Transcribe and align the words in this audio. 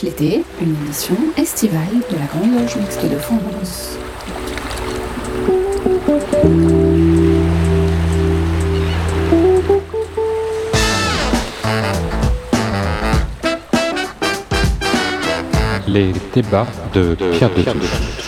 l'été, 0.00 0.42
une 0.60 0.74
édition 0.84 1.16
estivale 1.36 2.00
de 2.10 2.16
la 2.16 2.24
Grande 2.24 2.58
Loge 2.58 2.76
Mixte 2.76 3.04
de 3.04 3.18
France. 3.18 3.98
Les 15.86 16.12
débats 16.32 16.66
de 16.94 17.14
Pierre 17.14 17.50
de 17.50 18.21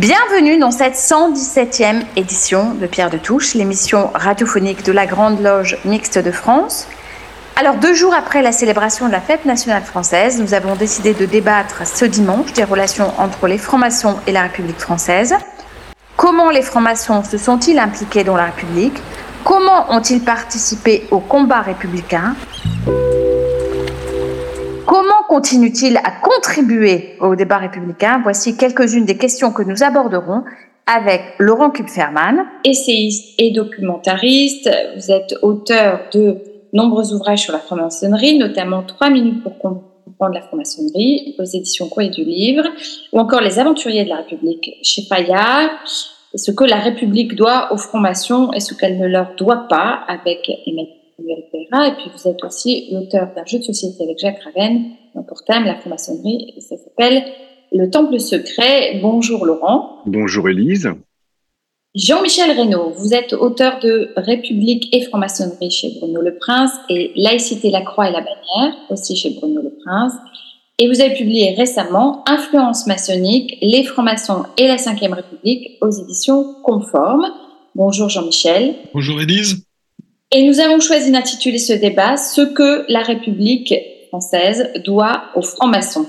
Bienvenue 0.00 0.56
dans 0.56 0.70
cette 0.70 0.94
117e 0.94 2.04
édition 2.16 2.72
de 2.72 2.86
Pierre 2.86 3.10
de 3.10 3.18
Touche, 3.18 3.52
l'émission 3.52 4.10
radiophonique 4.14 4.82
de 4.82 4.92
la 4.92 5.04
Grande 5.04 5.42
Loge 5.42 5.76
Mixte 5.84 6.18
de 6.18 6.30
France. 6.30 6.88
Alors, 7.54 7.74
deux 7.74 7.92
jours 7.92 8.14
après 8.14 8.40
la 8.40 8.50
célébration 8.50 9.08
de 9.08 9.12
la 9.12 9.20
fête 9.20 9.44
nationale 9.44 9.82
française, 9.82 10.40
nous 10.40 10.54
avons 10.54 10.74
décidé 10.74 11.12
de 11.12 11.26
débattre 11.26 11.86
ce 11.86 12.06
dimanche 12.06 12.54
des 12.54 12.64
relations 12.64 13.12
entre 13.18 13.46
les 13.46 13.58
francs-maçons 13.58 14.16
et 14.26 14.32
la 14.32 14.44
République 14.44 14.80
française. 14.80 15.34
Comment 16.16 16.48
les 16.48 16.62
francs-maçons 16.62 17.22
se 17.22 17.36
sont-ils 17.36 17.78
impliqués 17.78 18.24
dans 18.24 18.36
la 18.36 18.46
République? 18.46 19.02
Comment 19.44 19.92
ont-ils 19.92 20.24
participé 20.24 21.08
au 21.10 21.18
combat 21.18 21.60
républicain? 21.60 22.36
Comment 24.90 25.22
continue-t-il 25.28 25.98
à 25.98 26.10
contribuer 26.20 27.14
au 27.20 27.36
débat 27.36 27.58
républicain? 27.58 28.18
Voici 28.24 28.56
quelques-unes 28.56 29.04
des 29.04 29.16
questions 29.16 29.52
que 29.52 29.62
nous 29.62 29.84
aborderons 29.84 30.42
avec 30.84 31.22
Laurent 31.38 31.70
Kupferman. 31.70 32.44
Essayiste 32.64 33.36
et 33.38 33.52
documentariste, 33.52 34.68
vous 34.96 35.12
êtes 35.12 35.36
auteur 35.42 36.00
de 36.12 36.38
nombreux 36.72 37.14
ouvrages 37.14 37.42
sur 37.42 37.52
la 37.52 37.60
franc-maçonnerie, 37.60 38.36
notamment 38.36 38.82
Trois 38.82 39.10
minutes 39.10 39.44
pour 39.44 39.58
comprendre 39.58 40.34
la 40.34 40.42
franc-maçonnerie 40.42 41.36
aux 41.38 41.44
éditions 41.44 41.88
Quoi 41.88 42.08
du 42.08 42.24
Livre, 42.24 42.64
ou 43.12 43.20
encore 43.20 43.42
Les 43.42 43.60
aventuriers 43.60 44.02
de 44.02 44.08
la 44.08 44.16
République 44.16 44.72
chez 44.82 45.02
Fayard, 45.02 45.70
ce 46.34 46.50
que 46.50 46.64
la 46.64 46.80
République 46.80 47.36
doit 47.36 47.72
aux 47.72 47.78
francs-maçons 47.78 48.50
et 48.56 48.58
ce 48.58 48.74
qu'elle 48.74 48.98
ne 48.98 49.06
leur 49.06 49.36
doit 49.36 49.68
pas 49.68 50.00
avec 50.08 50.50
Emmanuel 50.66 50.99
et 51.28 51.92
puis 51.96 52.10
vous 52.14 52.28
êtes 52.28 52.42
aussi 52.44 52.88
l'auteur 52.92 53.28
d'un 53.34 53.44
jeu 53.44 53.58
de 53.58 53.64
société 53.64 54.04
avec 54.04 54.18
Jacques 54.18 54.40
Raven, 54.42 54.90
pour 55.28 55.44
thème 55.44 55.64
la 55.64 55.76
franc-maçonnerie, 55.76 56.54
ça 56.60 56.76
s'appelle 56.76 57.24
Le 57.72 57.90
Temple 57.90 58.18
secret. 58.20 58.98
Bonjour 59.02 59.44
Laurent. 59.44 59.98
Bonjour 60.06 60.48
Élise. 60.48 60.90
Jean-Michel 61.94 62.56
Reynaud, 62.56 62.90
vous 62.90 63.14
êtes 63.14 63.32
auteur 63.32 63.80
de 63.80 64.10
République 64.16 64.94
et 64.94 65.02
franc-maçonnerie 65.02 65.70
chez 65.70 65.90
Bruno 65.98 66.20
Le 66.20 66.36
Prince 66.36 66.70
et 66.88 67.10
Laïcité, 67.16 67.70
la 67.70 67.80
croix 67.82 68.08
et 68.08 68.12
la 68.12 68.20
bannière, 68.20 68.76
aussi 68.90 69.16
chez 69.16 69.30
Bruno 69.30 69.60
Le 69.60 69.72
Prince. 69.84 70.12
Et 70.78 70.86
vous 70.88 71.00
avez 71.00 71.14
publié 71.14 71.54
récemment 71.54 72.22
Influence 72.26 72.86
maçonnique, 72.86 73.58
les 73.60 73.82
francs-maçons 73.82 74.44
et 74.56 74.68
la 74.68 74.76
Ve 74.76 75.12
République 75.12 75.78
aux 75.80 75.90
éditions 75.90 76.54
Conformes. 76.62 77.26
Bonjour 77.74 78.08
Jean-Michel. 78.08 78.76
Bonjour 78.94 79.20
Élise. 79.20 79.64
Et 80.32 80.46
nous 80.46 80.60
avons 80.60 80.78
choisi 80.78 81.10
d'intituler 81.10 81.58
ce 81.58 81.72
débat 81.72 82.16
Ce 82.16 82.42
que 82.42 82.84
la 82.88 83.02
République 83.02 83.74
française 84.08 84.70
doit 84.84 85.24
aux 85.34 85.42
francs-maçons. 85.42 86.08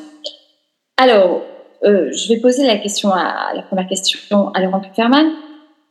Alors, 0.97 1.43
euh, 1.83 2.11
je 2.11 2.31
vais 2.31 2.39
poser 2.39 2.67
la 2.67 2.77
question 2.77 3.09
à, 3.09 3.51
la 3.55 3.63
première 3.63 3.87
question 3.87 4.49
à 4.49 4.61
Laurent 4.61 4.79
Kupferman. 4.79 5.31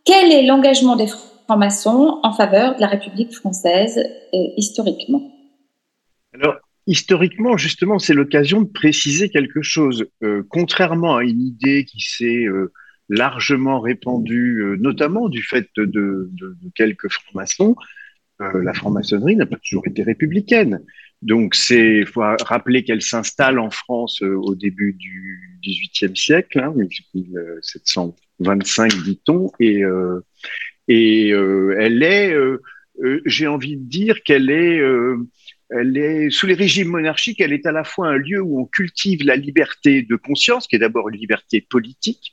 Quel 0.05 0.31
est 0.31 0.47
l'engagement 0.47 0.95
des 0.95 1.09
francs-maçons 1.09 2.21
en 2.23 2.33
faveur 2.33 2.77
de 2.77 2.81
la 2.81 2.87
République 2.87 3.35
française 3.35 3.99
euh, 3.99 4.39
historiquement? 4.57 5.29
Alors, 6.33 6.55
historiquement, 6.87 7.57
justement, 7.57 7.99
c'est 7.99 8.15
l'occasion 8.15 8.61
de 8.61 8.69
préciser 8.69 9.29
quelque 9.29 9.63
chose. 9.63 10.07
Euh, 10.23 10.45
contrairement 10.49 11.17
à 11.17 11.25
une 11.25 11.43
idée 11.43 11.85
qui 11.85 12.01
s'est 12.01 12.45
largement 13.09 13.81
répandue, 13.81 14.77
notamment 14.79 15.29
du 15.29 15.43
fait 15.43 15.67
de, 15.77 16.31
quelques 16.77 17.11
francs-maçons, 17.11 17.75
euh, 18.41 18.63
la 18.63 18.73
franc-maçonnerie 18.73 19.35
n'a 19.37 19.47
pas 19.47 19.57
toujours 19.57 19.87
été 19.87 20.03
républicaine. 20.03 20.83
Donc, 21.21 21.55
c'est 21.55 22.07
faut 22.07 22.23
rappeler 22.23 22.85
qu'elle 22.85 23.03
s'installe 23.03 23.59
en 23.59 23.69
France 23.71 24.23
euh, 24.23 24.35
au 24.35 24.55
début 24.55 24.95
du 24.95 25.61
XVIIIe 25.63 26.17
siècle, 26.17 26.61
hein, 26.61 26.73
1725 26.75 28.95
dit-on, 29.03 29.53
et 29.61 29.83
euh, 29.83 30.25
elle 31.79 32.03
est, 32.03 32.35
j'ai 33.27 33.47
envie 33.47 33.77
de 33.77 33.85
dire 33.85 34.23
qu'elle 34.23 34.51
est, 34.51 34.81
elle 35.69 35.99
est 35.99 36.31
sous 36.31 36.47
les 36.47 36.55
régimes 36.55 36.89
monarchiques, 36.89 37.43
elle 37.43 37.53
est 37.53 37.67
à 37.67 37.73
la 37.73 37.85
fois 37.85 38.09
un 38.09 38.17
lieu 38.17 38.41
où 38.41 38.59
on 38.59 38.65
cultive 38.65 39.23
la 39.23 39.37
liberté 39.37 40.01
de 40.03 40.17
conscience, 40.17 40.67
qui 40.67 40.77
est 40.77 40.81
d'abord 40.81 41.11
une 41.11 41.19
liberté 41.19 41.61
politique, 41.61 42.33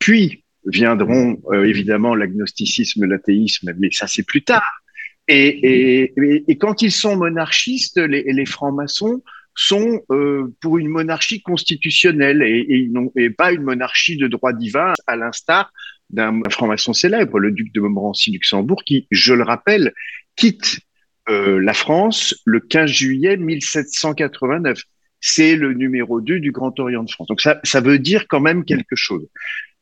puis 0.00 0.42
viendront 0.66 1.40
évidemment 1.52 2.16
l'agnosticisme, 2.16 3.06
l'athéisme, 3.06 3.72
mais 3.78 3.92
ça 3.92 4.08
c'est 4.08 4.26
plus 4.26 4.42
tard. 4.42 4.83
Et, 5.28 6.12
quand 6.60 6.82
ils 6.82 6.92
sont 6.92 7.16
monarchistes, 7.16 7.98
les, 7.98 8.46
francs-maçons 8.46 9.22
sont 9.54 10.02
euh, 10.10 10.52
pour 10.60 10.78
une 10.78 10.88
monarchie 10.88 11.40
constitutionnelle 11.40 12.42
et, 12.42 12.90
et, 13.16 13.30
pas 13.30 13.52
une 13.52 13.62
monarchie 13.62 14.16
de 14.16 14.26
droit 14.26 14.52
divin, 14.52 14.92
à 15.06 15.16
l'instar 15.16 15.72
d'un 16.10 16.42
franc-maçon 16.50 16.92
célèbre, 16.92 17.38
le 17.38 17.50
duc 17.52 17.72
de 17.72 17.80
Montmorency-Luxembourg, 17.80 18.82
qui, 18.84 19.06
je 19.10 19.32
le 19.32 19.42
rappelle, 19.42 19.92
quitte 20.36 20.80
euh, 21.28 21.58
la 21.60 21.72
France 21.72 22.34
le 22.44 22.60
15 22.60 22.90
juillet 22.90 23.36
1789. 23.36 24.82
C'est 25.20 25.56
le 25.56 25.72
numéro 25.72 26.20
2 26.20 26.38
du 26.40 26.52
Grand 26.52 26.78
Orient 26.78 27.02
de 27.02 27.10
France. 27.10 27.28
Donc 27.28 27.40
ça 27.40 27.80
veut 27.80 27.98
dire 27.98 28.26
quand 28.28 28.40
même 28.40 28.64
quelque 28.64 28.94
chose. 28.94 29.26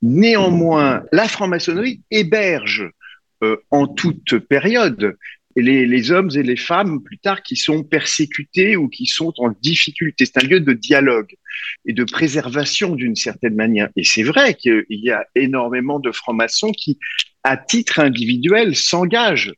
Néanmoins, 0.00 1.02
la 1.12 1.26
franc-maçonnerie 1.26 2.00
héberge 2.10 2.88
euh, 3.42 3.56
en 3.70 3.86
toute 3.86 4.38
période. 4.38 5.16
Les, 5.54 6.12
hommes 6.12 6.30
et 6.34 6.42
les 6.42 6.56
femmes, 6.56 7.02
plus 7.02 7.18
tard, 7.18 7.42
qui 7.42 7.56
sont 7.56 7.82
persécutés 7.82 8.76
ou 8.76 8.88
qui 8.88 9.04
sont 9.04 9.34
en 9.36 9.50
difficulté. 9.60 10.24
C'est 10.24 10.42
un 10.42 10.46
lieu 10.46 10.60
de 10.60 10.72
dialogue 10.72 11.34
et 11.84 11.92
de 11.92 12.04
préservation 12.04 12.94
d'une 12.94 13.16
certaine 13.16 13.54
manière. 13.54 13.90
Et 13.96 14.04
c'est 14.04 14.22
vrai 14.22 14.54
qu'il 14.54 14.84
y 14.88 15.10
a 15.10 15.26
énormément 15.34 15.98
de 15.98 16.10
francs-maçons 16.10 16.70
qui, 16.70 16.98
à 17.42 17.56
titre 17.56 17.98
individuel, 17.98 18.74
s'engagent 18.74 19.52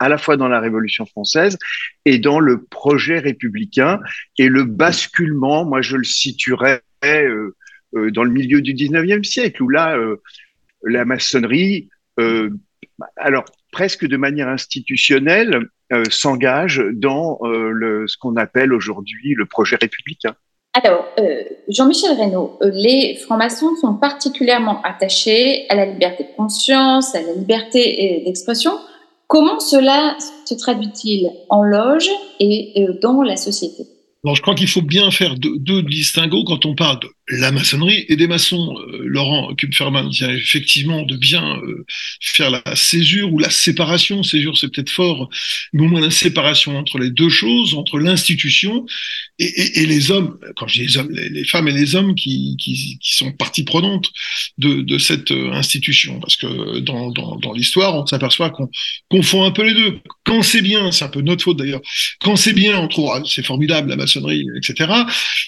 à 0.00 0.08
la 0.08 0.18
fois 0.18 0.36
dans 0.36 0.48
la 0.48 0.60
Révolution 0.60 1.06
française 1.06 1.58
et 2.04 2.18
dans 2.18 2.40
le 2.40 2.64
projet 2.64 3.18
républicain 3.18 4.00
et 4.36 4.48
le 4.48 4.64
basculement. 4.64 5.64
Moi, 5.64 5.80
je 5.80 5.96
le 5.96 6.04
situerais 6.04 6.80
euh, 7.04 7.54
euh, 7.94 8.10
dans 8.10 8.24
le 8.24 8.30
milieu 8.30 8.62
du 8.62 8.74
19e 8.74 9.22
siècle, 9.22 9.62
où 9.62 9.68
là, 9.68 9.96
la 10.82 11.04
maçonnerie 11.04 11.88
alors 13.16 13.44
presque 13.72 14.06
de 14.06 14.16
manière 14.16 14.48
institutionnelle, 14.48 15.68
euh, 15.92 16.04
s'engage 16.10 16.82
dans 16.92 17.38
euh, 17.42 18.04
ce 18.06 18.16
qu'on 18.18 18.36
appelle 18.36 18.72
aujourd'hui 18.72 19.34
le 19.34 19.46
projet 19.46 19.76
républicain. 19.76 20.34
Alors, 20.74 21.06
euh, 21.18 21.42
Jean-Michel 21.68 22.12
Reynaud, 22.12 22.58
les 22.60 23.16
francs-maçons 23.16 23.74
sont 23.76 23.94
particulièrement 23.94 24.82
attachés 24.82 25.66
à 25.70 25.74
la 25.74 25.86
liberté 25.86 26.24
de 26.24 26.36
conscience, 26.36 27.14
à 27.14 27.22
la 27.22 27.32
liberté 27.32 28.22
d'expression. 28.24 28.72
Comment 29.26 29.60
cela 29.60 30.16
se 30.44 30.54
traduit-il 30.54 31.30
en 31.48 31.62
loge 31.62 32.08
et 32.38 32.86
dans 33.02 33.22
la 33.22 33.36
société? 33.36 33.84
Alors, 34.24 34.34
je 34.34 34.42
crois 34.42 34.56
qu'il 34.56 34.66
faut 34.66 34.82
bien 34.82 35.12
faire 35.12 35.36
deux, 35.36 35.82
distinguos 35.82 36.42
quand 36.42 36.66
on 36.66 36.74
parle 36.74 36.98
de 36.98 37.08
la 37.28 37.52
maçonnerie 37.52 38.04
et 38.08 38.16
des 38.16 38.26
maçons. 38.26 38.76
Euh, 38.76 39.02
Laurent 39.04 39.54
Kupferman 39.54 40.10
vient 40.10 40.30
effectivement 40.30 41.02
de 41.02 41.16
bien 41.16 41.56
euh, 41.58 41.86
faire 42.20 42.50
la 42.50 42.62
césure 42.74 43.32
ou 43.32 43.38
la 43.38 43.50
séparation. 43.50 44.24
Césure, 44.24 44.58
c'est 44.58 44.72
peut-être 44.74 44.90
fort, 44.90 45.30
mais 45.72 45.82
au 45.82 45.88
moins 45.88 46.00
la 46.00 46.10
séparation 46.10 46.76
entre 46.76 46.98
les 46.98 47.10
deux 47.10 47.28
choses, 47.28 47.74
entre 47.74 48.00
l'institution 48.00 48.86
et, 49.38 49.86
les 49.86 50.10
hommes. 50.10 50.38
Quand 50.56 50.66
je 50.66 50.80
dis 50.80 50.86
les 50.86 50.96
hommes, 50.98 51.10
les, 51.10 51.44
femmes 51.44 51.68
et 51.68 51.72
les 51.72 51.94
hommes 51.94 52.14
qui, 52.14 52.56
sont 53.00 53.32
partie 53.32 53.64
prenante 53.64 54.10
de, 54.58 54.98
cette 54.98 55.30
euh, 55.30 55.52
institution. 55.52 56.20
Parce 56.20 56.36
que 56.36 56.80
dans, 56.80 57.52
l'histoire, 57.54 57.94
on 57.94 58.06
s'aperçoit 58.06 58.50
qu'on 58.50 58.68
confond 59.08 59.44
un 59.44 59.50
peu 59.50 59.62
les 59.62 59.74
deux. 59.74 59.98
Quand 60.24 60.42
c'est 60.42 60.62
bien, 60.62 60.90
c'est 60.90 61.04
un 61.04 61.08
peu 61.08 61.20
notre 61.20 61.44
faute 61.44 61.58
d'ailleurs. 61.58 61.80
Quand 62.20 62.36
c'est 62.36 62.52
bien, 62.52 62.78
on 62.78 62.88
trouve 62.88 63.10
c'est 63.26 63.44
formidable 63.44 63.90
la 63.90 63.96
maçonnerie, 63.96 64.44
etc. 64.56 64.92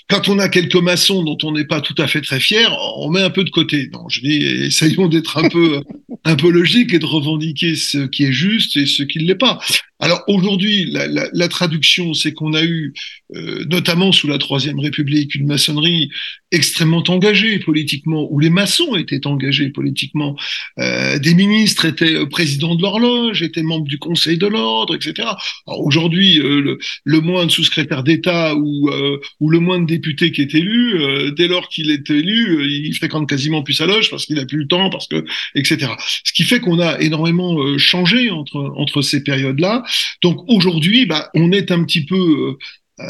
Quand 0.09 0.29
on 0.29 0.39
a 0.39 0.49
quelques 0.49 0.77
maçons 0.77 1.23
dont 1.23 1.39
on 1.43 1.53
n'est 1.53 1.67
pas 1.67 1.81
tout 1.81 1.95
à 1.99 2.07
fait 2.07 2.21
très 2.21 2.41
fier, 2.41 2.75
on 2.97 3.11
met 3.11 3.23
un 3.23 3.31
peu 3.31 3.45
de 3.45 3.51
côté. 3.51 3.91
Non, 3.93 4.09
je 4.09 4.21
dis, 4.21 4.37
essayons 4.37 5.09
d'être 5.09 5.39
un 5.39 5.49
peu, 5.49 5.83
un 6.25 6.37
peu 6.37 6.51
logique 6.51 6.95
et 6.95 6.99
de 6.99 7.07
revendiquer 7.07 7.75
ce 7.75 8.07
qui 8.07 8.25
est 8.25 8.33
juste 8.33 8.77
et 8.77 8.87
ce 8.87 9.03
qui 9.03 9.19
ne 9.19 9.25
l'est 9.25 9.35
pas. 9.35 9.59
Alors 10.01 10.25
aujourd'hui, 10.29 10.91
la, 10.91 11.49
traduction, 11.49 12.15
c'est 12.15 12.33
qu'on 12.33 12.55
a 12.55 12.65
eu, 12.65 12.95
euh, 13.35 13.65
notamment 13.81 14.13
sous 14.13 14.29
la 14.29 14.37
Troisième 14.37 14.79
République, 14.79 15.35
une 15.35 15.47
maçonnerie 15.47 16.11
extrêmement 16.53 17.03
engagée 17.09 17.59
politiquement, 17.61 18.29
où 18.31 18.39
les 18.39 18.51
maçons 18.51 18.95
étaient 18.97 19.27
engagés 19.27 19.71
politiquement. 19.71 20.37
Euh, 20.79 21.19
des 21.19 21.35
ministres 21.35 21.87
étaient 21.87 22.27
présidents 22.27 22.75
de 22.75 22.83
l'horloge, 22.83 23.43
étaient 23.43 23.63
membres 23.63 23.87
du 23.87 23.99
Conseil 23.99 24.37
de 24.37 24.47
l'ordre, 24.47 24.95
etc. 24.95 25.29
Aujourd'hui, 25.67 26.41
euh, 26.41 26.61
le, 26.61 26.79
le 27.05 27.21
moindre 27.21 27.51
sous-secrétaire 27.51 28.03
d'État 28.03 28.55
ou, 28.55 28.91
euh, 28.91 29.19
ou 29.39 29.49
le 29.49 29.61
moindre 29.61 29.87
député 29.87 30.31
qui 30.31 30.43
est 30.43 30.55
élu, 30.55 31.01
euh, 31.01 31.31
dès 31.31 31.49
lors 31.49 31.69
qu'il 31.69 31.91
est 31.91 32.11
élu, 32.11 32.67
il 32.69 32.95
fréquente 32.97 33.29
quasiment 33.29 33.63
plus 33.63 33.75
sa 33.75 33.87
loge 33.87 34.11
parce 34.11 34.27
qu'il 34.27 34.39
a 34.39 34.45
plus 34.45 34.59
le 34.59 34.67
temps, 34.67 34.91
parce 34.91 35.07
que, 35.07 35.25
etc. 35.55 35.93
Ce 36.25 36.33
qui 36.33 36.43
fait 36.43 36.61
qu'on 36.61 36.81
a 36.81 37.01
énormément 37.01 37.79
changé 37.79 38.31
entre 38.31 38.61
entre 38.77 39.01
ces 39.01 39.23
périodes-là. 39.23 39.85
Donc 40.21 40.39
aujourd'hui, 40.49 41.07
bah, 41.07 41.31
on 41.35 41.53
est 41.53 41.71
un 41.71 41.85
petit 41.85 42.05
peu 42.05 42.17
euh, 42.17 42.51
euh, 42.51 42.59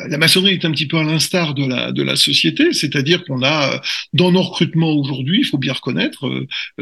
la 0.09 0.19
maçonnerie 0.19 0.55
est 0.55 0.65
un 0.65 0.71
petit 0.73 0.87
peu 0.87 0.99
à 0.99 1.05
l'instar 1.05 1.55
de 1.55 2.03
la, 2.03 2.17
société, 2.17 2.73
c'est-à-dire 2.73 3.25
qu'on 3.25 3.43
a, 3.43 3.75
euh, 3.75 3.79
dans 4.13 4.33
nos 4.33 4.43
recrutements 4.43 4.93
aujourd'hui, 4.93 5.41
il 5.41 5.45
faut 5.45 5.59
bien 5.59 5.73
reconnaître, 5.73 6.29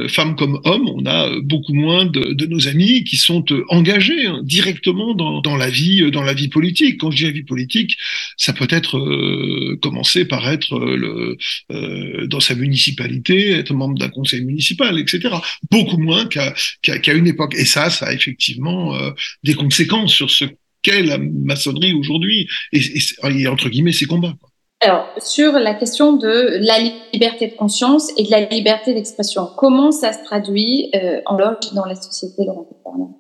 femmes 0.09 0.37
comme 0.37 0.61
hommes, 0.65 0.89
on 0.89 1.05
a 1.07 1.31
beaucoup 1.43 1.75
moins 1.75 2.07
de, 2.07 2.47
nos 2.47 2.67
amis 2.67 3.05
qui 3.05 3.17
sont 3.17 3.45
engagés 3.69 4.27
hein, 4.27 4.41
directement 4.43 5.15
dans, 5.15 5.57
la 5.57 5.69
vie, 5.69 6.11
dans 6.11 6.23
la 6.23 6.33
vie 6.33 6.49
politique. 6.49 6.99
Quand 6.99 7.11
je 7.11 7.19
dis 7.19 7.25
la 7.25 7.31
vie 7.31 7.43
politique, 7.43 7.97
ça 8.37 8.53
peut 8.53 8.69
être 8.71 8.99
euh, 8.99 9.79
commencer 9.83 10.25
par 10.25 10.49
être 10.49 10.75
euh, 10.77 12.27
dans 12.27 12.41
sa 12.41 12.55
municipalité, 12.55 13.51
être 13.51 13.75
membre 13.75 13.99
d'un 13.99 14.09
conseil 14.09 14.45
municipal, 14.45 14.99
etc. 14.99 15.29
Beaucoup 15.71 15.99
moins 15.99 16.27
qu'à 16.27 16.55
qu'à 16.83 17.13
une 17.13 17.27
époque. 17.27 17.55
Et 17.55 17.65
ça, 17.65 17.91
ça 17.91 18.07
a 18.07 18.13
effectivement 18.13 18.97
des 19.45 19.55
conséquences 19.55 20.15
sur 20.15 20.31
ce 20.31 20.47
qu'est 20.83 21.03
la 21.03 21.19
maçonnerie 21.19 21.93
aujourd'hui 21.93 22.49
et, 22.73 22.81
et, 23.25 23.49
entre 23.49 23.69
guillemets 23.69 23.93
ses 23.93 24.07
combats. 24.07 24.35
Alors, 24.81 25.13
sur 25.19 25.53
la 25.55 25.75
question 25.75 26.13
de 26.13 26.59
la 26.61 26.79
liberté 27.13 27.49
de 27.49 27.57
conscience 27.57 28.13
et 28.17 28.23
de 28.23 28.31
la 28.31 28.43
liberté 28.43 28.95
d'expression, 28.95 29.49
comment 29.57 29.91
ça 29.91 30.13
se 30.13 30.23
traduit 30.23 30.91
euh, 30.95 31.21
en 31.27 31.37
loge 31.37 31.73
dans 31.75 31.85
la 31.85 31.97
société, 31.97 32.45
Laurent 32.47 32.69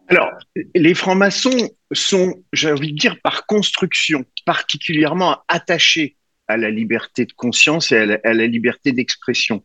Alors, 0.06 0.31
les 0.76 0.94
francs-maçons 0.94 1.70
sont, 1.90 2.32
j'ai 2.52 2.70
envie 2.70 2.93
de 2.93 2.96
dire, 2.96 3.16
par 3.22 3.44
construction, 3.46 4.25
particulièrement 4.46 5.38
attachés 5.49 6.16
à 6.46 6.56
la 6.56 6.70
liberté 6.70 7.26
de 7.26 7.32
conscience 7.32 7.90
et 7.90 7.96
à 7.96 8.06
la, 8.06 8.19
à 8.22 8.34
la 8.34 8.46
liberté 8.46 8.93
d'expression. 8.93 9.64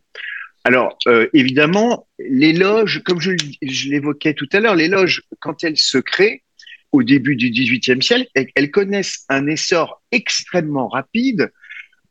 Alors, 0.64 0.96
euh, 1.06 1.28
évidemment, 1.32 2.08
les 2.18 2.54
loges, 2.54 3.02
comme 3.04 3.20
je, 3.20 3.32
je 3.62 3.88
l'évoquais 3.90 4.34
tout 4.34 4.48
à 4.52 4.60
l'heure, 4.60 4.74
les 4.74 4.88
loges, 4.88 5.22
quand 5.38 5.62
elles 5.62 5.76
se 5.76 5.98
créent, 5.98 6.42
au 6.94 7.02
début 7.02 7.34
du 7.34 7.50
XVIIIe 7.50 8.00
siècle, 8.00 8.28
elles 8.54 8.70
connaissent 8.70 9.24
un 9.28 9.48
essor 9.48 10.00
extrêmement 10.12 10.86
rapide. 10.86 11.50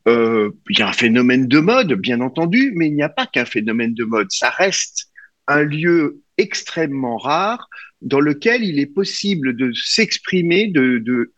Euh, 0.06 0.50
il 0.68 0.78
y 0.78 0.82
a 0.82 0.88
un 0.88 0.92
phénomène 0.92 1.48
de 1.48 1.58
mode, 1.58 1.94
bien 1.94 2.20
entendu, 2.20 2.70
mais 2.76 2.88
il 2.88 2.94
n'y 2.94 3.02
a 3.02 3.08
pas 3.08 3.26
qu'un 3.26 3.46
phénomène 3.46 3.94
de 3.94 4.04
mode. 4.04 4.26
Ça 4.30 4.50
reste 4.50 5.06
un 5.46 5.62
lieu 5.62 6.20
extrêmement 6.36 7.16
rare 7.16 7.70
dans 8.02 8.20
lequel 8.20 8.62
il 8.62 8.78
est 8.78 8.92
possible 9.00 9.56
de 9.56 9.72
s'exprimer, 9.72 10.66
de, 10.66 11.32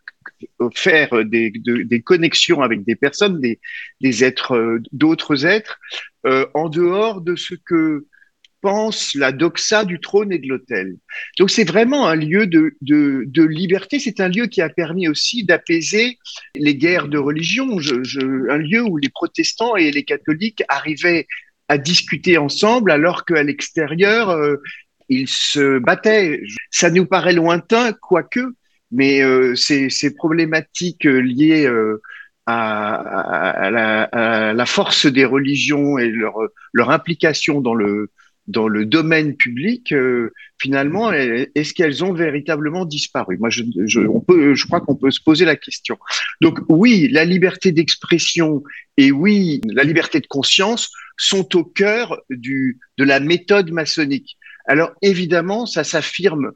faire 0.75 1.23
des, 1.23 1.49
de, 1.51 1.83
des, 1.83 2.01
connexions 2.01 2.61
avec 2.61 2.83
des 2.83 2.97
personnes, 2.97 3.39
des, 3.39 3.61
des 4.01 4.25
êtres, 4.25 4.57
euh, 4.57 4.79
d'autres 4.91 5.45
êtres, 5.45 5.79
euh, 6.25 6.45
en 6.53 6.67
dehors 6.67 7.21
de 7.21 7.37
ce 7.37 7.55
que 7.55 8.07
la 9.15 9.31
doxa 9.31 9.85
du 9.85 9.99
trône 9.99 10.31
et 10.31 10.39
de 10.39 10.47
l'autel. 10.47 10.97
Donc 11.37 11.49
c'est 11.49 11.67
vraiment 11.67 12.07
un 12.07 12.15
lieu 12.15 12.47
de, 12.47 12.75
de, 12.81 13.43
liberté, 13.43 13.99
c'est 13.99 14.19
un 14.19 14.29
lieu 14.29 14.47
qui 14.47 14.61
a 14.61 14.69
permis 14.69 15.07
aussi 15.07 15.43
d'apaiser 15.43 16.17
les 16.55 16.75
guerres 16.75 17.07
de 17.07 17.17
religion, 17.17 17.77
un 18.49 18.57
lieu 18.57 18.81
où 18.81 18.97
les 18.97 19.09
protestants 19.09 19.75
et 19.75 19.91
les 19.91 20.03
catholiques 20.03 20.63
arrivaient 20.67 21.27
à 21.69 21.77
discuter 21.77 22.37
ensemble 22.37 22.91
alors 22.91 23.25
qu'à 23.25 23.43
l'extérieur, 23.43 24.29
euh, 24.29 24.57
ils 25.09 25.27
se 25.27 25.79
battaient. 25.79 26.41
Ça 26.71 26.89
nous 26.89 27.05
paraît 27.05 27.33
lointain, 27.33 27.93
quoique, 27.93 28.41
mais 28.91 29.21
euh, 29.21 29.55
ces, 29.55 30.15
problématiques 30.15 31.03
liées 31.03 31.65
euh, 31.65 32.01
à, 32.45 32.95
à, 32.95 33.71
la, 33.71 34.03
à, 34.03 34.53
la, 34.53 34.65
force 34.65 35.05
des 35.05 35.25
religions 35.25 35.97
et 35.97 36.07
leur, 36.07 36.35
leur 36.73 36.91
implication 36.91 37.59
dans 37.59 37.73
le, 37.73 38.11
dans 38.47 38.67
le 38.67 38.85
domaine 38.85 39.35
public, 39.35 39.91
euh, 39.91 40.31
finalement, 40.57 41.11
est-ce 41.11 41.73
qu'elles 41.73 42.03
ont 42.03 42.13
véritablement 42.13 42.85
disparu? 42.85 43.37
Moi, 43.37 43.49
je, 43.49 43.63
je, 43.85 43.99
on 43.99 44.21
peut, 44.21 44.55
je 44.55 44.65
crois 44.65 44.79
qu'on 44.79 44.95
peut 44.95 45.11
se 45.11 45.21
poser 45.21 45.45
la 45.45 45.55
question. 45.55 45.97
Donc 46.41 46.59
oui, 46.69 47.09
la 47.11 47.25
liberté 47.25 47.71
d'expression 47.71 48.63
et 48.95 49.11
oui, 49.11 49.61
la 49.65 49.83
liberté 49.83 50.19
de 50.19 50.27
conscience 50.27 50.91
sont 51.17 51.55
au 51.55 51.63
cœur 51.63 52.21
du, 52.29 52.79
de 52.97 53.03
la 53.03 53.19
méthode 53.19 53.71
maçonnique. 53.71 54.37
Alors 54.65 54.91
évidemment, 55.01 55.65
ça 55.65 55.83
s'affirme 55.83 56.51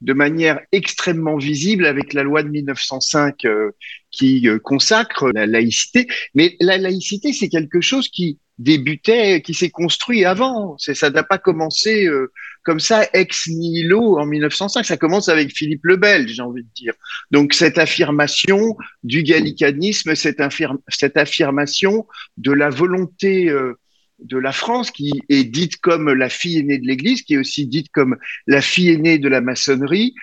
de 0.00 0.12
manière 0.12 0.60
extrêmement 0.72 1.36
visible 1.36 1.86
avec 1.86 2.14
la 2.14 2.22
loi 2.22 2.42
de 2.42 2.48
1905 2.48 3.44
euh, 3.44 3.70
qui 4.10 4.48
euh, 4.48 4.58
consacre 4.58 5.30
la 5.30 5.46
laïcité. 5.46 6.06
Mais 6.34 6.56
la 6.60 6.78
laïcité, 6.78 7.32
c'est 7.32 7.48
quelque 7.48 7.80
chose 7.80 8.08
qui 8.08 8.38
débutait, 8.58 9.40
qui 9.40 9.54
s'est 9.54 9.70
construit 9.70 10.24
avant. 10.24 10.76
Ça 10.78 11.10
n'a 11.10 11.22
pas 11.22 11.38
commencé 11.38 12.06
euh, 12.06 12.30
comme 12.62 12.80
ça 12.80 13.06
ex 13.14 13.48
nihilo 13.48 14.18
en 14.18 14.26
1905. 14.26 14.84
Ça 14.84 14.96
commence 14.96 15.28
avec 15.28 15.56
Philippe 15.56 15.84
le 15.84 15.96
Belge, 15.96 16.32
j'ai 16.32 16.42
envie 16.42 16.62
de 16.62 16.68
dire. 16.74 16.94
Donc 17.30 17.54
cette 17.54 17.78
affirmation 17.78 18.76
du 19.02 19.22
gallicanisme, 19.22 20.14
cette, 20.14 20.42
cette 20.88 21.16
affirmation 21.16 22.06
de 22.36 22.52
la 22.52 22.68
volonté 22.68 23.48
euh, 23.48 23.78
de 24.18 24.36
la 24.36 24.52
France, 24.52 24.90
qui 24.90 25.12
est 25.30 25.44
dite 25.44 25.78
comme 25.78 26.12
la 26.12 26.28
fille 26.28 26.58
aînée 26.58 26.76
de 26.76 26.86
l'Église, 26.86 27.22
qui 27.22 27.34
est 27.34 27.38
aussi 27.38 27.66
dite 27.66 27.86
comme 27.90 28.18
la 28.46 28.60
fille 28.60 28.90
aînée 28.90 29.18
de 29.18 29.28
la 29.28 29.40
maçonnerie, 29.40 30.14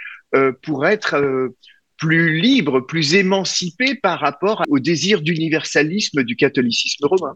pour 0.62 0.86
être 0.86 1.16
plus 1.98 2.40
libre, 2.40 2.82
plus 2.82 3.16
émancipée 3.16 3.96
par 3.96 4.20
rapport 4.20 4.64
au 4.70 4.80
désir 4.80 5.22
d'universalisme 5.22 6.24
du 6.24 6.36
catholicisme 6.36 7.06
romain. 7.06 7.36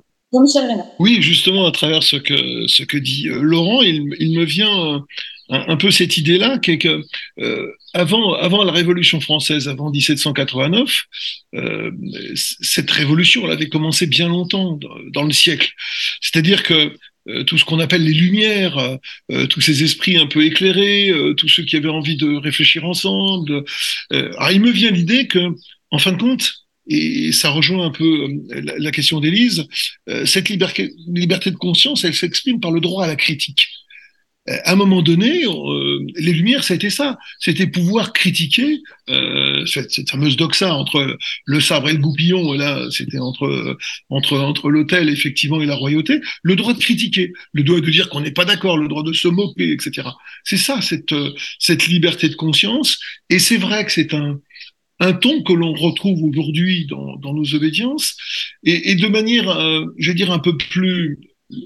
Oui, 1.00 1.22
justement, 1.22 1.66
à 1.66 1.72
travers 1.72 2.04
ce 2.04 2.16
que, 2.16 2.68
ce 2.68 2.84
que 2.84 2.98
dit 2.98 3.28
euh, 3.28 3.42
Laurent, 3.42 3.82
il, 3.82 4.16
il, 4.18 4.38
me 4.38 4.46
vient 4.46 5.04
un, 5.52 5.66
un, 5.68 5.76
peu 5.76 5.92
cette 5.92 6.16
idée-là, 6.18 6.58
qui 6.58 6.72
est 6.72 6.78
que 6.78 7.04
euh, 7.40 7.68
avant, 7.94 8.34
avant 8.36 8.64
la 8.64 8.72
Révolution 8.72 9.20
française, 9.20 9.68
avant 9.68 9.92
1789, 9.92 11.04
euh, 11.56 11.92
cette 12.34 12.90
révolution, 12.90 13.46
elle 13.46 13.52
avait 13.52 13.68
commencé 13.68 14.08
bien 14.08 14.30
longtemps 14.30 14.78
dans, 14.78 14.96
dans 15.12 15.24
le 15.24 15.34
siècle. 15.34 15.74
C'est-à-dire 16.22 16.64
que 16.64 16.74
euh, 16.74 16.90
tout 17.46 17.58
ce 17.58 17.66
qu'on 17.66 17.80
appelle 17.80 18.04
les 18.04 18.14
lumières, 18.14 18.98
euh, 19.32 19.48
tous 19.48 19.62
ces 19.62 19.84
esprits 19.84 20.18
un 20.18 20.28
peu 20.28 20.46
éclairés, 20.46 21.10
euh, 21.10 21.34
tous 21.34 21.48
ceux 21.48 21.64
qui 21.64 21.76
avaient 21.76 21.90
envie 21.90 22.18
de 22.18 22.36
réfléchir 22.36 22.86
ensemble. 22.86 23.64
alors 24.12 24.52
il 24.52 24.62
me 24.62 24.72
vient 24.72 24.92
l'idée 24.92 25.28
que, 25.28 25.40
en 25.92 26.00
fin 26.00 26.12
de 26.12 26.18
compte, 26.18 26.54
et 26.88 27.32
ça 27.32 27.52
rejoint 27.52 27.86
un 27.86 27.92
peu 27.92 28.28
la, 28.50 28.78
la 28.78 28.92
question 28.92 29.20
d'Élise, 29.20 29.68
cette 30.26 30.50
liberté, 30.50 30.92
liberté 31.08 31.52
de 31.52 31.56
conscience, 31.56 32.04
elle 32.04 32.16
s'exprime 32.16 32.60
par 32.60 32.72
le 32.72 32.82
droit 32.82 33.06
à 33.06 33.08
la 33.08 33.16
critique 33.16 33.68
à 34.48 34.72
un 34.72 34.76
moment 34.76 35.04
donné, 35.04 35.46
euh, 35.46 36.00
les 36.16 36.34
Lumières, 36.34 36.64
c'était 36.64 36.90
ça. 36.90 37.20
C'était 37.40 37.68
pouvoir 37.68 38.12
critiquer 38.12 38.82
euh, 39.10 39.66
cette, 39.68 39.92
cette, 39.92 40.10
fameuse 40.10 40.36
doxa 40.36 40.74
entre 40.74 41.18
le 41.46 41.62
sabre 41.62 41.90
et 41.90 41.94
le 41.94 42.00
goupillon. 42.00 42.56
Et 42.56 42.58
là, 42.58 42.90
c'était 42.90 43.20
entre 43.20 43.78
entre 44.10 44.40
entre 44.40 44.70
l'autel 44.72 45.10
effectivement 45.10 45.62
et 45.62 45.68
la 45.68 45.76
royauté. 45.76 46.22
Le 46.42 46.56
droit 46.56 46.74
de 46.74 46.80
critiquer, 46.80 47.34
le 47.54 47.64
droit 47.64 47.82
de 47.82 47.92
dire 47.92 48.10
qu'on 48.10 48.22
n'est 48.22 48.32
pas 48.32 48.46
d'accord, 48.46 48.78
le 48.78 48.88
droit 48.88 49.04
de 49.04 49.14
se 49.14 49.28
moquer, 49.28 49.72
etc. 49.72 50.08
C'est 50.44 50.58
ça, 50.58 50.82
cette 50.82 51.14
cette 51.60 51.88
liberté 51.88 52.28
de 52.28 52.36
conscience. 52.36 53.00
Et 53.30 53.38
c'est 53.38 53.58
vrai 53.58 53.86
que 53.86 53.92
c'est 53.92 54.14
un 54.14 54.40
un 55.00 55.14
ton 55.14 55.42
que 55.42 55.54
l'on 55.54 55.74
retrouve 55.74 56.24
aujourd'hui 56.24 56.86
dans, 56.86 57.16
dans, 57.18 57.34
nos 57.34 57.56
obédiences, 57.56 58.16
et, 58.64 58.92
et 58.92 58.96
de 58.96 59.08
manière, 59.08 59.50
euh, 59.50 59.84
je 59.98 60.12
vais 60.12 60.16
dire, 60.16 60.32
un 60.32 60.38
peu 60.38 60.56
plus 60.58 61.18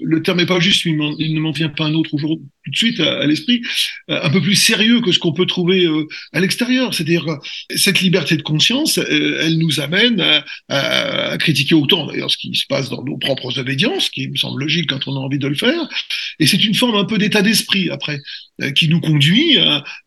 le 0.02 0.22
terme 0.22 0.38
n'est 0.38 0.46
pas 0.46 0.60
juste, 0.60 0.84
il, 0.84 0.96
ne 0.96 1.40
m'en 1.40 1.52
vient 1.52 1.68
pas 1.68 1.84
un 1.84 1.94
autre 1.94 2.14
aujourd'hui 2.14 2.46
tout 2.66 2.70
de 2.70 2.76
suite 2.76 3.00
à, 3.00 3.24
l'esprit, 3.26 3.62
euh, 4.10 4.20
un 4.22 4.30
peu 4.30 4.40
plus 4.40 4.56
sérieux 4.56 5.00
que 5.00 5.12
ce 5.12 5.20
qu'on 5.20 5.32
peut 5.32 5.46
trouver 5.46 5.84
euh, 5.86 6.08
à 6.32 6.40
l'extérieur. 6.40 6.92
C'est-à-dire 6.92 7.24
cette 7.74 8.00
liberté 8.00 8.36
de 8.36 8.42
conscience, 8.42 8.98
euh, 8.98 9.40
elle 9.42 9.58
nous 9.58 9.80
amène 9.80 10.42
à, 10.68 11.36
critiquer 11.38 11.74
autant 11.74 12.06
d'ailleurs 12.06 12.30
ce 12.30 12.36
qui 12.36 12.54
se 12.54 12.66
passe 12.66 12.90
dans 12.90 13.04
nos 13.04 13.18
propres 13.18 13.58
obédiences, 13.58 14.10
qui 14.10 14.28
me 14.28 14.36
semble 14.36 14.60
logique 14.60 14.90
quand 14.90 15.06
on 15.06 15.14
a 15.16 15.20
envie 15.20 15.38
de 15.38 15.46
le 15.46 15.54
faire. 15.54 15.88
Et 16.40 16.46
c'est 16.46 16.62
une 16.64 16.74
forme 16.74 16.96
un 16.96 17.04
peu 17.04 17.18
d'état 17.18 17.42
d'esprit 17.42 17.90
après 17.90 18.20
qui 18.74 18.88
nous 18.88 19.00
conduit 19.00 19.58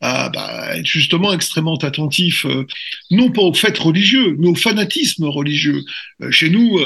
à, 0.02 0.30
bah, 0.30 0.76
être 0.76 0.88
justement 0.88 1.32
extrêmement 1.34 1.78
attentif, 1.78 2.48
non 3.12 3.30
pas 3.32 3.44
aux 3.44 3.54
faits 3.54 3.78
religieux, 3.78 4.36
mais 4.40 4.48
au 4.48 4.56
fanatisme 4.56 5.26
religieux. 5.26 5.84
chez 6.32 6.50
nous, 6.50 6.80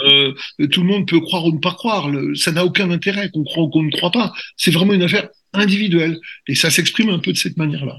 tout 0.72 0.82
le 0.82 0.88
monde 0.88 1.08
peut 1.08 1.22
croire 1.22 1.46
ou 1.46 1.54
ne 1.54 1.60
pas 1.60 1.74
croire. 1.74 2.12
Ça 2.36 2.52
n'a 2.52 2.66
aucun 2.66 2.92
intérêt 2.92 3.30
qu'on 3.30 3.44
croit 3.44 3.64
ou 3.64 3.70
qu'on 3.70 3.84
ne 3.84 3.92
croit 3.92 4.12
pas. 4.12 4.34
C'est 4.58 4.72
vraiment 4.72 4.94
une 4.94 5.04
affaire 5.04 5.30
individuelle. 5.54 6.20
Et 6.48 6.56
ça 6.56 6.70
s'exprime 6.70 7.10
un 7.10 7.20
peu 7.20 7.32
de 7.32 7.38
cette 7.38 7.58
manière-là. 7.58 7.98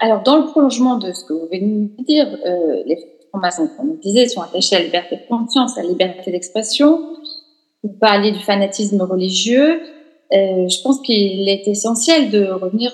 alors, 0.00 0.22
dans 0.22 0.38
le 0.38 0.46
prolongement 0.46 0.96
de 0.96 1.12
ce 1.12 1.24
que 1.24 1.32
vous 1.32 1.48
venez 1.50 1.90
de 1.98 2.04
dire, 2.04 2.26
euh, 2.46 2.82
les 2.86 2.98
francs-maçons, 3.28 3.68
comme 3.76 3.90
on 3.90 3.94
disait, 3.94 4.28
sont 4.28 4.40
attachés 4.40 4.76
à 4.76 4.78
la 4.78 4.84
liberté 4.86 5.16
de 5.16 5.22
conscience, 5.28 5.76
à 5.78 5.82
la 5.82 5.88
liberté 5.88 6.30
d'expression. 6.30 7.00
Vous 7.82 7.92
parliez 8.00 8.32
du 8.32 8.40
fanatisme 8.40 9.00
religieux. 9.02 9.80
Euh, 10.32 10.68
je 10.68 10.82
pense 10.82 11.00
qu'il 11.00 11.48
est 11.48 11.66
essentiel 11.66 12.30
de 12.30 12.46
revenir 12.46 12.92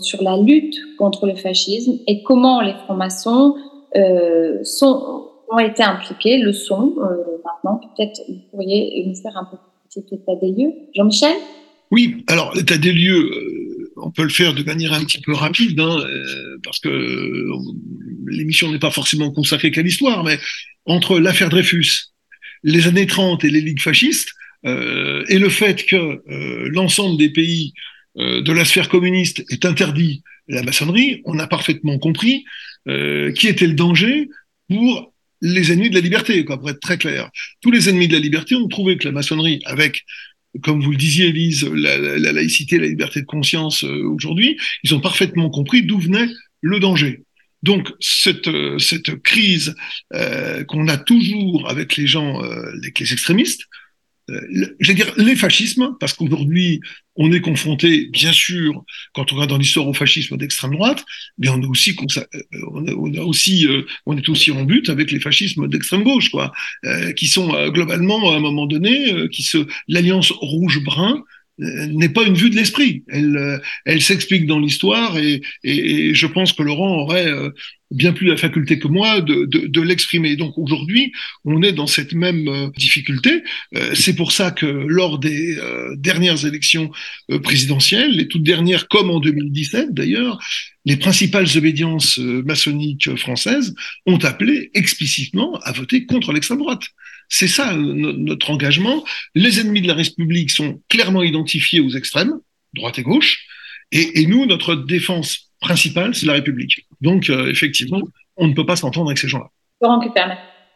sur 0.00 0.22
la 0.22 0.36
lutte 0.36 0.76
contre 0.98 1.26
le 1.26 1.36
fascisme 1.36 1.98
et 2.08 2.22
comment 2.24 2.60
les 2.60 2.74
francs-maçons 2.74 3.54
euh, 3.96 4.62
ont 4.82 5.58
été 5.60 5.84
impliqués, 5.84 6.38
le 6.38 6.52
sont 6.52 6.94
maintenant. 7.44 7.80
Peut-être 7.96 8.20
vous 8.28 8.40
pourriez 8.50 9.04
nous 9.06 9.14
faire 9.14 9.36
un 9.36 9.48
petit 9.88 10.04
état 10.12 10.34
des 10.34 10.50
lieux. 10.50 10.72
Jean-Michel? 10.94 11.36
Oui, 11.90 12.24
alors 12.26 12.54
l'état 12.54 12.78
des 12.78 12.92
lieux, 12.92 13.30
euh, 13.30 13.92
on 13.96 14.10
peut 14.10 14.24
le 14.24 14.28
faire 14.28 14.54
de 14.54 14.62
manière 14.62 14.92
un 14.92 15.04
petit 15.04 15.20
peu 15.20 15.32
rapide, 15.32 15.78
hein, 15.78 16.00
euh, 16.00 16.58
parce 16.62 16.80
que 16.80 16.88
euh, 16.88 17.52
l'émission 18.26 18.72
n'est 18.72 18.78
pas 18.78 18.90
forcément 18.90 19.30
consacrée 19.30 19.70
qu'à 19.70 19.82
l'histoire, 19.82 20.24
mais 20.24 20.38
entre 20.84 21.18
l'affaire 21.18 21.48
Dreyfus, 21.48 22.12
les 22.62 22.88
années 22.88 23.06
30 23.06 23.44
et 23.44 23.50
les 23.50 23.60
ligues 23.60 23.80
fascistes, 23.80 24.32
et 24.64 25.38
le 25.38 25.48
fait 25.48 25.86
que 25.86 26.20
l'ensemble 26.70 27.18
des 27.18 27.30
pays 27.30 27.72
de 28.16 28.52
la 28.52 28.64
sphère 28.64 28.88
communiste 28.88 29.44
est 29.48 29.64
interdit 29.64 30.24
la 30.48 30.64
maçonnerie, 30.64 31.22
on 31.24 31.38
a 31.38 31.46
parfaitement 31.46 31.98
compris 31.98 32.44
qui 32.84 33.46
était 33.46 33.68
le 33.68 33.74
danger 33.74 34.28
pour 34.68 35.12
les 35.40 35.70
ennemis 35.70 35.90
de 35.90 35.94
la 35.94 36.00
liberté, 36.00 36.42
pour 36.42 36.68
être 36.68 36.80
très 36.80 36.98
clair. 36.98 37.30
Tous 37.60 37.70
les 37.70 37.88
ennemis 37.88 38.08
de 38.08 38.14
la 38.14 38.20
liberté 38.20 38.56
ont 38.56 38.66
trouvé 38.66 38.96
que 38.96 39.04
la 39.04 39.12
maçonnerie, 39.12 39.60
avec, 39.66 40.02
comme 40.62 40.82
vous 40.82 40.90
le 40.90 40.96
disiez, 40.96 41.28
Elise, 41.28 41.64
la, 41.64 41.98
la, 41.98 42.32
laïcité, 42.32 42.78
la 42.78 42.86
liberté 42.86 43.20
de 43.20 43.26
conscience 43.26 43.84
euh, 43.84 44.02
aujourd'hui, 44.04 44.58
ils 44.82 44.94
ont 44.94 45.00
parfaitement 45.00 45.50
compris 45.50 45.82
d'où 45.82 45.98
venait 45.98 46.28
le 46.60 46.80
danger. 46.80 47.22
Donc 47.62 47.92
cette, 48.00 48.48
euh, 48.48 48.78
cette 48.78 49.22
crise 49.22 49.74
euh, 50.14 50.64
qu'on 50.64 50.88
a 50.88 50.96
toujours 50.96 51.68
avec 51.68 51.96
les 51.96 52.06
gens, 52.06 52.40
avec 52.40 52.98
les 53.00 53.12
extrémistes, 53.12 53.62
euh, 54.30 54.74
je 54.80 54.88
vais 54.88 54.94
dire 54.94 55.12
les 55.16 55.36
fascismes, 55.36 55.96
parce 56.00 56.12
qu'aujourd'hui, 56.12 56.80
on 57.14 57.32
est 57.32 57.40
confronté, 57.40 58.06
bien 58.06 58.32
sûr, 58.32 58.84
quand 59.14 59.32
on 59.32 59.36
va 59.36 59.46
dans 59.46 59.56
l'histoire 59.56 59.86
au 59.86 59.94
fascisme 59.94 60.36
d'extrême 60.36 60.72
droite, 60.72 61.04
mais 61.38 61.48
on 61.48 61.62
est 61.62 61.66
aussi, 61.66 61.96
euh, 62.18 62.40
on 62.72 63.14
a, 63.14 63.22
aussi, 63.22 63.66
euh, 63.66 63.82
on 64.04 64.16
est 64.16 64.28
aussi 64.28 64.50
en 64.50 64.64
but 64.64 64.88
avec 64.90 65.10
les 65.12 65.20
fascismes 65.20 65.68
d'extrême 65.68 66.02
gauche, 66.02 66.30
quoi, 66.30 66.52
qui 67.16 67.28
sont 67.28 67.70
globalement 67.70 68.32
à 68.32 68.36
un 68.36 68.40
moment 68.40 68.66
donné, 68.66 69.28
qui 69.30 69.42
se, 69.42 69.66
l'alliance 69.88 70.30
rouge-brun 70.30 71.22
n'est 71.58 72.08
pas 72.08 72.24
une 72.24 72.34
vue 72.34 72.50
de 72.50 72.56
l'esprit. 72.56 73.02
Elle, 73.08 73.60
elle 73.84 74.02
s'explique 74.02 74.46
dans 74.46 74.58
l'histoire 74.58 75.18
et, 75.18 75.40
et, 75.64 76.14
je 76.14 76.26
pense 76.26 76.52
que 76.52 76.62
Laurent 76.62 76.98
aurait 76.98 77.32
bien 77.90 78.12
plus 78.12 78.26
la 78.26 78.36
faculté 78.36 78.78
que 78.78 78.88
moi 78.88 79.20
de, 79.20 79.44
de, 79.44 79.66
de 79.66 79.80
l'exprimer. 79.80 80.36
Donc 80.36 80.58
aujourd'hui, 80.58 81.12
on 81.44 81.62
est 81.62 81.72
dans 81.72 81.86
cette 81.86 82.12
même 82.12 82.48
euh, 82.48 82.68
difficulté. 82.76 83.42
Euh, 83.76 83.94
c'est 83.94 84.16
pour 84.16 84.32
ça 84.32 84.50
que 84.50 84.66
lors 84.66 85.18
des 85.18 85.56
euh, 85.58 85.94
dernières 85.96 86.44
élections 86.46 86.90
présidentielles, 87.42 88.12
les 88.12 88.28
toutes 88.28 88.42
dernières 88.42 88.88
comme 88.88 89.10
en 89.10 89.20
2017 89.20 89.94
d'ailleurs, 89.94 90.38
les 90.84 90.96
principales 90.96 91.46
obédiences 91.56 92.18
maçonniques 92.18 93.16
françaises 93.16 93.74
ont 94.06 94.18
appelé 94.18 94.70
explicitement 94.74 95.58
à 95.64 95.72
voter 95.72 96.06
contre 96.06 96.32
l'extrême 96.32 96.58
droite. 96.58 96.84
C'est 97.28 97.48
ça 97.48 97.74
notre 97.74 98.50
engagement. 98.50 99.04
Les 99.34 99.60
ennemis 99.60 99.82
de 99.82 99.88
la 99.88 99.94
République 99.94 100.50
sont 100.50 100.80
clairement 100.88 101.22
identifiés 101.22 101.80
aux 101.80 101.90
extrêmes, 101.90 102.34
droite 102.74 102.98
et 102.98 103.02
gauche, 103.02 103.46
et, 103.92 104.20
et 104.20 104.26
nous, 104.26 104.46
notre 104.46 104.74
défense 104.74 105.52
principal, 105.60 106.14
c'est 106.14 106.26
la 106.26 106.34
République. 106.34 106.86
Donc, 107.00 107.30
euh, 107.30 107.50
effectivement, 107.50 108.02
on 108.36 108.48
ne 108.48 108.54
peut 108.54 108.66
pas 108.66 108.76
s'entendre 108.76 109.08
avec 109.08 109.18
ces 109.18 109.28
gens-là. 109.28 109.50
Laurent 109.80 110.00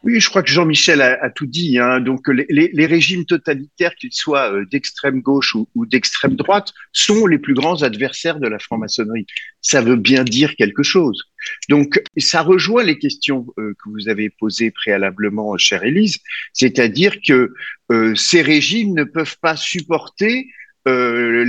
Oui, 0.03 0.21
je 0.21 0.29
crois 0.29 0.43
que 0.43 0.51
Jean-Michel 0.51 1.01
a, 1.03 1.23
a, 1.23 1.31
tout 1.31 1.47
dit. 1.47 1.79
Hein. 1.79 2.01
Donc, 2.01 2.29
les, 2.29 2.71
les, 2.73 2.87
régimes 2.87 3.25
totalitaires, 3.25 3.95
qu'ils 3.97 4.13
soient 4.13 4.53
euh, 4.53 4.65
d'extrême 4.71 5.21
gauche 5.21 5.55
ou, 5.55 5.69
ou 5.75 5.87
d'extrême 5.87 6.37
droite, 6.37 6.73
sont 6.93 7.27
les 7.27 7.39
plus 7.39 7.55
grands 7.55 7.83
adversaires 7.83 8.41
de 8.41 8.49
la 8.49 8.59
franc-maçonnerie. 8.59 9.27
Ça 9.61 9.81
veut 9.83 9.97
bien 9.97 10.25
dire 10.25 10.57
quelque 10.57 10.83
chose. 10.83 11.30
Donc, 11.69 12.03
ça 12.17 12.43
rejoint 12.43 12.83
les 12.83 12.99
questions 12.99 13.47
euh, 13.59 13.75
que 13.75 13.91
vous 13.91 14.09
avez 14.09 14.31
posées 14.31 14.71
préalablement, 14.71 15.57
chère 15.57 15.85
Élise, 15.85 16.19
c'est-à-dire 16.53 17.17
que 17.27 17.53
euh, 17.93 18.15
ces 18.15 18.43
régimes 18.43 18.95
ne 18.95 19.05
peuvent 19.05 19.39
pas 19.41 19.57
supporter 19.57 20.49
euh, 20.89 21.45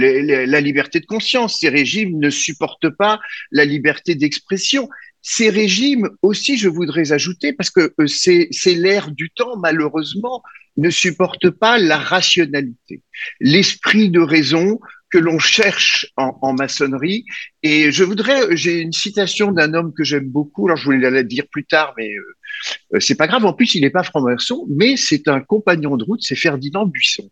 la 0.45 0.61
liberté 0.61 0.99
de 0.99 1.05
conscience. 1.05 1.59
Ces 1.61 1.69
régimes 1.69 2.19
ne 2.19 2.29
supportent 2.29 2.89
pas 2.89 3.19
la 3.51 3.65
liberté 3.65 4.15
d'expression. 4.15 4.89
Ces 5.21 5.49
régimes 5.49 6.09
aussi, 6.21 6.57
je 6.57 6.67
voudrais 6.67 7.11
ajouter, 7.11 7.53
parce 7.53 7.69
que 7.69 7.93
c'est 8.07 8.49
l'ère 8.73 9.11
du 9.11 9.29
temps, 9.29 9.55
malheureusement, 9.57 10.41
ne 10.77 10.89
supportent 10.89 11.49
pas 11.49 11.77
la 11.77 11.97
rationalité, 11.97 13.01
l'esprit 13.39 14.09
de 14.09 14.19
raison 14.19 14.79
que 15.11 15.17
l'on 15.17 15.39
cherche 15.39 16.07
en, 16.17 16.53
maçonnerie. 16.53 17.25
Et 17.63 17.91
je 17.91 18.03
voudrais, 18.03 18.55
j'ai 18.55 18.79
une 18.79 18.93
citation 18.93 19.51
d'un 19.51 19.73
homme 19.73 19.93
que 19.93 20.03
j'aime 20.03 20.29
beaucoup. 20.29 20.67
Alors 20.67 20.77
je 20.77 20.85
voulais 20.85 21.09
la 21.09 21.23
dire 21.23 21.45
plus 21.51 21.65
tard, 21.65 21.93
mais 21.97 22.09
euh, 22.93 22.99
c'est 22.99 23.15
pas 23.15 23.27
grave. 23.27 23.45
En 23.45 23.53
plus, 23.53 23.75
il 23.75 23.81
n'est 23.81 23.89
pas 23.89 24.03
franc-maçon, 24.03 24.65
mais 24.69 24.97
c'est 24.97 25.27
un 25.27 25.41
compagnon 25.41 25.97
de 25.97 26.03
route. 26.03 26.21
C'est 26.21 26.35
Ferdinand 26.35 26.85
Buisson. 26.85 27.29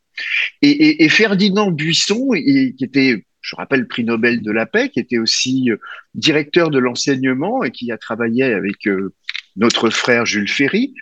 Et 0.61 1.07
Ferdinand 1.09 1.71
Buisson, 1.71 2.31
qui 2.33 2.83
était 2.83 3.23
je 3.41 3.55
rappelle, 3.55 3.87
prix 3.87 4.03
Nobel 4.03 4.41
de 4.41 4.51
la 4.51 4.65
paix, 4.65 4.89
qui 4.89 4.99
était 4.99 5.17
aussi 5.17 5.71
euh, 5.71 5.77
directeur 6.13 6.69
de 6.69 6.79
l'enseignement 6.79 7.63
et 7.63 7.71
qui 7.71 7.91
a 7.91 7.97
travaillé 7.97 8.43
avec 8.43 8.87
euh, 8.87 9.13
notre 9.55 9.89
frère 9.89 10.25
Jules 10.25 10.49
Ferry, 10.49 10.93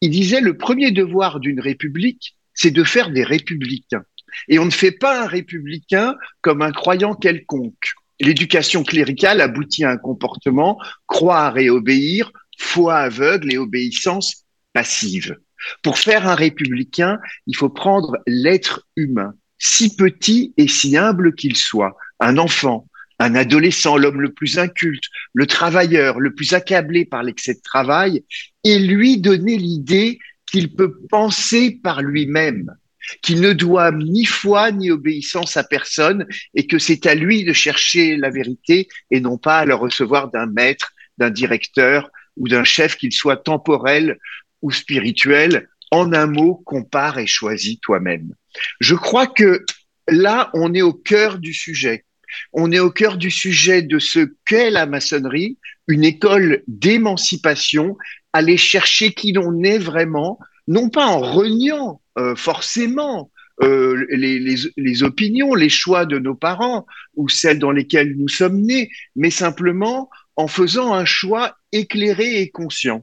il 0.00 0.10
disait 0.10 0.40
le 0.40 0.56
premier 0.56 0.90
devoir 0.90 1.40
d'une 1.40 1.60
république, 1.60 2.36
c'est 2.54 2.70
de 2.70 2.84
faire 2.84 3.10
des 3.10 3.24
républicains. 3.24 4.04
Et 4.48 4.58
on 4.58 4.64
ne 4.64 4.70
fait 4.70 4.92
pas 4.92 5.22
un 5.24 5.26
républicain 5.26 6.16
comme 6.40 6.62
un 6.62 6.72
croyant 6.72 7.14
quelconque. 7.14 7.92
L'éducation 8.20 8.82
cléricale 8.82 9.40
aboutit 9.40 9.84
à 9.84 9.90
un 9.90 9.96
comportement 9.98 10.80
croire 11.06 11.58
et 11.58 11.68
obéir, 11.68 12.32
foi 12.58 12.96
aveugle 12.96 13.52
et 13.52 13.58
obéissance 13.58 14.44
passive. 14.72 15.36
Pour 15.82 15.98
faire 15.98 16.26
un 16.28 16.34
républicain, 16.34 17.18
il 17.46 17.56
faut 17.56 17.68
prendre 17.68 18.18
l'être 18.26 18.86
humain, 18.96 19.34
si 19.58 19.94
petit 19.96 20.54
et 20.56 20.68
si 20.68 20.96
humble 20.96 21.34
qu'il 21.34 21.56
soit, 21.56 21.96
un 22.20 22.38
enfant, 22.38 22.86
un 23.18 23.34
adolescent, 23.34 23.96
l'homme 23.96 24.20
le 24.20 24.32
plus 24.32 24.58
inculte, 24.58 25.04
le 25.32 25.46
travailleur, 25.46 26.20
le 26.20 26.34
plus 26.34 26.52
accablé 26.52 27.04
par 27.04 27.22
l'excès 27.22 27.54
de 27.54 27.62
travail, 27.62 28.24
et 28.64 28.78
lui 28.78 29.18
donner 29.18 29.56
l'idée 29.56 30.18
qu'il 30.50 30.74
peut 30.74 30.98
penser 31.08 31.80
par 31.82 32.02
lui-même, 32.02 32.74
qu'il 33.22 33.40
ne 33.40 33.52
doit 33.52 33.92
ni 33.92 34.24
foi 34.24 34.70
ni 34.72 34.90
obéissance 34.90 35.56
à 35.56 35.64
personne, 35.64 36.26
et 36.54 36.66
que 36.66 36.78
c'est 36.78 37.06
à 37.06 37.14
lui 37.14 37.44
de 37.44 37.52
chercher 37.52 38.16
la 38.16 38.30
vérité 38.30 38.88
et 39.10 39.20
non 39.20 39.38
pas 39.38 39.58
à 39.58 39.64
la 39.64 39.76
recevoir 39.76 40.30
d'un 40.30 40.46
maître, 40.46 40.92
d'un 41.18 41.30
directeur 41.30 42.10
ou 42.36 42.48
d'un 42.48 42.64
chef, 42.64 42.96
qu'il 42.96 43.12
soit 43.12 43.36
temporel 43.36 44.18
ou 44.62 44.70
spirituel. 44.70 45.68
En 45.92 46.12
un 46.12 46.26
mot, 46.26 46.56
compare 46.66 47.18
et 47.18 47.28
choisis 47.28 47.78
toi-même. 47.80 48.34
Je 48.80 48.96
crois 48.96 49.28
que 49.28 49.64
là, 50.08 50.50
on 50.52 50.74
est 50.74 50.82
au 50.82 50.92
cœur 50.92 51.38
du 51.38 51.54
sujet. 51.54 52.04
On 52.52 52.72
est 52.72 52.80
au 52.80 52.90
cœur 52.90 53.16
du 53.16 53.30
sujet 53.30 53.82
de 53.82 53.98
ce 53.98 54.28
qu'est 54.46 54.70
la 54.70 54.86
maçonnerie, 54.86 55.58
une 55.88 56.04
école 56.04 56.62
d'émancipation, 56.66 57.96
aller 58.32 58.56
chercher 58.56 59.12
qui 59.12 59.32
l'on 59.32 59.62
est 59.62 59.78
vraiment, 59.78 60.38
non 60.68 60.88
pas 60.88 61.06
en 61.06 61.20
reniant 61.20 62.00
euh, 62.18 62.34
forcément 62.34 63.30
euh, 63.62 64.06
les, 64.10 64.38
les, 64.38 64.56
les, 64.76 65.02
opinions, 65.02 65.54
les 65.54 65.70
choix 65.70 66.04
de 66.04 66.18
nos 66.18 66.34
parents 66.34 66.86
ou 67.14 67.28
celles 67.28 67.58
dans 67.58 67.72
lesquelles 67.72 68.14
nous 68.16 68.28
sommes 68.28 68.60
nés, 68.60 68.90
mais 69.14 69.30
simplement 69.30 70.10
en 70.36 70.46
faisant 70.46 70.92
un 70.92 71.06
choix 71.06 71.56
éclairé 71.72 72.40
et 72.40 72.50
conscient. 72.50 73.02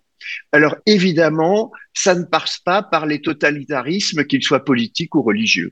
Alors 0.52 0.76
évidemment, 0.86 1.72
ça 1.94 2.16
ne 2.16 2.24
passe 2.24 2.60
pas 2.64 2.84
par 2.84 3.06
les 3.06 3.22
totalitarismes, 3.22 4.26
qu'ils 4.26 4.44
soient 4.44 4.64
politiques 4.64 5.16
ou 5.16 5.24
religieux. 5.24 5.72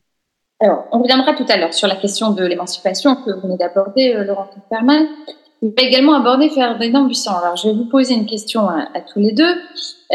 Alors, 0.59 0.85
on 0.91 1.01
reviendra 1.01 1.33
tout 1.33 1.45
à 1.49 1.57
l'heure 1.57 1.73
sur 1.73 1.87
la 1.87 1.95
question 1.95 2.31
de 2.31 2.45
l'émancipation 2.45 3.15
que 3.15 3.31
vous 3.31 3.41
venez 3.41 3.57
d'aborder, 3.57 4.13
euh, 4.13 4.23
Laurent 4.23 4.47
Kupferman. 4.53 5.07
Vous 5.61 5.73
vais 5.75 5.87
également 5.87 6.15
aborder 6.15 6.49
Ferdinand 6.49 7.05
Buisson. 7.05 7.31
Alors, 7.31 7.55
je 7.55 7.67
vais 7.67 7.73
vous 7.73 7.85
poser 7.85 8.13
une 8.13 8.27
question 8.27 8.67
à, 8.67 8.87
à 8.93 9.01
tous 9.01 9.19
les 9.19 9.31
deux. 9.31 9.55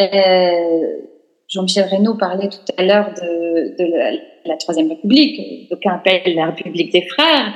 Euh, 0.00 1.00
Jean-Michel 1.48 1.88
Reynaud 1.88 2.14
parlait 2.14 2.48
tout 2.48 2.72
à 2.76 2.82
l'heure 2.82 3.12
de, 3.14 3.76
de 3.78 3.96
la, 3.96 4.12
la, 4.44 4.56
Troisième 4.56 4.88
République, 4.88 5.68
d'aucuns 5.70 5.94
appellent 5.94 6.34
la 6.34 6.46
République 6.46 6.92
des 6.92 7.06
Frères. 7.06 7.54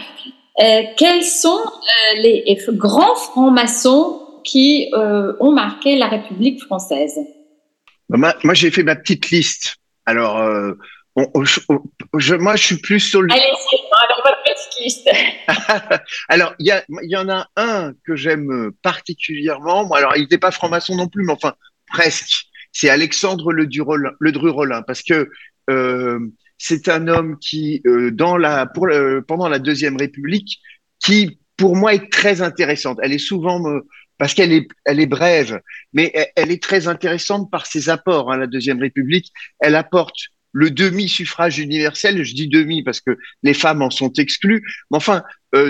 Euh, 0.60 0.82
quels 0.96 1.24
sont 1.24 1.60
euh, 1.60 2.16
les 2.20 2.58
grands 2.68 3.14
francs-maçons 3.16 4.20
qui 4.44 4.90
euh, 4.94 5.32
ont 5.40 5.52
marqué 5.52 5.96
la 5.96 6.08
République 6.08 6.62
française? 6.62 7.18
Moi, 8.08 8.34
moi 8.42 8.54
j'ai 8.54 8.70
fait 8.70 8.82
ma 8.82 8.96
petite 8.96 9.30
liste. 9.30 9.76
Alors, 10.06 10.40
on, 11.14 11.30
on, 11.34 11.44
je, 11.44 12.34
moi, 12.34 12.56
je 12.56 12.64
suis 12.64 12.78
plus 12.78 13.00
sur 13.00 13.22
le. 13.22 13.32
Allez, 13.32 13.42
avec 13.42 14.24
votre 14.24 14.42
petite 14.42 14.70
trotskiste. 14.70 15.10
alors, 16.28 16.54
il 16.58 16.66
y, 16.66 17.08
y, 17.08 17.16
en 17.16 17.28
a 17.28 17.46
un 17.56 17.92
que 18.04 18.16
j'aime 18.16 18.72
particulièrement. 18.82 19.88
Alors, 19.92 20.16
il 20.16 20.22
n'était 20.22 20.38
pas 20.38 20.50
franc-maçon 20.50 20.96
non 20.96 21.08
plus, 21.08 21.24
mais 21.24 21.32
enfin, 21.32 21.54
presque. 21.86 22.49
C'est 22.72 22.88
Alexandre 22.88 23.52
Le, 23.52 23.68
le 24.18 24.32
Dru-Rollin, 24.32 24.82
parce 24.82 25.02
que 25.02 25.28
euh, 25.70 26.18
c'est 26.58 26.88
un 26.88 27.08
homme 27.08 27.38
qui, 27.38 27.80
euh, 27.86 28.10
pendant 29.26 29.48
la 29.48 29.58
Deuxième 29.58 29.96
République, 29.96 30.58
qui, 31.02 31.38
pour 31.56 31.76
moi, 31.76 31.94
est 31.94 32.12
très 32.12 32.42
intéressante. 32.42 32.98
Elle 33.02 33.12
est 33.12 33.18
souvent, 33.18 33.66
euh, 33.66 33.80
parce 34.18 34.34
qu'elle 34.34 34.52
est, 34.52 35.06
brève, 35.06 35.60
mais 35.92 36.12
elle, 36.36 36.50
est 36.50 36.62
très 36.62 36.88
intéressante 36.88 37.50
par 37.50 37.66
ses 37.66 37.88
apports. 37.88 38.30
Hein, 38.30 38.36
la 38.36 38.46
Deuxième 38.46 38.80
République, 38.80 39.32
elle 39.60 39.74
apporte 39.74 40.16
le 40.52 40.70
demi-suffrage 40.70 41.60
universel, 41.60 42.24
je 42.24 42.34
dis 42.34 42.48
demi 42.48 42.82
parce 42.82 43.00
que 43.00 43.16
les 43.44 43.54
femmes 43.54 43.82
en 43.82 43.90
sont 43.90 44.12
exclues, 44.14 44.62
mais 44.90 44.96
enfin, 44.96 45.22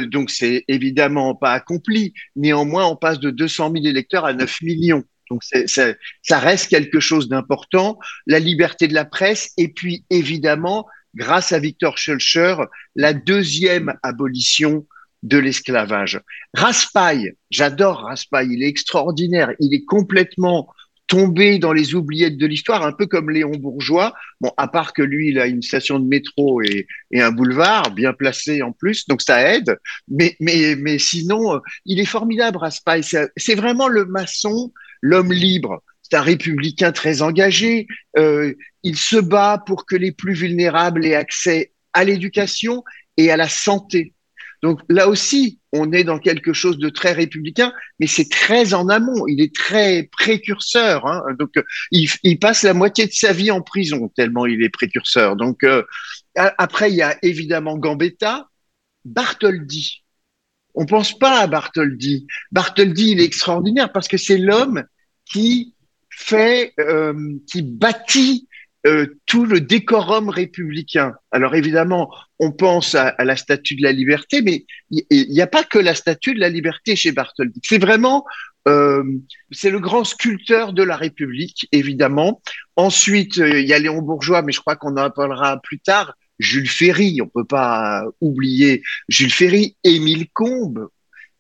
donc 0.07 0.30
c'est 0.30 0.64
évidemment 0.69 1.35
pas 1.35 1.52
accompli. 1.52 2.14
Néanmoins, 2.35 2.87
on 2.87 2.97
passe 2.97 3.21
de 3.21 3.30
200 3.30 3.73
000 3.75 3.85
électeurs 3.85 4.25
à 4.25 4.33
9 4.33 4.62
millions. 4.62 5.04
Donc 5.30 5.42
ça 5.44 6.38
reste 6.38 6.68
quelque 6.68 7.00
chose 7.00 7.28
d'important. 7.28 7.99
La 8.26 8.38
liberté 8.38 8.88
de 8.88 8.94
la 8.94 9.04
presse 9.04 9.52
et 9.56 9.68
puis 9.68 10.04
évidemment, 10.10 10.87
grâce 11.14 11.52
à 11.52 11.58
Victor 11.58 11.99
Schulcher, 11.99 12.56
la 12.96 13.12
deuxième 13.12 13.94
abolition 14.02 14.87
de 15.22 15.38
l'esclavage. 15.38 16.20
Raspail, 16.54 17.34
j'adore 17.50 18.00
Raspail, 18.00 18.49
il 18.52 18.62
est 18.62 18.68
extraordinaire, 18.68 19.52
il 19.60 19.75
est 19.75 19.84
complètement 19.84 20.72
tombé 21.10 21.58
dans 21.58 21.72
les 21.72 21.96
oubliettes 21.96 22.38
de 22.38 22.46
l'histoire, 22.46 22.87
un 22.87 22.92
peu 22.92 23.06
comme 23.06 23.30
Léon 23.30 23.50
Bourgeois. 23.50 24.14
Bon, 24.40 24.52
à 24.56 24.68
part 24.68 24.92
que 24.92 25.02
lui, 25.02 25.30
il 25.30 25.40
a 25.40 25.46
une 25.46 25.60
station 25.60 25.99
de 25.99 26.06
métro 26.06 26.62
et, 26.62 26.87
et 27.10 27.20
un 27.20 27.32
boulevard 27.32 27.90
bien 27.90 28.12
placé 28.12 28.62
en 28.62 28.70
plus, 28.70 29.08
donc 29.08 29.20
ça 29.20 29.52
aide. 29.52 29.76
Mais, 30.08 30.37
mais, 30.38 30.76
mais 30.76 30.99
sinon, 30.99 31.56
euh, 31.56 31.58
il 31.84 31.99
est 31.99 32.04
formidable, 32.04 32.58
Raspail. 32.58 33.02
C'est 33.37 33.54
vraiment 33.56 33.88
le 33.88 34.04
maçon, 34.04 34.72
l'homme 35.00 35.33
libre. 35.33 35.83
C'est 36.02 36.16
un 36.16 36.23
républicain 36.23 36.92
très 36.92 37.23
engagé. 37.23 37.87
Euh, 38.19 38.54
il 38.83 38.97
se 38.97 39.16
bat 39.16 39.62
pour 39.64 39.87
que 39.87 39.97
les 39.97 40.12
plus 40.12 40.35
vulnérables 40.35 41.04
aient 41.04 41.14
accès 41.14 41.73
à 41.92 42.04
l'éducation 42.04 42.85
et 43.16 43.30
à 43.30 43.37
la 43.37 43.49
santé. 43.49 44.14
Donc 44.62 44.80
là 44.88 45.09
aussi, 45.09 45.59
on 45.73 45.92
est 45.92 46.04
dans 46.04 46.19
quelque 46.19 46.52
chose 46.52 46.78
de 46.78 46.90
très 46.90 47.12
républicain, 47.12 47.73
mais 47.99 48.07
c'est 48.07 48.28
très 48.28 48.75
en 48.75 48.88
amont. 48.88 49.26
Il 49.26 49.40
est 49.40 49.54
très 49.54 50.09
précurseur. 50.12 51.07
Hein. 51.07 51.23
Donc 51.38 51.52
il, 51.90 52.11
il, 52.23 52.38
passe 52.38 52.62
la 52.62 52.75
moitié 52.75 53.07
de 53.07 53.12
sa 53.12 53.33
vie 53.33 53.50
en 53.50 53.62
prison 53.62 54.09
tellement 54.14 54.47
il 54.47 54.62
est 54.62 54.69
précurseur. 54.69 55.37
Donc 55.37 55.64
euh, 55.64 55.83
après, 56.35 56.90
il 56.90 56.97
y 56.97 57.02
a 57.02 57.16
évidemment 57.23 57.78
Gambetta, 57.78 58.49
Bartholdi. 59.04 60.00
On 60.80 60.87
pense 60.87 61.12
pas 61.12 61.40
à 61.40 61.46
Bartholdi. 61.46 62.26
Bartholdi, 62.52 63.10
il 63.10 63.20
est 63.20 63.25
extraordinaire 63.25 63.92
parce 63.92 64.08
que 64.08 64.16
c'est 64.16 64.38
l'homme 64.38 64.82
qui 65.30 65.75
fait, 66.08 66.72
euh, 66.80 67.12
qui 67.52 67.60
bâtit 67.60 68.49
euh, 68.87 69.18
tout 69.26 69.44
le 69.44 69.60
décorum 69.60 70.30
républicain. 70.30 71.12
Alors 71.32 71.54
évidemment, 71.54 72.10
on 72.38 72.50
pense 72.50 72.94
à, 72.94 73.14
la 73.18 73.37
statue 73.37 73.76
de 73.76 73.82
la 73.82 73.92
liberté, 73.92 74.40
mais 74.40 74.64
il 74.90 75.28
n'y 75.28 75.42
a 75.42 75.46
pas 75.46 75.64
que 75.64 75.78
la 75.78 75.94
statue 75.94 76.32
de 76.32 76.40
la 76.40 76.49
liberté 76.49 76.96
chez 76.96 77.12
Bartholdi. 77.12 77.60
C'est 77.62 77.76
vraiment, 77.76 78.25
euh, 78.66 79.04
c'est 79.50 79.70
le 79.70 79.80
grand 79.80 80.04
sculpteur 80.04 80.72
de 80.72 80.82
la 80.82 80.96
République, 80.96 81.68
évidemment. 81.72 82.40
Ensuite, 82.76 83.37
il 83.37 83.68
y 83.68 83.75
a 83.75 83.78
Léon 83.78 84.00
Bourgeois, 84.00 84.40
mais 84.40 84.52
je 84.52 84.60
crois 84.60 84.76
qu'on 84.76 84.96
en 84.96 85.10
parlera 85.10 85.60
plus 85.60 85.78
tard. 85.78 86.14
Jules 86.40 86.68
Ferry, 86.68 87.20
on 87.23 87.28
peut 87.28 87.44
pas 87.44 88.04
oublier 88.20 88.82
Jules 89.08 89.32
Ferry, 89.32 89.76
Émile 89.84 90.28
Combes, 90.32 90.88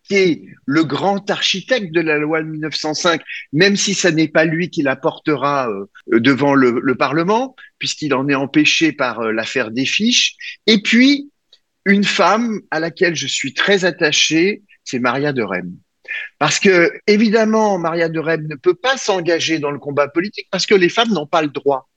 qui 0.04 0.14
est 0.14 0.42
le 0.66 0.84
grand 0.84 1.30
architecte 1.30 1.92
de 1.92 2.00
la 2.00 2.18
loi 2.18 2.42
de 2.42 2.48
1905, 2.48 3.22
même 3.52 3.76
si 3.76 3.94
ce 3.94 4.08
n'est 4.08 4.28
pas 4.28 4.44
lui 4.44 4.68
qui 4.68 4.82
la 4.82 4.96
portera 4.96 5.68
euh, 5.70 5.86
devant 6.20 6.54
le, 6.54 6.94
Parlement, 6.96 7.54
puisqu'il 7.78 8.12
en 8.14 8.28
est 8.28 8.34
empêché 8.34 8.92
par 8.92 9.20
euh, 9.20 9.32
l'affaire 9.32 9.70
des 9.70 9.86
fiches. 9.86 10.34
Et 10.66 10.82
puis, 10.82 11.30
une 11.86 12.04
femme 12.04 12.60
à 12.70 12.80
laquelle 12.80 13.14
je 13.14 13.26
suis 13.26 13.54
très 13.54 13.84
attaché, 13.84 14.62
c'est 14.84 14.98
Maria 14.98 15.32
de 15.32 15.42
Rem. 15.42 15.72
Parce 16.38 16.58
que, 16.58 16.92
évidemment, 17.06 17.78
Maria 17.78 18.08
de 18.08 18.18
Rem 18.18 18.46
ne 18.48 18.56
peut 18.56 18.74
pas 18.74 18.96
s'engager 18.96 19.60
dans 19.60 19.70
le 19.70 19.78
combat 19.78 20.08
politique 20.08 20.48
parce 20.50 20.66
que 20.66 20.74
les 20.74 20.88
femmes 20.88 21.12
n'ont 21.12 21.26
pas 21.26 21.42
le 21.42 21.48
droit. 21.48 21.88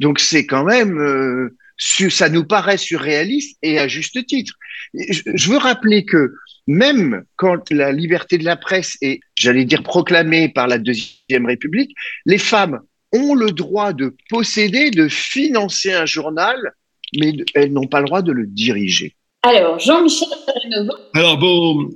Donc, 0.00 0.18
c'est 0.18 0.46
quand 0.46 0.64
même, 0.64 0.98
euh, 1.00 1.56
ça 1.78 2.28
nous 2.28 2.44
paraît 2.44 2.76
surréaliste 2.76 3.56
et 3.62 3.78
à 3.78 3.88
juste 3.88 4.26
titre. 4.26 4.54
Je 4.94 5.50
veux 5.50 5.58
rappeler 5.58 6.04
que 6.04 6.32
même 6.66 7.24
quand 7.36 7.70
la 7.70 7.92
liberté 7.92 8.36
de 8.36 8.44
la 8.44 8.56
presse 8.56 8.96
est, 9.00 9.20
j'allais 9.36 9.64
dire, 9.64 9.82
proclamée 9.82 10.48
par 10.48 10.66
la 10.66 10.78
Deuxième 10.78 11.46
République, 11.46 11.92
les 12.26 12.38
femmes 12.38 12.80
ont 13.12 13.34
le 13.34 13.52
droit 13.52 13.92
de 13.92 14.14
posséder, 14.28 14.90
de 14.90 15.08
financer 15.08 15.92
un 15.92 16.04
journal, 16.04 16.56
mais 17.18 17.32
elles 17.54 17.72
n'ont 17.72 17.86
pas 17.86 18.00
le 18.00 18.06
droit 18.06 18.22
de 18.22 18.32
le 18.32 18.46
diriger. 18.46 19.14
Alors, 19.42 19.78
Jean-Michel 19.78 20.28
Alors, 21.14 21.38
bon, 21.38 21.88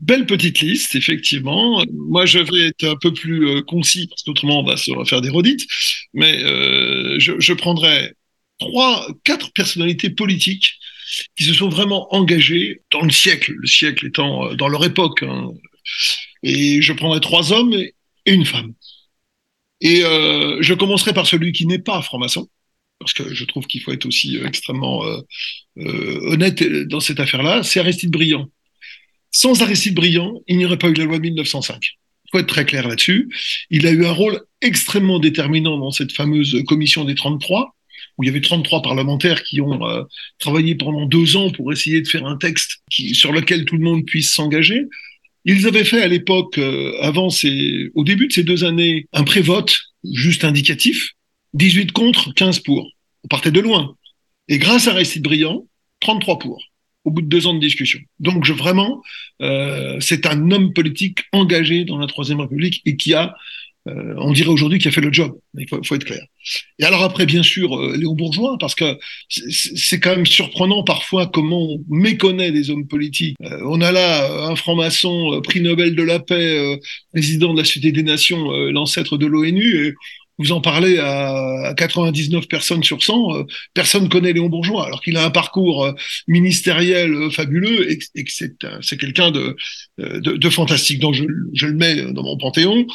belle 0.00 0.24
petite 0.24 0.60
liste, 0.60 0.94
effectivement. 0.94 1.82
Moi, 1.92 2.26
je 2.26 2.38
vais 2.38 2.68
être 2.68 2.84
un 2.84 2.96
peu 2.96 3.12
plus 3.12 3.48
euh, 3.48 3.62
concis, 3.62 4.06
parce 4.06 4.22
qu'autrement, 4.22 4.60
on 4.60 4.64
va 4.64 4.76
se 4.76 4.92
refaire 4.92 5.20
des 5.20 5.30
redites. 5.30 5.66
Mais 6.14 6.42
euh, 6.44 7.18
je, 7.18 7.32
je 7.38 7.52
prendrai 7.52 8.14
trois, 8.64 9.06
quatre 9.24 9.52
personnalités 9.52 10.10
politiques 10.10 10.78
qui 11.36 11.44
se 11.44 11.54
sont 11.54 11.68
vraiment 11.68 12.12
engagés 12.14 12.82
dans 12.90 13.02
le 13.02 13.10
siècle, 13.10 13.52
le 13.52 13.66
siècle 13.66 14.06
étant 14.06 14.46
euh, 14.46 14.54
dans 14.54 14.68
leur 14.68 14.84
époque. 14.84 15.22
Hein. 15.22 15.50
Et 16.42 16.82
je 16.82 16.92
prendrai 16.92 17.20
trois 17.20 17.52
hommes 17.52 17.72
et 17.72 17.94
une 18.26 18.44
femme. 18.44 18.72
Et 19.80 20.04
euh, 20.04 20.58
je 20.60 20.74
commencerai 20.74 21.12
par 21.12 21.26
celui 21.26 21.52
qui 21.52 21.66
n'est 21.66 21.78
pas 21.78 22.00
franc-maçon, 22.00 22.48
parce 22.98 23.12
que 23.12 23.34
je 23.34 23.44
trouve 23.44 23.66
qu'il 23.66 23.82
faut 23.82 23.92
être 23.92 24.06
aussi 24.06 24.38
euh, 24.38 24.46
extrêmement 24.46 25.02
honnête 25.76 26.62
dans 26.86 27.00
cette 27.00 27.20
affaire-là, 27.20 27.62
c'est 27.62 27.80
Aristide 27.80 28.10
Briand. 28.10 28.48
Sans 29.30 29.62
Aristide 29.62 29.94
Briand, 29.94 30.40
il 30.46 30.56
n'y 30.58 30.64
aurait 30.64 30.78
pas 30.78 30.88
eu 30.88 30.94
la 30.94 31.04
loi 31.04 31.18
de 31.18 31.22
1905. 31.22 31.76
Il 32.24 32.30
faut 32.30 32.38
être 32.38 32.46
très 32.46 32.64
clair 32.64 32.86
là-dessus. 32.86 33.28
Il 33.68 33.86
a 33.86 33.90
eu 33.90 34.06
un 34.06 34.12
rôle 34.12 34.40
extrêmement 34.60 35.18
déterminant 35.18 35.76
dans 35.76 35.90
cette 35.90 36.12
fameuse 36.12 36.62
commission 36.66 37.04
des 37.04 37.16
33, 37.16 37.74
où 38.16 38.24
il 38.24 38.26
y 38.26 38.30
avait 38.30 38.40
33 38.40 38.82
parlementaires 38.82 39.42
qui 39.42 39.60
ont 39.60 39.86
euh, 39.88 40.02
travaillé 40.38 40.74
pendant 40.74 41.06
deux 41.06 41.36
ans 41.36 41.50
pour 41.50 41.72
essayer 41.72 42.00
de 42.00 42.08
faire 42.08 42.26
un 42.26 42.36
texte 42.36 42.82
sur 42.90 43.32
lequel 43.32 43.64
tout 43.64 43.76
le 43.76 43.84
monde 43.84 44.04
puisse 44.04 44.32
s'engager. 44.32 44.84
Ils 45.44 45.66
avaient 45.66 45.84
fait 45.84 46.02
à 46.02 46.08
l'époque, 46.08 46.58
euh, 46.58 46.94
avant 47.00 47.28
ces, 47.28 47.90
au 47.94 48.04
début 48.04 48.28
de 48.28 48.32
ces 48.32 48.44
deux 48.44 48.64
années, 48.64 49.06
un 49.12 49.24
pré-vote 49.24 49.78
juste 50.12 50.44
indicatif, 50.44 51.10
18 51.54 51.92
contre, 51.92 52.32
15 52.34 52.60
pour. 52.60 52.90
On 53.24 53.28
partait 53.28 53.50
de 53.50 53.60
loin. 53.60 53.94
Et 54.48 54.58
grâce 54.58 54.88
à 54.88 54.92
Aristide 54.92 55.22
Briand, 55.22 55.66
33 56.00 56.38
pour, 56.38 56.62
au 57.04 57.10
bout 57.10 57.22
de 57.22 57.26
deux 57.26 57.46
ans 57.46 57.54
de 57.54 57.60
discussion. 57.60 58.00
Donc 58.20 58.48
vraiment, 58.48 59.02
euh, 59.42 59.98
c'est 60.00 60.26
un 60.26 60.50
homme 60.50 60.72
politique 60.72 61.20
engagé 61.32 61.84
dans 61.84 61.98
la 61.98 62.06
Troisième 62.06 62.40
République 62.40 62.82
et 62.84 62.96
qui 62.96 63.14
a 63.14 63.34
euh, 63.86 64.14
on 64.16 64.32
dirait 64.32 64.48
aujourd'hui 64.48 64.78
qu'il 64.78 64.88
a 64.88 64.92
fait 64.92 65.00
le 65.00 65.12
job. 65.12 65.36
Il 65.58 65.68
faut, 65.68 65.94
être 65.94 66.04
clair. 66.04 66.22
Et 66.78 66.84
alors 66.84 67.02
après, 67.02 67.26
bien 67.26 67.42
sûr, 67.42 67.76
euh, 67.76 67.96
Léon 67.96 68.14
Bourgeois, 68.14 68.56
parce 68.58 68.74
que 68.74 68.98
c'est 69.28 70.00
quand 70.00 70.16
même 70.16 70.26
surprenant 70.26 70.82
parfois 70.82 71.26
comment 71.26 71.62
on 71.62 71.84
méconnaît 71.88 72.50
des 72.50 72.70
hommes 72.70 72.86
politiques. 72.86 73.36
Euh, 73.42 73.60
on 73.66 73.80
a 73.82 73.92
là 73.92 74.48
un 74.48 74.56
franc-maçon, 74.56 75.40
prix 75.44 75.60
Nobel 75.60 75.94
de 75.94 76.02
la 76.02 76.18
paix, 76.18 76.80
président 77.12 77.52
de 77.52 77.58
la 77.58 77.64
Société 77.64 77.92
des 77.92 78.02
Nations, 78.02 78.50
l'ancêtre 78.70 79.18
de 79.18 79.26
l'ONU, 79.26 79.94
vous 80.38 80.52
en 80.52 80.60
parlez 80.60 80.98
à 80.98 81.74
99 81.76 82.48
personnes 82.48 82.82
sur 82.82 83.02
100, 83.02 83.36
euh, 83.36 83.44
personne 83.72 84.08
connaît 84.08 84.32
Léon 84.32 84.48
Bourgeois, 84.48 84.86
alors 84.86 85.00
qu'il 85.00 85.16
a 85.16 85.24
un 85.24 85.30
parcours 85.30 85.84
euh, 85.84 85.92
ministériel 86.26 87.12
euh, 87.12 87.30
fabuleux 87.30 87.90
et, 87.90 87.98
que 87.98 88.30
c'est 88.30 88.96
quelqu'un 88.96 89.30
de, 89.30 89.56
fantastique. 90.50 91.00
Donc 91.00 91.14
je, 91.14 91.24
je, 91.52 91.66
le 91.66 91.74
mets 91.74 92.12
dans 92.12 92.22
mon 92.22 92.36
panthéon. 92.36 92.86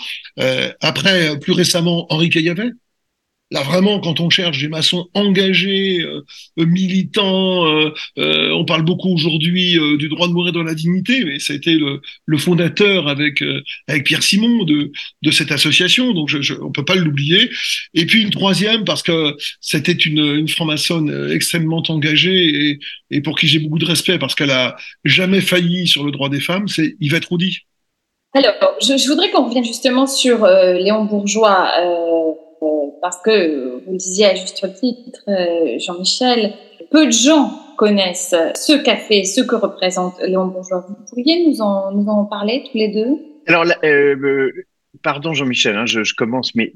après, 0.81 1.39
plus 1.39 1.53
récemment, 1.53 2.11
Henri 2.11 2.29
Caillavet, 2.29 2.71
Là, 3.51 3.63
vraiment, 3.63 3.99
quand 3.99 4.19
on 4.19 4.29
cherche 4.29 4.59
des 4.59 4.67
maçons 4.67 5.09
engagés, 5.15 6.01
euh, 6.01 6.23
militants, 6.57 7.65
euh, 7.65 7.91
euh, 8.19 8.51
on 8.51 8.63
parle 8.63 8.83
beaucoup 8.83 9.11
aujourd'hui 9.11 9.75
du 9.97 10.07
droit 10.07 10.27
de 10.27 10.33
mourir 10.33 10.53
dans 10.53 10.61
la 10.61 10.75
dignité, 10.75 11.25
mais 11.25 11.39
ça 11.39 11.53
a 11.53 11.55
été 11.55 11.75
le, 11.75 12.37
fondateur 12.37 13.07
avec 13.07 13.43
avec 13.87 14.05
Pierre 14.05 14.23
Simon 14.23 14.63
de 14.63 14.91
de 15.23 15.31
cette 15.31 15.51
association, 15.51 16.13
donc 16.13 16.29
je, 16.29 16.41
je 16.41 16.53
on 16.53 16.71
peut 16.71 16.85
pas 16.85 16.95
l'oublier. 16.95 17.49
Et 17.95 18.05
puis 18.05 18.21
une 18.21 18.29
troisième 18.29 18.85
parce 18.85 19.01
que 19.01 19.35
c'était 19.61 19.93
une 19.93 20.19
une 20.19 20.47
franc-maçonne 20.47 21.31
extrêmement 21.31 21.83
engagée 21.89 22.69
et, 22.69 22.79
et 23.11 23.21
pour 23.21 23.37
qui 23.37 23.47
j'ai 23.47 23.59
beaucoup 23.59 23.79
de 23.79 23.85
respect 23.85 24.19
parce 24.19 24.35
qu'elle 24.35 24.51
a 24.51 24.77
jamais 25.03 25.41
failli 25.41 25.87
sur 25.87 26.03
le 26.03 26.11
droit 26.11 26.29
des 26.29 26.39
femmes, 26.39 26.67
c'est 26.67 26.95
Yvette 27.01 27.25
Roudy. 27.25 27.59
Alors, 28.33 28.53
je, 28.79 28.95
je 28.95 29.07
voudrais 29.07 29.31
qu'on 29.31 29.47
revienne 29.47 29.65
justement 29.65 30.05
sur 30.05 30.45
Léon 30.45 31.05
Bourgeois. 31.05 31.71
Euh 32.61 32.89
parce 33.01 33.21
que, 33.21 33.83
vous 33.85 33.91
le 33.91 33.97
disiez 33.97 34.25
à 34.25 34.35
juste 34.35 34.65
titre, 34.79 35.21
euh, 35.27 35.79
Jean-Michel, 35.79 36.53
peu 36.91 37.05
de 37.05 37.11
gens 37.11 37.51
connaissent 37.77 38.35
ce 38.55 38.81
café, 38.83 39.23
ce 39.23 39.41
que 39.41 39.55
représente 39.55 40.19
Léon 40.21 40.47
Bourgeois. 40.47 40.85
Vous 40.87 40.95
pourriez 41.07 41.47
nous 41.47 41.61
en, 41.61 42.25
parler 42.25 42.63
tous 42.69 42.77
les 42.77 42.89
deux? 42.89 43.17
Alors, 43.47 43.65
euh, 43.83 44.51
pardon 45.01 45.33
Jean-Michel, 45.33 45.77
hein, 45.77 45.85
je, 45.85 46.13
commence, 46.13 46.53
mais, 46.55 46.71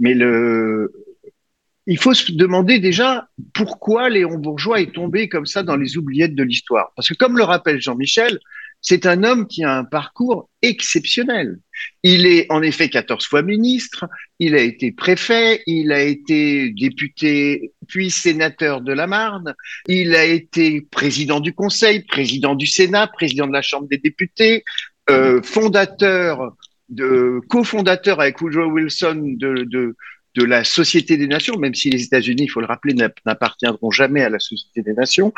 il 1.85 1.97
faut 1.97 2.13
se 2.13 2.31
demander 2.31 2.79
déjà 2.79 3.27
pourquoi 3.53 4.09
Léon 4.09 4.37
Bourgeois 4.37 4.79
est 4.79 4.93
tombé 4.93 5.27
comme 5.27 5.45
ça 5.45 5.63
dans 5.63 5.75
les 5.75 5.97
oubliettes 5.97 6.35
de 6.35 6.43
l'histoire. 6.43 6.93
Parce 6.95 7.09
que 7.09 7.13
comme 7.13 7.37
le 7.37 7.43
rappelle 7.43 7.81
Jean-Michel, 7.81 8.39
c'est 8.83 9.05
un 9.05 9.23
homme 9.23 9.47
qui 9.47 9.63
a 9.63 9.77
un 9.77 9.85
parcours 9.85 10.49
exceptionnel. 10.61 11.59
Il 12.03 12.25
est 12.25 12.45
en 12.49 12.61
effet 12.61 12.89
14 12.89 13.25
fois 13.25 13.41
ministre, 13.41 14.05
il 14.43 14.55
a 14.55 14.61
été 14.61 14.91
préfet, 14.91 15.63
il 15.67 15.91
a 15.91 16.01
été 16.01 16.69
député 16.71 17.71
puis 17.87 18.11
sénateur 18.11 18.81
de 18.81 18.91
la 18.91 19.07
Marne, 19.07 19.55
il 19.87 20.15
a 20.15 20.25
été 20.25 20.81
président 20.81 21.39
du 21.39 21.53
Conseil, 21.53 22.01
président 22.01 22.55
du 22.55 22.67
Sénat, 22.67 23.07
président 23.07 23.47
de 23.47 23.53
la 23.53 23.61
Chambre 23.61 23.87
des 23.87 23.97
députés, 23.97 24.63
euh, 25.09 25.41
fondateur 25.41 26.55
de 26.89 27.39
cofondateur 27.49 28.19
avec 28.19 28.41
Woodrow 28.41 28.69
Wilson 28.71 29.35
de, 29.37 29.63
de, 29.63 30.43
la 30.43 30.63
Société 30.63 31.15
des 31.15 31.27
Nations, 31.27 31.57
même 31.57 31.75
si 31.75 31.89
les 31.89 32.03
États-Unis, 32.03 32.43
il 32.43 32.49
faut 32.49 32.59
le 32.59 32.65
rappeler, 32.65 32.93
n'appartiendront 33.25 33.91
jamais 33.91 34.23
à 34.23 34.29
la 34.29 34.39
Société 34.39 34.81
des 34.81 34.93
Nations. 34.93 35.31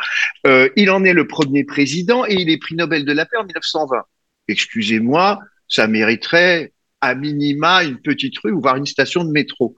Euh, 0.47 0.69
il 0.75 0.89
en 0.89 1.03
est 1.03 1.13
le 1.13 1.27
premier 1.27 1.63
président 1.63 2.25
et 2.25 2.33
il 2.33 2.49
est 2.49 2.57
prix 2.57 2.75
Nobel 2.75 3.05
de 3.05 3.11
la 3.11 3.25
paix 3.25 3.37
en 3.37 3.43
1920. 3.43 4.03
Excusez-moi, 4.47 5.41
ça 5.67 5.87
mériterait 5.87 6.71
à 7.05 7.15
minima 7.15 7.83
une 7.83 7.99
petite 8.01 8.37
rue 8.39 8.51
ou 8.51 8.61
voire 8.61 8.75
une 8.75 8.85
station 8.85 9.23
de 9.23 9.31
métro. 9.31 9.75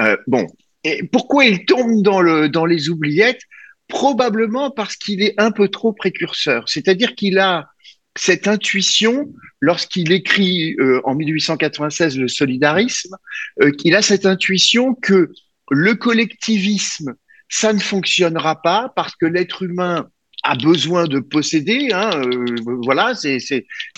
Euh, 0.00 0.16
bon, 0.26 0.46
et 0.84 1.02
pourquoi 1.04 1.44
il 1.44 1.64
tombe 1.64 2.02
dans, 2.02 2.20
le, 2.20 2.48
dans 2.48 2.66
les 2.66 2.88
oubliettes? 2.88 3.42
Probablement 3.88 4.70
parce 4.70 4.96
qu'il 4.96 5.22
est 5.22 5.34
un 5.38 5.50
peu 5.50 5.68
trop 5.68 5.92
précurseur. 5.92 6.68
C'est-à-dire 6.68 7.14
qu'il 7.14 7.38
a 7.38 7.68
cette 8.16 8.48
intuition, 8.48 9.32
lorsqu'il 9.60 10.12
écrit 10.12 10.74
euh, 10.78 11.00
en 11.04 11.14
1896 11.14 12.18
le 12.18 12.28
solidarisme, 12.28 13.16
euh, 13.62 13.70
qu'il 13.70 13.94
a 13.94 14.02
cette 14.02 14.26
intuition 14.26 14.94
que 14.94 15.32
le 15.70 15.94
collectivisme, 15.94 17.14
ça 17.48 17.72
ne 17.72 17.78
fonctionnera 17.78 18.60
pas 18.60 18.92
parce 18.94 19.16
que 19.16 19.26
l'être 19.26 19.62
humain 19.62 20.08
a 20.48 20.54
besoin 20.56 21.04
de 21.06 21.18
posséder. 21.18 21.88
Hein, 21.92 22.10
euh, 22.24 22.56
voilà, 22.82 23.12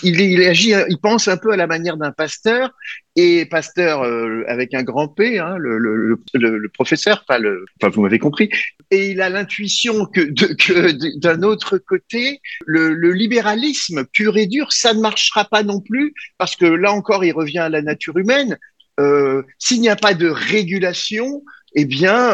il, 0.03 0.43
agit, 0.43 0.73
il 0.89 0.97
pense 1.01 1.29
un 1.29 1.37
peu 1.37 1.51
à 1.51 1.55
la 1.55 1.65
manière 1.65 1.95
d'un 1.95 2.11
pasteur 2.11 2.71
et 3.15 3.45
pasteur 3.45 4.03
euh, 4.03 4.43
avec 4.47 4.73
un 4.73 4.83
grand 4.83 5.07
P, 5.07 5.39
hein, 5.39 5.55
le, 5.57 6.19
professeur, 6.73 7.23
enfin 7.29 7.89
vous 7.89 8.01
m'avez 8.01 8.19
compris. 8.19 8.49
Et 8.91 9.11
il 9.11 9.21
a 9.21 9.29
l'intuition 9.29 10.05
que, 10.05 11.19
d'un 11.19 11.41
autre 11.43 11.77
côté, 11.77 12.41
le, 12.65 13.11
libéralisme 13.13 14.03
pur 14.05 14.37
et 14.37 14.47
dur, 14.47 14.73
ça 14.73 14.93
ne 14.93 14.99
marchera 14.99 15.45
pas 15.45 15.63
non 15.63 15.79
plus 15.79 16.13
parce 16.37 16.57
que 16.57 16.65
là 16.65 16.91
encore, 16.91 17.23
il 17.23 17.31
revient 17.31 17.59
à 17.59 17.69
la 17.69 17.81
nature 17.81 18.17
humaine. 18.17 18.57
Euh, 18.99 19.43
s'il 19.57 19.79
n'y 19.79 19.89
a 19.89 19.95
pas 19.95 20.13
de 20.13 20.27
régulation, 20.27 21.43
eh 21.75 21.85
bien, 21.85 22.33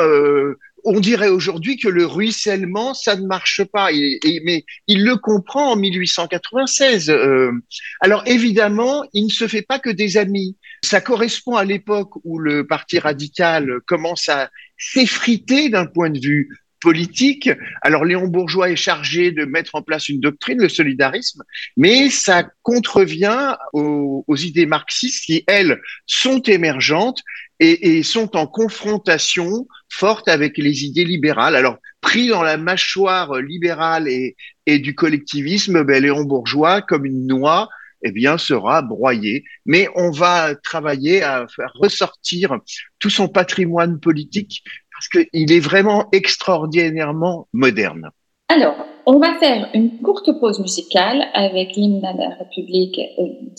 on 0.89 1.02
dirait 1.02 1.28
aujourd'hui 1.28 1.76
que 1.76 1.89
le 1.89 2.06
ruissellement, 2.06 2.93
ça 2.93 3.17
ne 3.17 3.28
marche 3.28 3.62
pas. 3.65 3.89
Mais 3.91 4.63
il 4.88 5.04
le 5.04 5.17
comprend 5.17 5.73
en 5.73 5.76
1896. 5.76 7.10
Euh, 7.10 7.52
alors 8.00 8.23
évidemment, 8.26 9.04
il 9.12 9.26
ne 9.26 9.32
se 9.32 9.50
fait 9.50 9.63
pas 9.63 9.80
que 9.80 9.89
des 9.89 10.15
amis. 10.15 10.56
Ça 10.82 11.02
correspond 11.02 11.58
à 11.58 11.65
l'époque 11.65 12.12
où 12.23 12.39
le 12.39 12.65
Parti 12.65 13.00
radical 13.00 13.82
commence 13.86 14.30
à 14.30 14.50
s'effriter 14.78 15.67
d'un 15.67 15.88
point 15.88 16.10
de 16.10 16.19
vue 16.19 16.58
politique. 16.80 17.50
Alors 17.82 18.06
Léon 18.06 18.28
Bourgeois 18.28 18.69
est 18.69 18.78
chargé 18.78 19.32
de 19.32 19.43
mettre 19.43 19.76
en 19.76 19.82
place 19.82 20.08
une 20.08 20.21
doctrine, 20.21 20.62
le 20.62 20.69
solidarisme, 20.69 21.43
mais 21.76 22.10
ça 22.10 22.47
contrevient 22.62 23.58
aux 23.73 24.36
idées 24.38 24.67
marxistes 24.67 25.26
qui, 25.26 25.43
elles, 25.47 25.82
sont 26.06 26.39
émergentes 26.43 27.23
et, 27.60 28.04
sont 28.04 28.36
en 28.36 28.48
confrontation 28.48 29.67
forte 29.89 30.28
avec 30.28 30.58
les 30.58 30.86
idées 30.86 31.06
libérales. 31.06 31.56
Alors, 31.56 31.78
pris 32.02 32.28
dans 32.28 32.43
la 32.43 32.58
mâchoire 32.58 33.36
libérale 33.36 34.08
et, 34.08 34.36
du 34.80 34.96
collectivisme, 34.96 35.84
ben, 35.84 36.04
Léon 36.04 36.24
Bourgeois, 36.24 36.82
comme 36.82 37.06
une 37.06 37.26
noix, 37.26 37.70
eh 38.04 38.12
bien, 38.12 38.38
sera 38.38 38.82
broyé. 38.82 39.43
Mais 39.65 39.88
on 39.96 40.12
va 40.12 40.56
travailler 40.56 41.24
à 41.24 41.48
faire 41.48 41.72
ressortir 41.76 42.58
tout 43.00 43.10
son 43.10 43.28
patrimoine 43.28 44.00
politique 44.00 44.63
parce 44.91 45.08
qu'il 45.10 45.52
est 45.52 45.60
vraiment 45.60 46.08
extraordinairement 46.12 47.48
moderne. 47.54 48.10
Alors, 48.50 48.76
on 49.06 49.20
va 49.20 49.38
faire 49.39 49.70
une 49.74 50.00
courte 50.02 50.39
pause 50.39 50.60
musicale 50.60 51.28
avec 51.34 51.76
l'hymne 51.76 52.00
de 52.00 52.20
la 52.20 52.36
République 52.39 53.00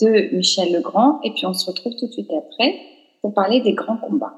de 0.01 0.35
Michel 0.35 0.73
Legrand 0.73 1.19
et 1.23 1.31
puis 1.31 1.45
on 1.45 1.53
se 1.53 1.69
retrouve 1.69 1.93
tout 1.99 2.07
de 2.07 2.11
suite 2.11 2.31
après 2.31 2.75
pour 3.21 3.33
parler 3.33 3.61
des 3.61 3.73
grands 3.73 3.97
combats. 3.97 4.33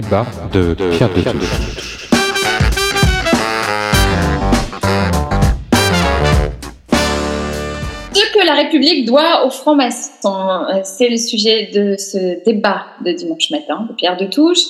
Les 0.00 0.06
débats 0.06 0.26
de 0.50 0.74
Pierre 0.96 1.10
de 1.10 1.20
Touche. 1.20 2.08
Ce 8.14 8.32
que 8.32 8.46
la 8.46 8.54
République 8.54 9.04
doit 9.04 9.44
aux 9.44 9.50
francs-maçons, 9.50 10.24
euh, 10.24 10.80
c'est 10.84 11.10
le 11.10 11.18
sujet 11.18 11.66
de 11.74 11.96
ce 11.98 12.42
débat 12.46 12.86
de 13.04 13.12
dimanche 13.12 13.50
matin 13.50 13.86
de 13.90 13.94
Pierre 13.94 14.16
de 14.16 14.24
Touche. 14.24 14.62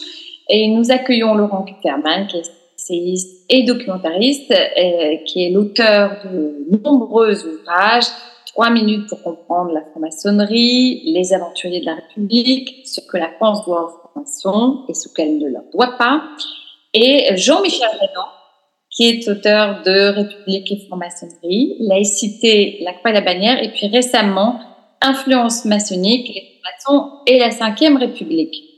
Et 0.48 0.66
nous 0.66 0.90
accueillons 0.90 1.34
Laurent 1.34 1.62
Kuperman, 1.62 2.26
qui 2.26 2.38
est 2.38 2.50
essayiste 2.76 3.44
et 3.48 3.62
documentariste, 3.62 4.50
euh, 4.50 5.16
qui 5.26 5.44
est 5.44 5.50
l'auteur 5.50 6.22
de 6.24 6.76
nombreux 6.82 7.46
ouvrages. 7.46 8.06
Trois 8.52 8.70
minutes 8.70 9.08
pour 9.08 9.22
comprendre 9.22 9.70
la 9.72 9.82
franc-maçonnerie, 9.82 11.02
les 11.04 11.32
aventuriers 11.32 11.80
de 11.80 11.86
la 11.86 11.94
République, 11.94 12.84
ce 12.84 13.00
que 13.00 13.16
la 13.16 13.30
France 13.36 13.64
doit 13.64 13.84
aux 13.84 13.88
francs-maçons 13.88 14.84
et 14.88 14.94
ce 14.94 15.08
qu'elle 15.08 15.38
ne 15.38 15.48
leur 15.48 15.62
doit 15.72 15.96
pas. 15.96 16.22
Et 16.92 17.36
Jean-Michel 17.36 17.88
Renan, 18.00 18.26
qui 18.90 19.08
est 19.08 19.28
auteur 19.28 19.82
de 19.84 20.08
République 20.08 20.72
et 20.72 20.84
franc-maçonnerie, 20.88 21.76
laïcité, 21.78 22.78
la 22.84 22.92
croix 22.92 23.12
et 23.12 23.14
la 23.14 23.20
bannière, 23.20 23.62
et 23.62 23.70
puis 23.70 23.86
récemment, 23.86 24.58
influence 25.00 25.64
maçonnique, 25.64 26.28
les 26.28 26.42
francs-maçons 26.42 27.10
et 27.28 27.38
la 27.38 27.52
cinquième 27.52 27.98
République. 27.98 28.70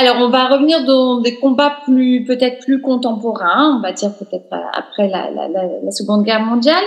Alors, 0.00 0.16
on 0.18 0.28
va 0.28 0.46
revenir 0.46 0.84
dans 0.84 1.20
des 1.20 1.34
combats 1.36 1.78
plus, 1.84 2.24
peut-être 2.24 2.64
plus 2.64 2.80
contemporains, 2.80 3.76
on 3.76 3.80
va 3.80 3.90
dire 3.90 4.12
peut-être 4.16 4.46
après 4.72 5.08
la, 5.08 5.90
Seconde 5.90 6.22
Guerre 6.22 6.42
mondiale. 6.42 6.84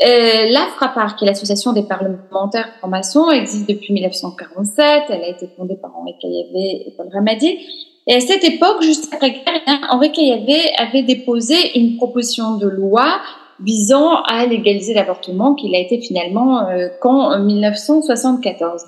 Euh, 0.00 0.46
la 0.50 0.66
FRAPAR, 0.76 1.16
qui 1.16 1.24
est 1.24 1.26
l'association 1.26 1.72
des 1.72 1.82
parlementaires 1.82 2.72
francs-maçons, 2.78 3.30
existe 3.30 3.68
depuis 3.68 3.92
1947. 3.92 5.04
Elle 5.08 5.22
a 5.22 5.28
été 5.28 5.48
fondée 5.56 5.76
par 5.76 5.90
Henri 5.96 6.14
Caillavet 6.20 6.84
et 6.86 6.94
Paul 6.96 7.08
Ramadier. 7.12 7.58
Et 8.06 8.14
à 8.14 8.20
cette 8.20 8.44
époque, 8.44 8.82
juste 8.82 9.12
après 9.12 9.32
guerre, 9.32 9.60
hein, 9.66 9.80
Henri 9.90 10.12
Caillavet 10.12 10.72
avait 10.78 11.02
déposé 11.02 11.78
une 11.78 11.96
proposition 11.96 12.56
de 12.56 12.68
loi 12.68 13.20
visant 13.60 14.22
à 14.22 14.46
légaliser 14.46 14.94
l'avortement, 14.94 15.54
qu'il 15.54 15.74
a 15.74 15.78
été 15.78 16.00
finalement 16.00 16.68
euh, 16.68 16.88
qu'en 17.00 17.38
1974. 17.38 18.82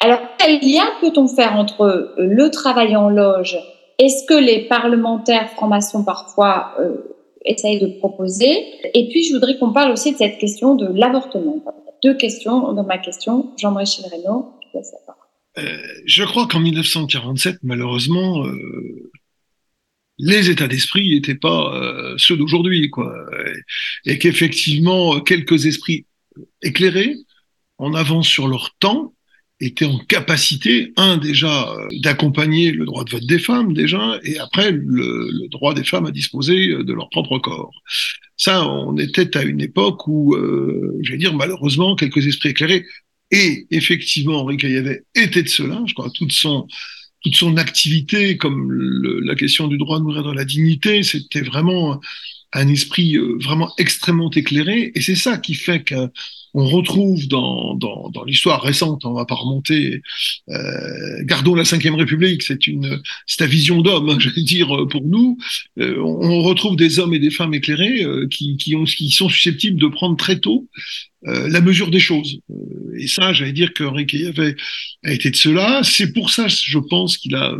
Alors, 0.00 0.20
quel 0.38 0.60
lien 0.60 0.84
peut-on 1.00 1.28
faire 1.28 1.56
entre 1.56 1.82
euh, 1.82 2.14
le 2.18 2.50
travail 2.50 2.96
en 2.96 3.10
loge? 3.10 3.58
Est-ce 3.98 4.26
que 4.26 4.34
les 4.34 4.66
parlementaires 4.66 5.50
francs-maçons 5.50 6.04
parfois 6.04 6.72
euh, 6.80 7.13
essayent 7.44 7.80
de 7.80 7.98
proposer 7.98 8.64
Et 8.94 9.08
puis, 9.10 9.24
je 9.24 9.34
voudrais 9.34 9.58
qu'on 9.58 9.72
parle 9.72 9.92
aussi 9.92 10.12
de 10.12 10.16
cette 10.18 10.38
question 10.38 10.74
de 10.74 10.86
l'avortement. 10.86 11.62
Deux 12.02 12.14
questions 12.14 12.72
dans 12.72 12.84
ma 12.84 12.98
question. 12.98 13.52
Jean-Michel 13.56 14.06
Reynaud, 14.10 14.52
je 14.72 14.78
laisse 14.78 14.92
la 15.06 15.14
euh, 15.56 15.78
je 16.04 16.24
crois 16.24 16.46
qu'en 16.48 16.60
1947, 16.60 17.58
malheureusement, 17.62 18.44
euh, 18.44 19.10
les 20.18 20.50
états 20.50 20.66
d'esprit 20.66 21.14
n'étaient 21.14 21.34
pas 21.36 21.74
euh, 21.74 22.14
ceux 22.18 22.36
d'aujourd'hui, 22.36 22.90
quoi, 22.90 23.14
et, 24.04 24.12
et 24.12 24.18
qu'effectivement, 24.18 25.20
quelques 25.20 25.66
esprits 25.66 26.06
éclairés, 26.62 27.16
en 27.78 27.94
avance 27.94 28.28
sur 28.28 28.48
leur 28.48 28.74
temps, 28.78 29.14
étaient 29.60 29.84
en 29.84 29.98
capacité, 29.98 30.92
un 30.96 31.16
déjà, 31.16 31.74
d'accompagner 32.02 32.72
le 32.72 32.84
droit 32.84 33.04
de 33.04 33.10
vote 33.10 33.26
des 33.26 33.38
femmes 33.38 33.72
déjà, 33.72 34.18
et 34.24 34.38
après 34.38 34.72
le, 34.72 35.48
droit 35.48 35.74
des 35.74 35.84
femmes 35.84 36.06
à 36.06 36.10
disposer 36.10 36.68
de 36.68 36.92
leur 36.92 37.08
propre 37.10 37.38
corps. 37.38 37.72
Ça, 38.36 38.66
on 38.68 38.96
était 38.98 39.36
à 39.36 39.42
une 39.42 39.60
époque 39.60 40.06
où, 40.08 40.34
euh, 40.34 40.98
je 41.02 41.12
vais 41.12 41.18
dire, 41.18 41.34
malheureusement, 41.34 41.94
quelques 41.94 42.26
esprits 42.26 42.50
éclairés 42.50 42.84
et 43.30 43.66
effectivement, 43.70 44.40
Henri 44.40 44.56
Caillavet 44.56 45.04
était 45.14 45.42
de 45.42 45.48
cela. 45.48 45.82
Je 45.86 45.94
crois 45.94 46.10
toute 46.10 46.32
son 46.32 46.68
toute 47.22 47.36
son 47.36 47.56
activité, 47.56 48.36
comme 48.36 48.70
la 49.24 49.34
question 49.34 49.66
du 49.66 49.78
droit 49.78 49.98
de 49.98 50.04
mourir 50.04 50.22
dans 50.22 50.34
la 50.34 50.44
dignité, 50.44 51.02
c'était 51.02 51.40
vraiment 51.40 51.98
un 52.52 52.68
esprit 52.68 53.16
euh, 53.16 53.38
vraiment 53.40 53.72
extrêmement 53.78 54.30
éclairé. 54.30 54.92
Et 54.94 55.00
c'est 55.00 55.14
ça 55.14 55.38
qui 55.38 55.54
fait 55.54 55.82
qu'on 56.54 56.66
retrouve 56.66 57.26
dans, 57.26 57.74
dans, 57.74 58.24
l'histoire 58.24 58.62
récente, 58.62 59.04
on 59.04 59.12
va 59.12 59.26
pas 59.26 59.34
remonter, 59.34 60.00
euh, 60.48 61.24
gardons 61.24 61.54
la 61.54 61.64
Ve 61.64 61.94
République, 61.96 62.42
c'est 62.42 62.66
une 62.66 63.02
c'est 63.26 63.40
la 63.40 63.46
vision 63.46 63.82
d'homme, 63.82 64.08
hein, 64.08 64.16
je 64.20 64.30
dire, 64.40 64.86
pour 64.88 65.02
nous. 65.02 65.36
Euh, 65.78 66.00
on 66.00 66.42
retrouve 66.42 66.76
des 66.76 67.00
hommes 67.00 67.12
et 67.12 67.18
des 67.18 67.30
femmes 67.30 67.54
éclairés 67.54 68.04
euh, 68.04 68.28
qui, 68.28 68.56
qui, 68.56 68.76
ont, 68.76 68.84
qui 68.84 69.10
sont 69.10 69.28
susceptibles 69.28 69.80
de 69.80 69.88
prendre 69.88 70.16
très 70.16 70.38
tôt 70.38 70.68
euh, 71.26 71.48
la 71.48 71.60
mesure 71.60 71.90
des 71.90 72.00
choses. 72.00 72.38
Euh, 72.50 72.98
et 72.98 73.06
ça, 73.06 73.32
j'allais 73.32 73.52
dire 73.52 73.72
qu'Henri 73.72 74.06
Caillavet 74.06 74.56
a 75.04 75.12
été 75.12 75.30
de 75.30 75.36
cela. 75.36 75.80
C'est 75.82 76.12
pour 76.12 76.30
ça, 76.30 76.48
je 76.48 76.78
pense, 76.78 77.16
qu'il 77.16 77.34
a 77.34 77.56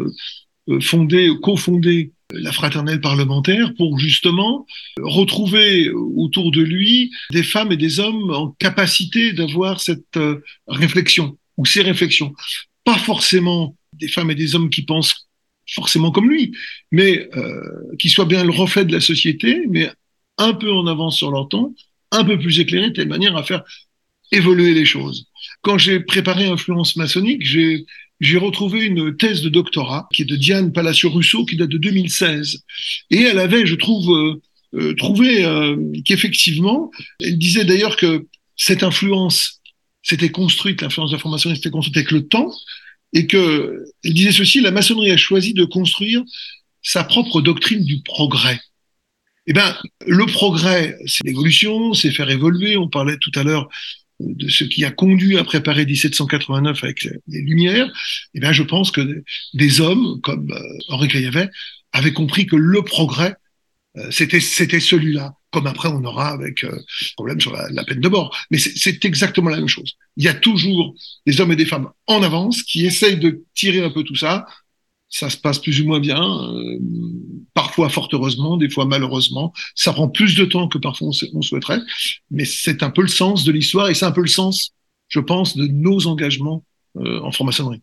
euh, 0.69 0.81
fondé, 0.81 1.31
cofondé 1.43 2.13
la 2.33 2.53
fraternelle 2.53 3.01
parlementaire 3.01 3.73
pour 3.77 3.99
justement 3.99 4.67
retrouver 4.99 5.91
autour 5.91 6.51
de 6.51 6.63
lui 6.63 7.11
des 7.31 7.43
femmes 7.43 7.73
et 7.73 7.77
des 7.77 8.01
hommes 8.01 8.31
en 8.31 8.51
capacité 8.53 9.33
d'avoir 9.33 9.81
cette 9.81 10.19
réflexion 10.67 11.37
ou 11.57 11.67
ces 11.67 11.83
réflexions. 11.83 12.35
Pas 12.85 12.99
forcément 12.99 13.77
des 13.93 14.09
femmes 14.09 14.31
et 14.31 14.35
des 14.35 14.55
hommes 14.55 14.71
qui 14.71 14.83
pensent 14.83 15.29
forcément 15.69 16.11
comme 16.11 16.29
lui, 16.31 16.53
mais 16.91 17.29
euh, 17.37 17.61
qui 17.99 18.09
soient 18.09 18.27
bien 18.27 18.45
le 18.45 18.51
reflet 18.51 18.85
de 18.85 18.93
la 18.93 19.01
société, 19.01 19.63
mais 19.69 19.91
un 20.39 20.53
peu 20.53 20.73
en 20.73 20.87
avance 20.87 21.17
sur 21.17 21.31
leur 21.31 21.49
temps, 21.49 21.75
un 22.11 22.25
peu 22.25 22.39
plus 22.39 22.61
éclairé, 22.61 22.89
de 22.89 22.95
telle 22.95 23.09
manière 23.09 23.37
à 23.37 23.43
faire 23.43 23.63
évoluer 24.33 24.75
les 24.75 24.85
choses. 24.85 25.29
Quand 25.63 25.79
j'ai 25.79 26.01
préparé 26.01 26.47
Influence 26.47 26.97
maçonnique, 26.97 27.45
j'ai 27.45 27.87
j'ai 28.21 28.39
retrouvé 28.39 28.85
une 28.85 29.17
thèse 29.17 29.43
de 29.43 29.49
doctorat 29.49 30.09
qui 30.13 30.23
est 30.23 30.27
de 30.27 30.37
Diane 30.37 30.73
Palacio-Russo 30.73 31.45
qui 31.45 31.57
date 31.57 31.71
de 31.71 31.79
2016. 31.79 32.65
Et 33.11 33.23
elle 33.23 33.39
avait, 33.39 33.67
je 33.67 33.75
trouve, 33.75 34.11
euh, 34.11 34.43
euh, 34.75 34.95
trouvé 34.95 35.45
euh, 35.45 35.77
qu'effectivement, 36.05 36.91
elle 37.21 37.39
disait 37.39 37.65
d'ailleurs 37.65 37.97
que 37.97 38.27
cette 38.57 38.83
influence 38.83 39.61
s'était 40.03 40.31
construite, 40.31 40.83
l'influence 40.83 41.11
de 41.11 41.17
la 41.17 41.21
formation 41.21 41.55
s'était 41.55 41.71
construite 41.71 41.97
avec 41.97 42.11
le 42.11 42.27
temps, 42.27 42.53
et 43.13 43.27
que 43.27 43.85
elle 44.05 44.15
disait 44.15 44.33
ceci, 44.33 44.61
la 44.61 44.71
maçonnerie 44.71 45.11
a 45.11 45.17
choisi 45.17 45.55
de 45.55 45.65
construire 45.65 46.23
sa 46.83 47.05
propre 47.05 47.41
doctrine 47.41 47.85
du 47.85 48.03
progrès. 48.03 48.61
Eh 49.47 49.53
ben, 49.53 49.77
le 50.07 50.27
progrès, 50.27 50.97
c'est 51.07 51.25
l'évolution, 51.25 51.93
c'est 51.93 52.11
faire 52.11 52.31
évoluer. 52.31 52.77
On 52.77 52.89
parlait 52.89 53.19
tout 53.19 53.33
à 53.35 53.43
l'heure 53.43 53.69
de 54.27 54.49
ce 54.49 54.65
qui 54.65 54.85
a 54.85 54.91
conduit 54.91 55.39
à 55.39 55.45
préparer 55.45 55.85
1789 55.87 56.83
avec 56.83 57.09
les 57.29 57.41
Lumières. 57.43 57.91
Eh 58.35 58.41
ben, 58.41 58.53
je 58.53 58.63
pense 58.63 58.91
que 58.91 59.23
des 59.55 59.81
hommes 59.81 60.21
comme 60.23 60.51
euh, 60.51 60.79
Henri 60.89 61.09
Caillavet 61.09 61.49
avaient 61.93 62.13
compris 62.13 62.47
que 62.47 62.57
le 62.57 62.83
progrès, 62.83 63.35
euh, 63.97 64.11
c'était 64.11 64.41
c'était 64.41 64.81
celui-là. 64.81 65.35
Comme 65.51 65.67
après, 65.69 65.89
on 65.89 66.05
aura 66.05 66.31
avec 66.31 66.65
euh, 66.65 66.77
problème 67.17 67.41
sur 67.41 67.53
la, 67.53 67.69
la, 67.71 67.85
peine 67.85 68.01
de 68.01 68.09
mort. 68.09 68.37
Mais 68.51 68.59
c'est 68.59 69.05
exactement 69.05 69.51
la 69.51 69.59
même 69.59 69.69
chose. 69.69 69.93
Il 70.17 70.25
y 70.25 70.29
a 70.29 70.35
toujours 70.35 70.95
des 71.27 71.41
hommes 71.41 71.53
et 71.53 71.57
des 71.57 71.67
femmes 71.67 71.89
en 72.09 72.23
avance 72.23 72.63
qui 72.65 72.87
essayent 72.87 73.19
de 73.19 73.45
tirer 73.55 73.85
un 73.85 73.91
peu 73.91 74.03
tout 74.03 74.17
ça 74.17 74.47
ça 75.09 75.31
se 75.31 75.37
passe 75.37 75.59
plus 75.59 75.81
ou 75.81 75.87
moins 75.87 76.01
bien, 76.01 76.21
euh, 76.23 76.79
parfois 77.55 77.89
fort 77.89 78.09
heureusement, 78.13 78.57
des 78.57 78.69
fois 78.69 78.85
malheureusement. 78.85 79.53
Ça 79.75 79.93
prend 79.93 80.09
plus 80.09 80.37
de 80.37 80.45
temps 80.45 80.69
que 80.69 80.79
parfois 80.79 81.09
on, 81.09 81.43
souhaiterait, 81.43 81.79
mais 82.31 82.45
c'est 82.45 82.83
un 82.83 82.91
peu 82.91 83.03
le 83.03 83.09
sens 83.09 83.45
de 83.45 83.53
l'histoire 83.53 83.89
et 83.89 83.95
c'est 83.95 84.07
un 84.07 84.13
peu 84.13 84.23
le 84.23 84.29
sens, 84.29 84.73
je 85.09 85.21
pense, 85.21 85.57
de 85.57 85.67
nos 85.67 86.07
engagements 86.07 86.65
euh, 86.97 87.21
en 87.23 87.31
franc-maçonnerie. 87.31 87.83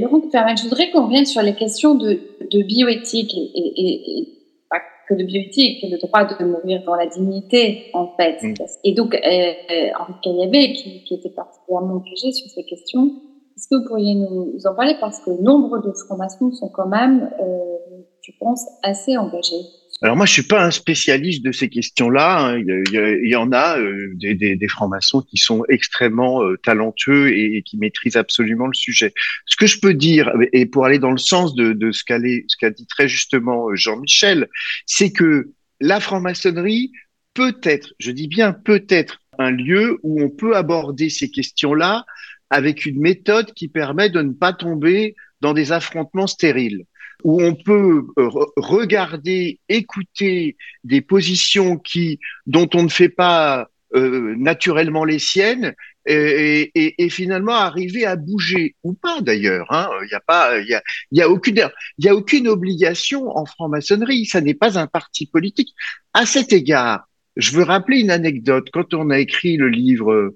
Laurent 0.00 0.20
je 0.22 0.62
voudrais 0.64 0.90
qu'on 0.90 1.06
revienne 1.06 1.26
sur 1.26 1.42
les 1.42 1.54
questions 1.54 1.94
de, 1.94 2.20
de 2.50 2.62
bioéthique 2.62 3.34
et, 3.34 3.50
et, 3.56 4.20
et, 4.20 4.28
pas 4.70 4.80
que 5.08 5.14
de 5.14 5.24
bioéthique, 5.24 5.82
le 5.82 5.98
droit 5.98 6.24
de 6.24 6.44
mourir 6.44 6.82
dans 6.84 6.94
la 6.94 7.06
dignité, 7.06 7.86
en 7.92 8.14
fait. 8.16 8.40
Mmh. 8.42 8.54
Et 8.84 8.92
donc, 8.92 9.14
euh, 9.14 9.88
Henri 9.98 10.12
Caillavet, 10.22 10.74
qui, 10.74 11.02
qui 11.04 11.14
était 11.14 11.30
particulièrement 11.30 11.94
engagé 11.94 12.32
sur 12.32 12.48
ces 12.50 12.64
questions, 12.64 13.20
est-ce 13.56 13.68
que 13.68 13.82
vous 13.82 13.88
pourriez 13.88 14.14
nous 14.14 14.58
en 14.64 14.74
parler? 14.74 14.96
Parce 15.00 15.20
que 15.20 15.30
nombre 15.42 15.80
de 15.80 15.92
francs-maçons 15.92 16.52
sont 16.52 16.68
quand 16.68 16.88
même, 16.88 17.30
euh, 17.40 17.76
je 18.22 18.32
pense, 18.38 18.66
assez 18.82 19.16
engagés 19.16 19.64
alors 20.02 20.16
moi, 20.16 20.26
je 20.26 20.32
suis 20.32 20.42
pas 20.42 20.62
un 20.62 20.70
spécialiste 20.70 21.42
de 21.44 21.50
ces 21.50 21.70
questions-là. 21.70 22.48
Hein. 22.48 22.58
Il, 22.58 23.28
y 23.28 23.36
en 23.36 23.52
a 23.52 23.78
euh, 23.78 24.12
des, 24.16 24.68
francs-maçons 24.68 25.22
qui 25.22 25.38
sont 25.38 25.64
extrêmement 25.68 26.42
euh, 26.42 26.58
talentueux 26.62 27.34
et, 27.34 27.62
qui 27.62 27.78
maîtrisent 27.78 28.16
absolument 28.16 28.66
le 28.66 28.74
sujet. 28.74 29.14
Ce 29.46 29.56
que 29.56 29.66
je 29.66 29.80
peux 29.80 29.94
dire, 29.94 30.30
et 30.52 30.66
pour 30.66 30.84
aller 30.84 30.98
dans 30.98 31.10
le 31.10 31.16
sens 31.18 31.54
de, 31.54 31.90
ce 31.92 32.04
qu'a 32.04 32.18
qu 32.20 32.74
dit 32.74 32.86
très 32.86 33.08
justement 33.08 33.70
euh, 33.70 33.76
Jean-Michel, 33.76 34.48
c'est 34.84 35.10
que 35.10 35.52
la 35.80 36.00
franc-maçonnerie 36.00 36.92
peut 37.32 37.58
être, 37.62 37.94
je 37.98 38.10
dis 38.10 38.28
bien 38.28 38.52
peut-être, 38.52 39.20
un 39.38 39.50
lieu 39.50 39.98
où 40.02 40.22
on 40.22 40.28
peut 40.28 40.54
aborder 40.54 41.08
ces 41.08 41.30
questions-là 41.30 42.04
avec 42.50 42.86
une 42.86 43.00
méthode 43.00 43.52
qui 43.54 43.68
permet 43.68 44.10
de 44.10 44.22
ne 44.22 44.32
pas 44.32 44.52
tomber 44.52 45.14
dans 45.40 45.54
des 45.54 45.72
affrontements 45.72 46.26
stériles, 46.26 46.84
où 47.22 47.42
on 47.42 47.54
peut 47.54 48.04
euh, 48.18 48.28
regarder, 48.56 49.60
écouter 49.68 50.56
des 50.84 51.00
positions 51.00 51.78
qui, 51.78 52.18
dont 52.46 52.68
on 52.74 52.82
ne 52.84 52.88
fait 52.88 53.08
pas 53.08 53.68
euh, 53.94 54.34
naturellement 54.36 55.04
les 55.04 55.18
siennes 55.18 55.74
et, 56.06 56.70
et, 56.74 57.02
et 57.02 57.08
finalement 57.08 57.52
arriver 57.54 58.04
à 58.04 58.16
bouger 58.16 58.74
ou 58.82 58.92
pas 58.92 59.20
d'ailleurs. 59.20 59.66
Hein. 59.70 59.88
Il 60.02 60.08
n'y 60.08 60.14
a 60.14 60.20
pas, 60.20 60.58
il 60.58 60.68
y 60.68 60.74
a, 60.74 60.82
y 61.12 61.22
a 61.22 61.28
aucune, 61.30 61.70
il 61.98 62.04
y 62.04 62.08
a 62.08 62.14
aucune 62.14 62.48
obligation 62.48 63.28
en 63.28 63.46
franc-maçonnerie. 63.46 64.26
Ça 64.26 64.40
n'est 64.40 64.54
pas 64.54 64.78
un 64.78 64.86
parti 64.86 65.26
politique. 65.26 65.74
À 66.12 66.26
cet 66.26 66.52
égard, 66.52 67.06
je 67.36 67.52
veux 67.52 67.62
rappeler 67.62 68.00
une 68.00 68.10
anecdote. 68.10 68.68
Quand 68.72 68.94
on 68.94 69.10
a 69.10 69.18
écrit 69.18 69.56
le 69.56 69.68
livre 69.68 70.34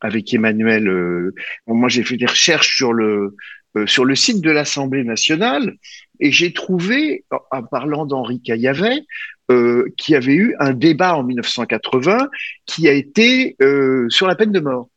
avec 0.00 0.32
Emmanuel, 0.32 0.88
euh, 0.88 1.34
moi 1.66 1.88
j'ai 1.88 2.04
fait 2.04 2.16
des 2.16 2.26
recherches 2.26 2.76
sur 2.76 2.92
le 2.92 3.36
euh, 3.76 3.86
sur 3.86 4.04
le 4.04 4.14
site 4.14 4.40
de 4.40 4.50
l'Assemblée 4.50 5.04
nationale 5.04 5.74
et 6.20 6.32
j'ai 6.32 6.52
trouvé, 6.52 7.24
en 7.50 7.62
parlant 7.62 8.06
d'Henri 8.06 8.40
Caillavet, 8.40 9.04
euh, 9.50 9.84
qui 9.96 10.14
avait 10.14 10.34
eu 10.34 10.56
un 10.58 10.72
débat 10.72 11.16
en 11.16 11.22
1980 11.22 12.28
qui 12.66 12.88
a 12.88 12.92
été 12.92 13.56
sur 14.08 14.26
la 14.26 14.34
peine 14.34 14.52
de 14.52 14.60
mort. 14.60 14.88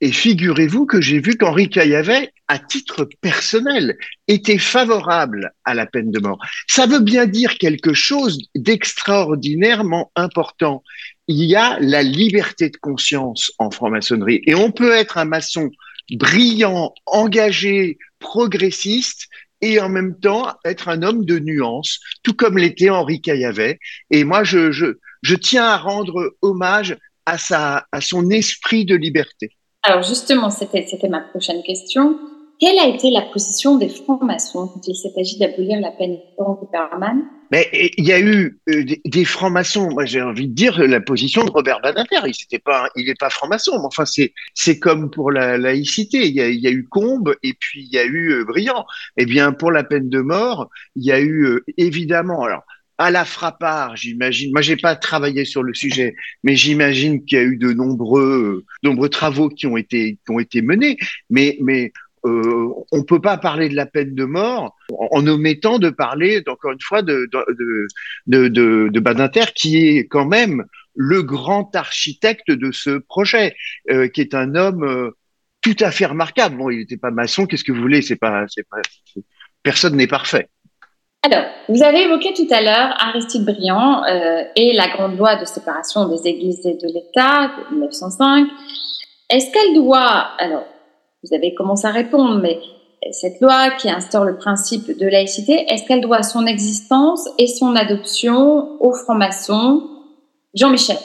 Et 0.00 0.12
figurez-vous 0.12 0.86
que 0.86 1.00
j'ai 1.00 1.18
vu 1.18 1.36
qu'Henri 1.36 1.68
Caillavet, 1.68 2.32
à 2.46 2.58
titre 2.58 3.08
personnel, 3.20 3.98
était 4.28 4.58
favorable 4.58 5.52
à 5.64 5.74
la 5.74 5.86
peine 5.86 6.12
de 6.12 6.20
mort. 6.20 6.38
Ça 6.68 6.86
veut 6.86 7.00
bien 7.00 7.26
dire 7.26 7.58
quelque 7.58 7.94
chose 7.94 8.38
d'extraordinairement 8.54 10.12
important. 10.14 10.84
Il 11.28 11.44
y 11.44 11.56
a 11.56 11.78
la 11.80 12.02
liberté 12.02 12.70
de 12.70 12.76
conscience 12.76 13.52
en 13.58 13.70
franc-maçonnerie. 13.70 14.42
Et 14.46 14.54
on 14.54 14.70
peut 14.70 14.92
être 14.92 15.18
un 15.18 15.26
maçon 15.26 15.70
brillant, 16.10 16.94
engagé, 17.06 17.98
progressiste, 18.18 19.28
et 19.60 19.80
en 19.80 19.88
même 19.88 20.18
temps 20.18 20.46
être 20.64 20.88
un 20.88 21.02
homme 21.02 21.24
de 21.24 21.38
nuance, 21.38 22.00
tout 22.22 22.34
comme 22.34 22.58
l'était 22.58 22.90
Henri 22.90 23.20
Caillavet. 23.20 23.78
Et 24.10 24.24
moi, 24.24 24.44
je, 24.44 24.70
je, 24.70 25.34
tiens 25.34 25.64
à 25.64 25.76
rendre 25.76 26.36
hommage 26.42 26.96
à, 27.26 27.38
sa, 27.38 27.86
à 27.92 28.00
son 28.00 28.30
esprit 28.30 28.84
de 28.84 28.94
liberté. 28.94 29.50
Alors 29.82 30.02
justement, 30.02 30.50
c'était 30.50 30.86
ma 31.08 31.20
prochaine 31.20 31.62
question. 31.62 32.18
Quelle 32.58 32.78
a 32.78 32.88
été 32.88 33.10
la 33.10 33.22
position 33.22 33.76
des 33.76 33.88
francs-maçons 33.88 34.68
quand 34.68 34.86
il 34.86 34.96
s'est 34.96 35.12
agi 35.18 35.38
d'abolir 35.38 35.80
la 35.80 35.92
peine 35.92 36.16
de 36.16 36.20
mort 36.38 36.58
Mais 37.50 37.92
il 37.96 38.04
y 38.04 38.12
a 38.12 38.20
eu 38.20 38.58
euh, 38.68 38.84
des, 39.04 39.24
francs-maçons. 39.24 39.90
Moi, 39.90 40.04
j'ai 40.04 40.20
envie 40.20 40.48
de 40.48 40.54
dire 40.54 40.78
la 40.78 41.00
position 41.00 41.44
de 41.44 41.50
Robert 41.50 41.80
Badinter. 41.80 42.20
Il 42.24 42.28
n'était 42.28 42.58
pas, 42.58 42.90
il 42.94 43.06
n'est 43.06 43.14
pas 43.14 43.30
franc-maçon. 43.30 43.78
Mais 43.78 43.86
enfin, 43.86 44.04
c'est 44.04 44.32
c'est 44.54 44.78
comme 44.78 45.10
pour 45.10 45.30
la 45.30 45.56
laïcité. 45.56 46.26
Il 46.26 46.34
y 46.34 46.40
a, 46.40 46.48
y 46.48 46.66
a 46.66 46.70
eu 46.70 46.84
Combe 46.84 47.34
et 47.42 47.54
puis 47.54 47.82
il 47.82 47.92
y 47.92 47.98
a 47.98 48.04
eu 48.04 48.32
euh, 48.32 48.44
Briand. 48.44 48.84
Eh 49.16 49.24
bien, 49.24 49.52
pour 49.52 49.72
la 49.72 49.84
peine 49.84 50.08
de 50.08 50.20
mort, 50.20 50.68
il 50.96 51.04
y 51.04 51.12
a 51.12 51.20
eu 51.20 51.44
euh, 51.44 51.64
évidemment. 51.76 52.44
Alors, 52.44 52.64
à 52.98 53.10
la 53.12 53.24
frappard, 53.24 53.96
j'imagine. 53.96 54.52
Moi, 54.52 54.60
j'ai 54.60 54.76
pas 54.76 54.96
travaillé 54.96 55.44
sur 55.44 55.62
le 55.62 55.72
sujet, 55.72 56.16
mais 56.42 56.56
j'imagine 56.56 57.24
qu'il 57.24 57.38
y 57.38 57.40
a 57.40 57.44
eu 57.44 57.56
de 57.56 57.72
nombreux, 57.72 58.64
nombreux 58.82 59.08
travaux 59.08 59.48
qui 59.48 59.66
ont 59.66 59.76
été, 59.76 60.18
qui 60.24 60.32
ont 60.32 60.40
été 60.40 60.62
menés. 60.62 60.98
Mais, 61.30 61.56
mais 61.60 61.92
euh, 62.28 62.74
on 62.92 63.02
peut 63.02 63.20
pas 63.20 63.36
parler 63.38 63.68
de 63.68 63.74
la 63.74 63.86
peine 63.86 64.14
de 64.14 64.24
mort 64.24 64.76
en, 64.90 65.26
omettant 65.26 65.78
de 65.78 65.90
parler, 65.90 66.42
encore 66.46 66.72
une 66.72 66.80
fois, 66.80 67.02
de, 67.02 67.28
de, 67.32 68.48
de, 68.48 68.88
de, 68.88 69.00
Badinter, 69.00 69.52
qui 69.54 69.76
est 69.88 70.06
quand 70.06 70.26
même 70.26 70.64
le 70.94 71.22
grand 71.22 71.74
architecte 71.76 72.50
de 72.50 72.72
ce 72.72 72.98
projet, 72.98 73.54
euh, 73.90 74.08
qui 74.08 74.20
est 74.20 74.34
un 74.34 74.54
homme 74.54 74.84
euh, 74.84 75.10
tout 75.60 75.76
à 75.80 75.90
fait 75.90 76.06
remarquable. 76.06 76.56
Bon, 76.56 76.70
il 76.70 76.78
n'était 76.78 76.96
pas 76.96 77.10
maçon, 77.10 77.46
qu'est-ce 77.46 77.64
que 77.64 77.72
vous 77.72 77.80
voulez 77.80 78.02
C'est 78.02 78.16
pas, 78.16 78.44
personne 79.62 79.96
n'est 79.96 80.06
parfait. 80.06 80.48
Alors, 81.24 81.44
vous 81.68 81.82
avez 81.82 82.02
évoqué 82.02 82.32
tout 82.32 82.46
à 82.50 82.60
l'heure 82.60 82.94
Aristide 82.98 83.44
Briand 83.44 84.04
et 84.54 84.72
la 84.72 84.88
grande 84.88 85.18
loi 85.18 85.34
de 85.34 85.44
séparation 85.44 86.08
des 86.08 86.28
églises 86.28 86.64
et 86.64 86.74
de 86.74 86.86
l'État 86.86 87.50
de 87.70 87.74
1905. 87.74 88.48
Est-ce 89.30 89.52
qu'elle 89.52 89.74
doit, 89.74 90.30
alors, 90.38 90.64
vous 91.22 91.34
avez 91.34 91.54
commencé 91.54 91.86
à 91.86 91.92
répondre, 91.92 92.40
mais 92.40 92.58
cette 93.12 93.40
loi 93.40 93.70
qui 93.70 93.90
instaure 93.90 94.24
le 94.24 94.36
principe 94.36 94.98
de 94.98 95.06
laïcité, 95.06 95.64
est-ce 95.68 95.84
qu'elle 95.86 96.00
doit 96.00 96.22
son 96.22 96.46
existence 96.46 97.28
et 97.38 97.46
son 97.46 97.74
adoption 97.76 98.80
aux 98.82 98.94
francs-maçons? 98.94 99.88
Jean-Michel. 100.54 100.96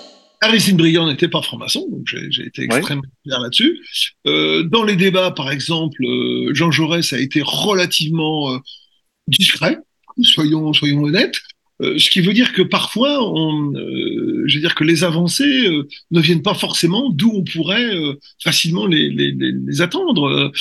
Aristide 0.42 0.78
Briand 0.78 1.08
n'était 1.08 1.30
pas 1.30 1.42
franc-maçon, 1.42 1.88
donc 1.90 2.06
j'ai 2.06 2.46
été 2.46 2.64
extrêmement 2.64 3.04
clair 3.26 3.40
là-dessus. 3.40 3.80
Euh, 4.28 4.64
dans 4.64 4.84
les 4.84 4.98
débats, 4.98 5.32
par 5.32 5.50
exemple, 5.50 6.04
euh, 6.04 6.54
Jean 6.54 6.70
Jaurès 6.70 7.14
a 7.14 7.20
été 7.20 7.42
relativement 7.44 8.54
euh, 8.54 8.58
discret, 9.28 9.78
soyons, 10.22 10.74
soyons 10.74 11.04
honnêtes. 11.04 11.38
Euh, 11.82 11.98
ce 11.98 12.10
qui 12.10 12.22
veut 12.22 12.34
dire 12.34 12.54
que 12.54 12.62
parfois, 12.62 13.28
on, 13.34 13.74
euh, 13.74 14.44
je 14.46 14.56
veux 14.56 14.62
dire 14.62 14.76
que 14.76 14.84
les 14.84 15.04
avancées 15.04 15.68
euh, 15.68 15.88
ne 16.12 16.22
viennent 16.22 16.44
pas 16.44 16.54
forcément 16.54 17.10
d'où 17.10 17.32
on 17.34 17.44
pourrait 17.44 17.90
facilement 18.44 18.86
les, 18.86 19.10
les, 19.10 19.32
les 19.32 19.82
attendre. 19.82 20.52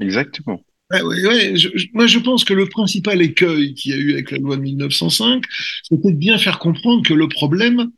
Exactement. 0.00 0.64
Ouais, 0.90 1.02
ouais, 1.02 1.26
ouais. 1.26 1.56
Je, 1.56 1.68
je, 1.74 1.86
moi, 1.94 2.06
je 2.06 2.18
pense 2.18 2.44
que 2.44 2.52
le 2.52 2.66
principal 2.66 3.22
écueil 3.22 3.74
qu'il 3.74 3.92
y 3.92 3.94
a 3.94 3.98
eu 3.98 4.12
avec 4.12 4.30
la 4.30 4.38
loi 4.38 4.56
de 4.56 4.62
1905, 4.62 5.42
c'était 5.82 6.12
de 6.12 6.16
bien 6.16 6.38
faire 6.38 6.58
comprendre 6.58 7.02
que 7.02 7.14
le 7.14 7.28
problème 7.28 7.90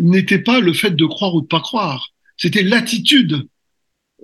n'était 0.00 0.38
pas 0.38 0.60
le 0.60 0.72
fait 0.72 0.94
de 0.94 1.04
croire 1.04 1.34
ou 1.34 1.42
de 1.42 1.46
pas 1.46 1.60
croire, 1.60 2.08
c'était 2.36 2.62
l'attitude 2.62 3.46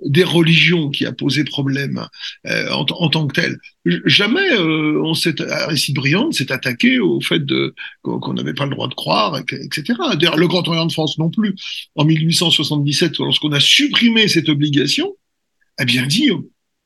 des 0.05 0.23
religions 0.23 0.89
qui 0.89 1.05
a 1.05 1.11
posé 1.11 1.43
problème 1.43 2.07
euh, 2.47 2.69
en, 2.71 3.09
tant 3.09 3.27
que 3.27 3.41
tel. 3.41 3.57
Jamais 4.05 4.51
euh, 4.53 5.01
on 5.03 5.13
s'est 5.13 5.41
Aristide 5.41 5.95
Briand 5.95 6.31
s'est 6.31 6.51
attaqué 6.51 6.99
au 6.99 7.19
fait 7.21 7.43
de 7.43 7.73
qu'on 8.01 8.33
n'avait 8.33 8.53
pas 8.53 8.65
le 8.65 8.71
droit 8.71 8.87
de 8.87 8.93
croire, 8.93 9.37
etc. 9.39 9.93
D'ailleurs, 10.13 10.37
le 10.37 10.47
Grand 10.47 10.67
Orient 10.67 10.85
de 10.85 10.91
France 10.91 11.17
non 11.17 11.29
plus. 11.29 11.55
En 11.95 12.05
1877, 12.05 13.17
lorsqu'on 13.19 13.51
a 13.51 13.59
supprimé 13.59 14.27
cette 14.27 14.49
obligation, 14.49 15.15
a 15.77 15.85
bien 15.85 16.05
dit 16.05 16.31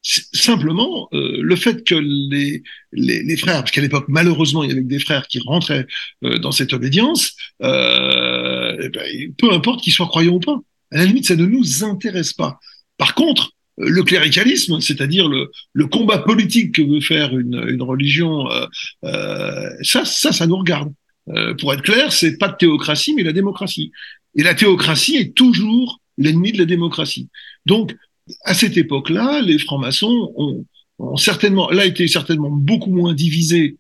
simplement 0.02 1.10
euh, 1.14 1.40
le 1.42 1.56
fait 1.56 1.84
que 1.84 1.96
les, 1.96 2.64
les, 2.94 3.38
frères, 3.38 3.60
parce 3.60 3.72
qu'à 3.72 3.82
l'époque 3.82 4.06
malheureusement 4.08 4.64
il 4.64 4.70
y 4.70 4.72
avait 4.72 4.82
des 4.82 5.00
frères 5.00 5.28
qui 5.28 5.40
rentraient 5.40 5.86
euh, 6.24 6.38
dans 6.38 6.52
cette 6.52 6.74
obédience, 6.74 7.36
euh, 7.62 8.78
eh 8.82 8.90
ben, 8.90 9.34
peu 9.38 9.52
importe 9.54 9.82
qu'ils 9.82 9.94
soient 9.94 10.08
croyants 10.08 10.36
ou 10.36 10.40
pas. 10.40 10.60
À 10.92 10.98
la 10.98 11.06
limite, 11.06 11.28
ça 11.28 11.36
ne 11.36 11.46
nous 11.46 11.84
intéresse 11.84 12.34
pas. 12.34 12.60
Par 13.00 13.16
contre, 13.16 13.54
le 13.80 14.04
cléricalisme, 14.04 14.80
c'est-à-dire 14.82 15.28
le, 15.28 15.50
le, 15.74 15.88
combat 15.88 16.20
politique 16.20 16.76
que 16.76 16.82
veut 16.82 17.00
faire 17.00 17.36
une, 17.36 17.66
une 17.68 17.82
religion, 17.82 18.52
euh, 18.52 18.66
euh, 19.06 19.70
ça, 19.82 20.06
ça, 20.06 20.32
ça 20.32 20.46
nous 20.46 20.58
regarde. 20.58 20.94
Euh, 21.30 21.54
pour 21.56 21.74
être 21.74 21.82
clair, 21.82 22.12
c'est 22.12 22.38
pas 22.38 22.50
de 22.50 22.58
théocratie, 22.58 23.14
mais 23.16 23.24
la 23.24 23.32
démocratie. 23.32 23.92
Et 24.36 24.44
la 24.44 24.54
théocratie 24.54 25.16
est 25.16 25.34
toujours 25.34 26.02
l'ennemi 26.18 26.52
de 26.52 26.58
la 26.58 26.66
démocratie. 26.66 27.30
Donc, 27.66 27.96
à 28.44 28.54
cette 28.54 28.78
époque-là, 28.78 29.42
les 29.42 29.58
francs-maçons 29.58 30.34
ont, 30.36 30.66
ont, 31.00 31.16
certainement, 31.16 31.70
là, 31.70 31.86
été 31.86 32.08
certainement 32.08 32.52
beaucoup 32.52 32.92
moins 32.92 33.14
divisés 33.14 33.78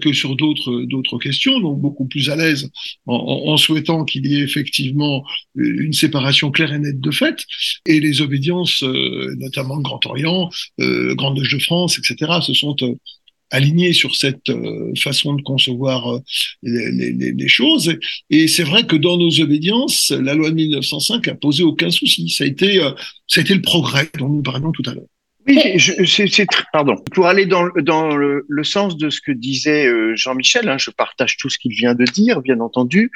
que 0.00 0.12
sur 0.12 0.36
d'autres 0.36 0.82
d'autres 0.82 1.18
questions, 1.18 1.60
donc 1.60 1.80
beaucoup 1.80 2.06
plus 2.06 2.30
à 2.30 2.36
l'aise 2.36 2.68
en, 3.06 3.14
en, 3.14 3.52
en 3.52 3.56
souhaitant 3.56 4.04
qu'il 4.04 4.26
y 4.26 4.36
ait 4.36 4.42
effectivement 4.42 5.24
une 5.56 5.92
séparation 5.92 6.50
claire 6.50 6.72
et 6.72 6.78
nette 6.78 7.00
de 7.00 7.10
fait, 7.10 7.44
et 7.86 8.00
les 8.00 8.20
obédiences, 8.20 8.82
euh, 8.82 9.34
notamment 9.38 9.80
Grand 9.80 10.04
Orient, 10.06 10.50
euh, 10.80 11.14
Grande 11.14 11.38
Loge 11.38 11.54
de 11.54 11.58
France, 11.58 11.98
etc., 11.98 12.32
se 12.42 12.54
sont 12.54 12.76
euh, 12.82 12.94
alignés 13.50 13.92
sur 13.92 14.14
cette 14.14 14.50
euh, 14.50 14.92
façon 14.96 15.34
de 15.34 15.42
concevoir 15.42 16.14
euh, 16.14 16.20
les, 16.62 16.90
les, 16.92 17.32
les, 17.32 17.48
choses. 17.48 17.96
Et 18.30 18.48
c'est 18.48 18.62
vrai 18.62 18.86
que 18.86 18.96
dans 18.96 19.16
nos 19.16 19.40
obédiences, 19.40 20.10
la 20.10 20.34
loi 20.34 20.50
de 20.50 20.56
1905 20.56 21.28
a 21.28 21.34
posé 21.34 21.62
aucun 21.62 21.90
souci. 21.90 22.28
Ça 22.28 22.44
a 22.44 22.46
été, 22.46 22.82
euh, 22.82 22.90
ça 23.26 23.40
a 23.40 23.44
été 23.44 23.54
le 23.54 23.62
progrès 23.62 24.08
dont 24.18 24.28
nous 24.28 24.42
parlions 24.42 24.72
tout 24.72 24.82
à 24.86 24.94
l'heure. 24.94 25.06
Oui, 25.48 25.80
c'est 26.06 26.46
pardon. 26.72 26.96
Pour 27.14 27.26
aller 27.26 27.46
dans, 27.46 27.68
dans 27.80 28.14
le, 28.14 28.44
le, 28.46 28.64
sens 28.64 28.98
de 28.98 29.08
ce 29.08 29.20
que 29.22 29.32
disait 29.32 29.86
euh, 29.86 30.14
Jean-Michel, 30.14 30.68
hein, 30.68 30.76
je 30.76 30.90
partage 30.90 31.38
tout 31.38 31.48
ce 31.48 31.58
qu'il 31.58 31.72
vient 31.72 31.94
de 31.94 32.04
dire, 32.04 32.42
bien 32.42 32.60
entendu. 32.60 33.10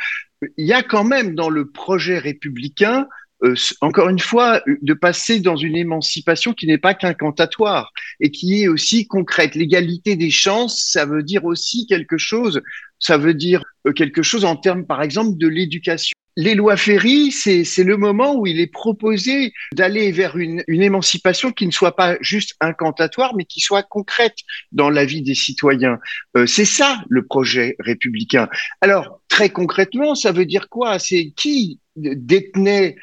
Il 0.57 0.67
y 0.67 0.73
a 0.73 0.83
quand 0.83 1.05
même 1.05 1.35
dans 1.35 1.51
le 1.51 1.71
projet 1.71 2.19
républicain, 2.19 3.07
euh, 3.45 3.55
encore 3.83 4.09
une 4.09 4.19
fois, 4.19 4.63
de 4.81 4.95
passer 4.95 5.41
dans 5.41 5.57
une 5.57 5.77
émancipation 5.77 6.55
qui 6.55 6.67
n'est 6.67 6.79
pas 6.79 6.95
qu'incantatoire 6.95 7.93
et 8.19 8.31
qui 8.31 8.63
est 8.63 8.69
aussi 8.69 9.07
concrète. 9.07 9.55
L'égalité 9.55 10.17
des 10.17 10.31
chances, 10.31 10.89
ça 10.91 11.05
veut 11.05 11.23
dire 11.23 11.45
aussi 11.45 11.87
quelque 11.87 12.17
chose. 12.17 12.63
Ça 12.99 13.19
veut 13.19 13.35
dire 13.35 13.63
euh, 13.87 13.93
quelque 13.93 14.23
chose 14.23 14.47
en 14.47 14.57
termes, 14.57 14.87
par 14.87 15.03
exemple, 15.03 15.37
de 15.37 15.49
l'éducation 15.49 16.15
les 16.37 16.55
lois 16.55 16.77
Ferry, 16.77 17.31
c'est 17.31 17.85
le 17.85 17.97
moment 17.97 18.35
où 18.37 18.47
il 18.47 18.61
est 18.61 18.73
proposé 18.73 19.53
d'aller 19.73 20.13
vers 20.13 20.37
une, 20.39 20.63
une, 20.67 20.83
émancipation 20.83 21.53
qui 21.53 21.67
ne 21.67 21.71
soit 21.71 21.95
pas 21.95 22.17
juste 22.21 22.55
incantatoire, 22.61 23.35
mais 23.37 23.45
qui 23.45 23.61
soit 23.61 23.83
concrète 23.83 24.37
dans 24.73 24.89
la 24.89 25.05
vie 25.05 25.23
des 25.23 25.35
citoyens. 25.35 25.99
Euh, 26.37 26.47
c'est 26.47 26.65
ça 26.65 27.03
le 27.09 27.27
projet 27.27 27.77
républicain. 27.79 28.49
Alors, 28.81 29.21
très 29.29 29.51
concrètement, 29.51 30.15
ça 30.15 30.33
veut 30.33 30.47
dire 30.47 30.69
quoi? 30.69 30.99
C'est 30.99 31.33
qui 31.37 31.81
détenait 31.97 32.97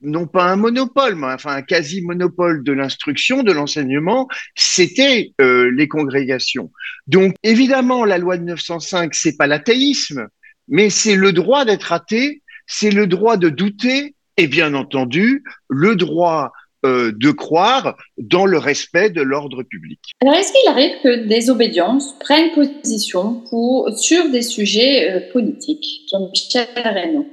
non 0.00 0.28
pas 0.28 0.44
un 0.44 0.56
monopole, 0.56 1.16
mais 1.16 1.26
enfin 1.26 1.56
un 1.56 1.62
quasi-monopole 1.62 2.62
de 2.62 2.72
l'instruction, 2.72 3.42
de 3.42 3.52
l'enseignement, 3.52 4.28
c'était 4.54 5.32
euh, 5.40 5.72
les 5.72 5.88
congrégations. 5.88 6.70
Donc, 7.08 7.34
évidemment, 7.42 8.04
la 8.04 8.18
loi 8.18 8.36
de 8.36 8.42
1905, 8.42 9.14
c'est 9.14 9.36
pas 9.36 9.48
l'athéisme, 9.48 10.28
mais 10.68 10.90
c'est 10.90 11.16
le 11.16 11.32
droit 11.32 11.64
d'être 11.64 11.92
athée 11.92 12.42
c'est 12.68 12.90
le 12.90 13.08
droit 13.08 13.36
de 13.36 13.48
douter 13.48 14.14
et 14.36 14.46
bien 14.46 14.74
entendu 14.74 15.42
le 15.68 15.96
droit 15.96 16.52
euh, 16.86 17.10
de 17.12 17.32
croire 17.32 17.96
dans 18.18 18.46
le 18.46 18.56
respect 18.56 19.10
de 19.10 19.20
l'ordre 19.20 19.64
public. 19.64 19.98
Alors, 20.20 20.34
est-ce 20.34 20.52
qu'il 20.52 20.70
arrive 20.70 20.92
que 21.02 21.26
des 21.26 21.50
obédiences 21.50 22.16
prennent 22.20 22.52
position 22.52 23.42
pour, 23.50 23.90
sur 23.98 24.30
des 24.30 24.42
sujets 24.42 25.10
euh, 25.10 25.32
politiques 25.32 26.06
Jean-Michel 26.08 26.68
Reynaud? 26.76 27.26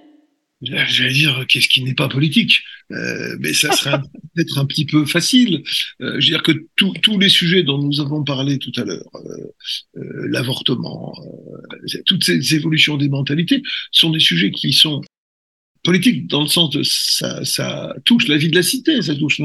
J'allais 0.61 1.13
dire, 1.13 1.45
qu'est-ce 1.47 1.67
qui 1.67 1.83
n'est 1.83 1.93
pas 1.93 2.07
politique? 2.07 2.61
Euh, 2.91 3.35
Mais 3.39 3.53
ça 3.53 3.71
serait 3.73 3.99
peut-être 4.35 4.57
un 4.57 4.65
petit 4.65 4.85
peu 4.85 5.05
facile. 5.05 5.63
Euh, 6.01 6.19
je 6.19 6.27
veux 6.27 6.37
dire 6.37 6.43
que 6.43 6.51
tous 6.75 7.19
les 7.19 7.29
sujets 7.29 7.63
dont 7.63 7.77
nous 7.77 7.99
avons 7.99 8.23
parlé 8.23 8.57
tout 8.57 8.71
à 8.77 8.83
l'heure, 8.83 9.09
euh, 9.15 9.51
euh 9.97 10.27
l'avortement, 10.29 11.13
euh, 11.19 12.01
toutes 12.05 12.23
ces 12.23 12.55
évolutions 12.55 12.97
des 12.97 13.09
mentalités, 13.09 13.61
sont 13.91 14.11
des 14.11 14.19
sujets 14.19 14.51
qui 14.51 14.73
sont 14.73 15.01
politique 15.85 16.27
dans 16.27 16.41
le 16.41 16.47
sens 16.47 16.71
de 16.71 16.81
ça, 16.83 17.45
ça 17.45 17.95
touche 18.03 18.27
la 18.27 18.37
vie 18.37 18.49
de 18.49 18.55
la 18.55 18.63
cité, 18.63 19.01
ça 19.01 19.15
touche 19.15 19.39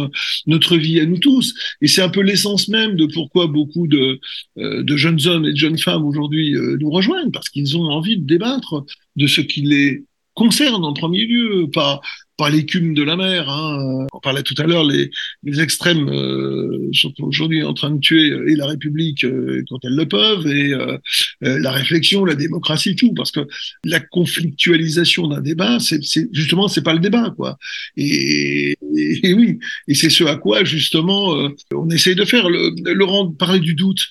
notre 0.47 0.76
vie 0.76 0.99
à 0.99 1.07
nous 1.07 1.18
tous, 1.18 1.55
et 1.80 1.86
c'est 1.86 2.03
un 2.03 2.09
peu 2.09 2.22
l'essence 2.22 2.68
même 2.68 2.97
de 2.97 3.07
pourquoi 3.07 3.47
beaucoup 3.47 3.86
de, 3.86 4.18
euh, 4.59 4.82
de 4.82 4.97
jeunes 4.97 5.24
hommes 5.26 5.45
et 5.45 5.53
de 5.53 5.57
jeunes 5.57 5.78
femmes 5.78 6.05
aujourd'hui 6.05 6.57
euh, 6.57 6.76
nous 6.80 6.91
rejoignent, 6.91 7.30
parce 7.30 7.49
qu'ils 7.49 7.76
ont 7.76 7.84
envie 7.84 8.18
de 8.18 8.26
débattre 8.26 8.84
de 9.16 9.26
ce 9.26 9.41
qui 9.41 9.62
les 9.62 10.05
concerne 10.41 10.86
en 10.86 10.95
premier 10.95 11.26
lieu, 11.26 11.68
pas 11.70 12.01
pas 12.38 12.49
l'écume 12.49 12.95
de 12.95 13.03
la 13.03 13.16
mer. 13.16 13.51
Hein. 13.51 14.07
On 14.14 14.20
parlait 14.20 14.43
tout 14.43 14.55
à 14.57 14.66
l'heure, 14.66 14.84
les, 14.84 15.11
les 15.43 15.61
extrêmes 15.61 16.09
euh, 16.09 16.88
sont 16.95 17.12
aujourd'hui 17.18 17.62
en 17.62 17.74
train 17.74 17.91
de 17.91 18.01
tuer 18.01 18.28
et 18.49 18.57
la 18.57 18.66
République 18.66 19.24
euh, 19.24 19.62
quand 19.68 19.80
elles 19.84 19.95
le 19.95 20.09
peuvent, 20.09 20.47
et 20.47 20.72
euh, 20.72 20.97
euh, 21.45 21.59
la 21.59 21.70
réflexion, 21.70 22.24
la 22.24 22.36
démocratie, 22.36 22.97
tout, 22.97 23.12
parce 23.12 23.30
que 23.30 23.41
la 23.84 24.01
conflictualisation 24.01 25.28
d'un 25.28 25.43
débat, 25.43 25.78
c'est 25.80 26.01
justement 26.32 26.66
c'est 26.68 26.80
pas 26.88 26.95
le 26.95 27.01
débat, 27.01 27.34
quoi. 27.36 27.59
Et, 27.99 28.74
oui, 28.82 29.59
et 29.88 29.95
c'est 29.95 30.09
ce 30.09 30.24
à 30.24 30.36
quoi 30.36 30.64
justement 30.64 31.36
euh, 31.36 31.51
on 31.74 31.91
essaye 31.91 32.14
de 32.14 32.24
faire. 32.24 32.49
Le, 32.49 32.72
Laurent 32.95 33.30
parlait 33.30 33.61
du 33.61 33.74
doute. 33.74 34.03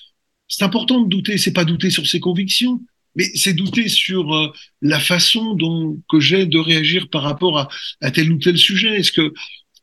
C'est 0.46 0.64
important 0.64 1.00
de 1.00 1.08
douter, 1.08 1.36
c'est 1.36 1.52
pas 1.52 1.64
douter 1.64 1.90
sur 1.90 2.06
ses 2.06 2.20
convictions, 2.20 2.80
mais 3.16 3.24
c'est 3.34 3.54
douter 3.54 3.88
sur 3.88 4.34
euh, 4.34 4.52
la 4.82 5.00
façon 5.00 5.54
dont 5.54 6.00
que 6.08 6.20
j'ai 6.20 6.46
de 6.46 6.58
réagir 6.58 7.08
par 7.08 7.22
rapport 7.22 7.70
à, 8.00 8.10
tel 8.10 8.32
ou 8.32 8.38
tel 8.38 8.56
sujet. 8.56 8.98
Est-ce 8.98 9.12
que 9.12 9.32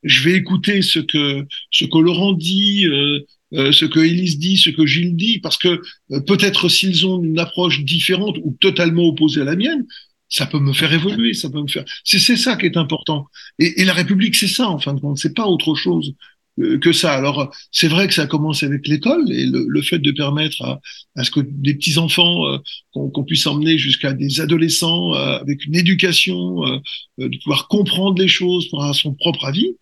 je 0.04 0.24
vais 0.24 0.36
écouter 0.36 0.82
ce 0.82 1.00
que 1.00 1.46
ce 1.72 1.86
que 1.86 1.98
Laurent 1.98 2.34
dit, 2.34 2.86
euh, 2.86 3.20
euh, 3.54 3.72
ce 3.72 3.86
que 3.86 4.00
Élise 4.00 4.40
dit, 4.40 4.58
ce 4.58 4.70
que 4.70 4.86
Gilles 4.86 5.16
dit, 5.16 5.40
parce 5.40 5.58
que 5.58 5.82
peut-être 6.28 6.70
s'ils 6.70 7.06
ont 7.06 7.24
une 7.24 7.40
approche 7.40 7.84
différente 7.84 8.38
ou 8.44 8.56
totalement 8.60 9.08
opposée 9.08 9.42
à 9.42 9.46
la 9.46 9.56
mienne, 9.56 9.86
ça 10.30 10.46
peut 10.46 10.60
me 10.60 10.74
faire 10.74 10.94
évoluer, 10.94 11.34
ça 11.34 11.50
peut 11.50 11.62
me 11.62 11.68
faire. 11.68 11.86
C'est 12.04 12.20
ça 12.20 12.56
qui 12.58 12.66
est 12.66 12.78
important. 12.78 13.28
Et, 13.60 13.82
et 13.82 13.86
la 13.86 13.94
République, 13.94 14.36
c'est 14.36 14.48
ça 14.48 14.70
en 14.70 14.80
fin 14.80 14.94
de 14.94 15.00
compte, 15.00 15.18
c'est 15.18 15.34
pas 15.34 15.48
autre 15.48 15.76
chose. 15.76 16.14
Euh, 16.60 16.80
que 16.80 16.92
ça. 16.92 17.14
Alors, 17.14 17.54
c'est 17.72 17.88
vrai 17.88 18.08
que 18.08 18.14
ça 18.14 18.26
commence 18.26 18.64
avec 18.64 18.88
l'école 18.88 19.32
et 19.32 19.46
le, 19.46 19.66
le, 19.68 19.82
fait 19.82 20.00
de 20.00 20.12
permettre 20.12 20.64
à, 20.64 20.80
à 21.16 21.24
ce 21.24 21.32
que 21.32 21.40
des 21.40 21.76
petits 21.76 21.98
enfants 21.98 22.48
euh, 22.48 22.58
qu'on 22.94 23.24
puisse 23.24 23.46
emmener 23.46 23.78
jusqu'à 23.78 24.14
des 24.14 24.42
adolescents 24.42 25.14
euh, 25.14 25.38
avec 25.40 25.66
une 25.66 25.76
éducation, 25.76 26.66
euh, 26.66 26.80
de 27.18 27.38
pouvoir 27.44 27.68
comprendre 27.68 28.20
les 28.20 28.28
choses 28.28 28.70
pour 28.70 28.82
avoir 28.82 28.96
son 28.96 29.14
propre 29.14 29.46
avis, 29.46 29.76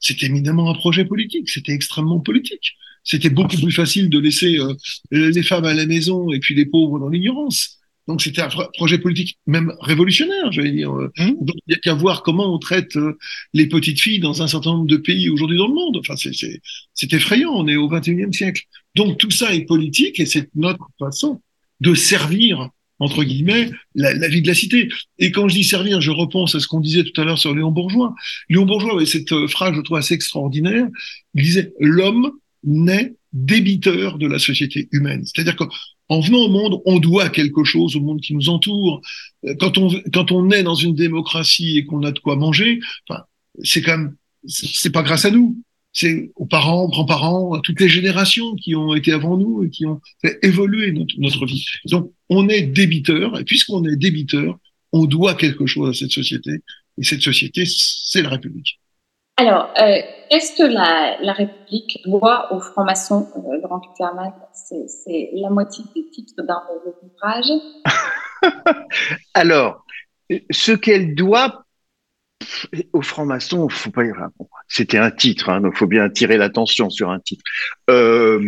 c'est 0.00 0.22
éminemment 0.22 0.70
un 0.70 0.74
projet 0.74 1.04
politique. 1.04 1.48
C'était 1.48 1.72
extrêmement 1.72 2.20
politique. 2.20 2.74
C'était 3.04 3.30
beaucoup 3.30 3.56
plus 3.56 3.72
facile 3.72 4.10
de 4.10 4.18
laisser 4.18 4.58
les 5.10 5.42
femmes 5.42 5.64
à 5.64 5.72
la 5.72 5.86
maison 5.86 6.30
et 6.30 6.40
puis 6.40 6.54
les 6.54 6.66
pauvres 6.66 6.98
dans 6.98 7.08
l'ignorance. 7.08 7.77
Donc 8.08 8.22
c'était 8.22 8.40
un 8.40 8.48
projet 8.74 8.98
politique 8.98 9.38
même 9.46 9.74
révolutionnaire, 9.80 10.50
j'allais 10.50 10.72
dire. 10.72 10.92
Mmh. 10.92 11.10
Donc 11.42 11.56
il 11.66 11.70
n'y 11.70 11.74
a 11.74 11.78
qu'à 11.78 11.94
voir 11.94 12.22
comment 12.22 12.52
on 12.52 12.58
traite 12.58 12.96
euh, 12.96 13.18
les 13.52 13.66
petites 13.66 14.00
filles 14.00 14.18
dans 14.18 14.42
un 14.42 14.48
certain 14.48 14.72
nombre 14.72 14.86
de 14.86 14.96
pays 14.96 15.28
aujourd'hui 15.28 15.58
dans 15.58 15.68
le 15.68 15.74
monde. 15.74 15.98
Enfin, 15.98 16.14
c'est 16.16 17.12
effrayant, 17.12 17.52
on 17.52 17.68
est 17.68 17.76
au 17.76 17.88
21e 17.88 18.32
siècle. 18.32 18.62
Donc 18.96 19.18
tout 19.18 19.30
ça 19.30 19.54
est 19.54 19.66
politique 19.66 20.18
et 20.18 20.26
c'est 20.26 20.48
notre 20.54 20.88
façon 20.98 21.40
de 21.80 21.94
servir 21.94 22.70
entre 23.00 23.22
guillemets, 23.22 23.70
la, 23.94 24.12
la, 24.12 24.26
vie 24.26 24.42
de 24.42 24.48
la 24.48 24.54
cité. 24.54 24.88
Et 25.18 25.30
quand 25.30 25.46
je 25.46 25.54
dis 25.54 25.62
servir, 25.62 26.00
je 26.00 26.10
repense 26.10 26.56
à 26.56 26.60
ce 26.60 26.66
qu'on 26.66 26.80
disait 26.80 27.04
tout 27.04 27.20
à 27.20 27.24
l'heure 27.24 27.38
sur 27.38 27.54
Léon 27.54 27.70
Bourgeois. 27.70 28.12
Léon 28.48 28.66
Bourgeois 28.66 28.94
avait 28.94 29.06
cette 29.06 29.30
euh, 29.30 29.46
phrase, 29.46 29.74
je 29.76 29.80
trouve 29.82 29.98
assez 29.98 30.14
extraordinaire. 30.14 30.88
Il 31.34 31.44
disait, 31.44 31.72
l'homme 31.78 32.32
naît 32.64 33.14
débiteur 33.32 34.18
de 34.18 34.26
la 34.26 34.38
société 34.38 34.88
humaine. 34.90 35.24
C'est-à-dire 35.24 35.54
que 35.54 35.64
en 36.08 36.20
venant 36.20 36.38
au 36.38 36.48
monde, 36.48 36.80
on 36.86 36.98
doit 36.98 37.28
quelque 37.28 37.64
chose 37.64 37.96
au 37.96 38.00
monde 38.00 38.20
qui 38.20 38.34
nous 38.34 38.48
entoure. 38.48 39.02
Euh, 39.44 39.54
quand 39.58 39.78
on, 39.78 39.90
quand 40.12 40.32
on 40.32 40.50
est 40.50 40.62
dans 40.62 40.74
une 40.74 40.94
démocratie 40.94 41.78
et 41.78 41.84
qu'on 41.84 42.02
a 42.02 42.12
de 42.12 42.18
quoi 42.18 42.36
manger, 42.36 42.80
enfin, 43.08 43.22
c'est 43.62 43.82
quand 43.82 43.98
même, 43.98 44.16
c'est 44.46 44.92
pas 44.92 45.02
grâce 45.02 45.24
à 45.24 45.30
nous. 45.30 45.60
C'est 45.92 46.30
aux 46.36 46.46
parents, 46.46 46.84
aux 46.84 46.88
grands-parents, 46.88 47.54
à 47.54 47.60
toutes 47.60 47.80
les 47.80 47.88
générations 47.88 48.54
qui 48.56 48.74
ont 48.74 48.94
été 48.94 49.10
avant 49.10 49.36
nous 49.36 49.64
et 49.64 49.70
qui 49.70 49.86
ont 49.86 50.00
fait 50.20 50.38
évoluer 50.42 50.92
notre, 50.92 51.14
notre 51.18 51.46
vie. 51.46 51.64
Donc, 51.86 52.12
on 52.28 52.48
est 52.48 52.62
débiteur, 52.62 53.38
et 53.38 53.44
puisqu'on 53.44 53.84
est 53.84 53.96
débiteur, 53.96 54.58
on 54.92 55.06
doit 55.06 55.34
quelque 55.34 55.66
chose 55.66 55.88
à 55.88 55.94
cette 55.94 56.12
société. 56.12 56.50
Et 56.98 57.04
cette 57.04 57.22
société, 57.22 57.64
c'est 57.66 58.22
la 58.22 58.28
République. 58.28 58.78
Alors, 59.38 59.72
euh, 59.80 59.98
qu'est-ce 60.28 60.56
que 60.56 60.64
la, 60.64 61.32
République 61.32 62.00
doit 62.04 62.52
aux 62.52 62.60
francs-maçons, 62.60 63.28
euh, 63.36 63.60
Grand 63.62 63.78
Clermont 63.96 64.32
C'est 64.52 65.30
la 65.34 65.48
moitié 65.48 65.84
des 65.94 66.10
titres 66.10 66.42
d'un 66.42 66.60
ouvrage. 67.04 67.46
Alors, 69.34 69.86
ce 70.50 70.72
qu'elle 70.72 71.14
doit 71.14 71.64
aux 72.92 73.02
francs-maçons, 73.02 73.68
faut 73.68 73.92
pas. 73.92 74.02
C'était 74.66 74.98
un 74.98 75.12
titre, 75.12 75.50
hein, 75.50 75.62
faut 75.72 75.86
bien 75.86 76.02
attirer 76.02 76.36
l'attention 76.36 76.90
sur 76.90 77.10
un 77.10 77.20
titre. 77.20 77.44
Euh, 77.90 78.42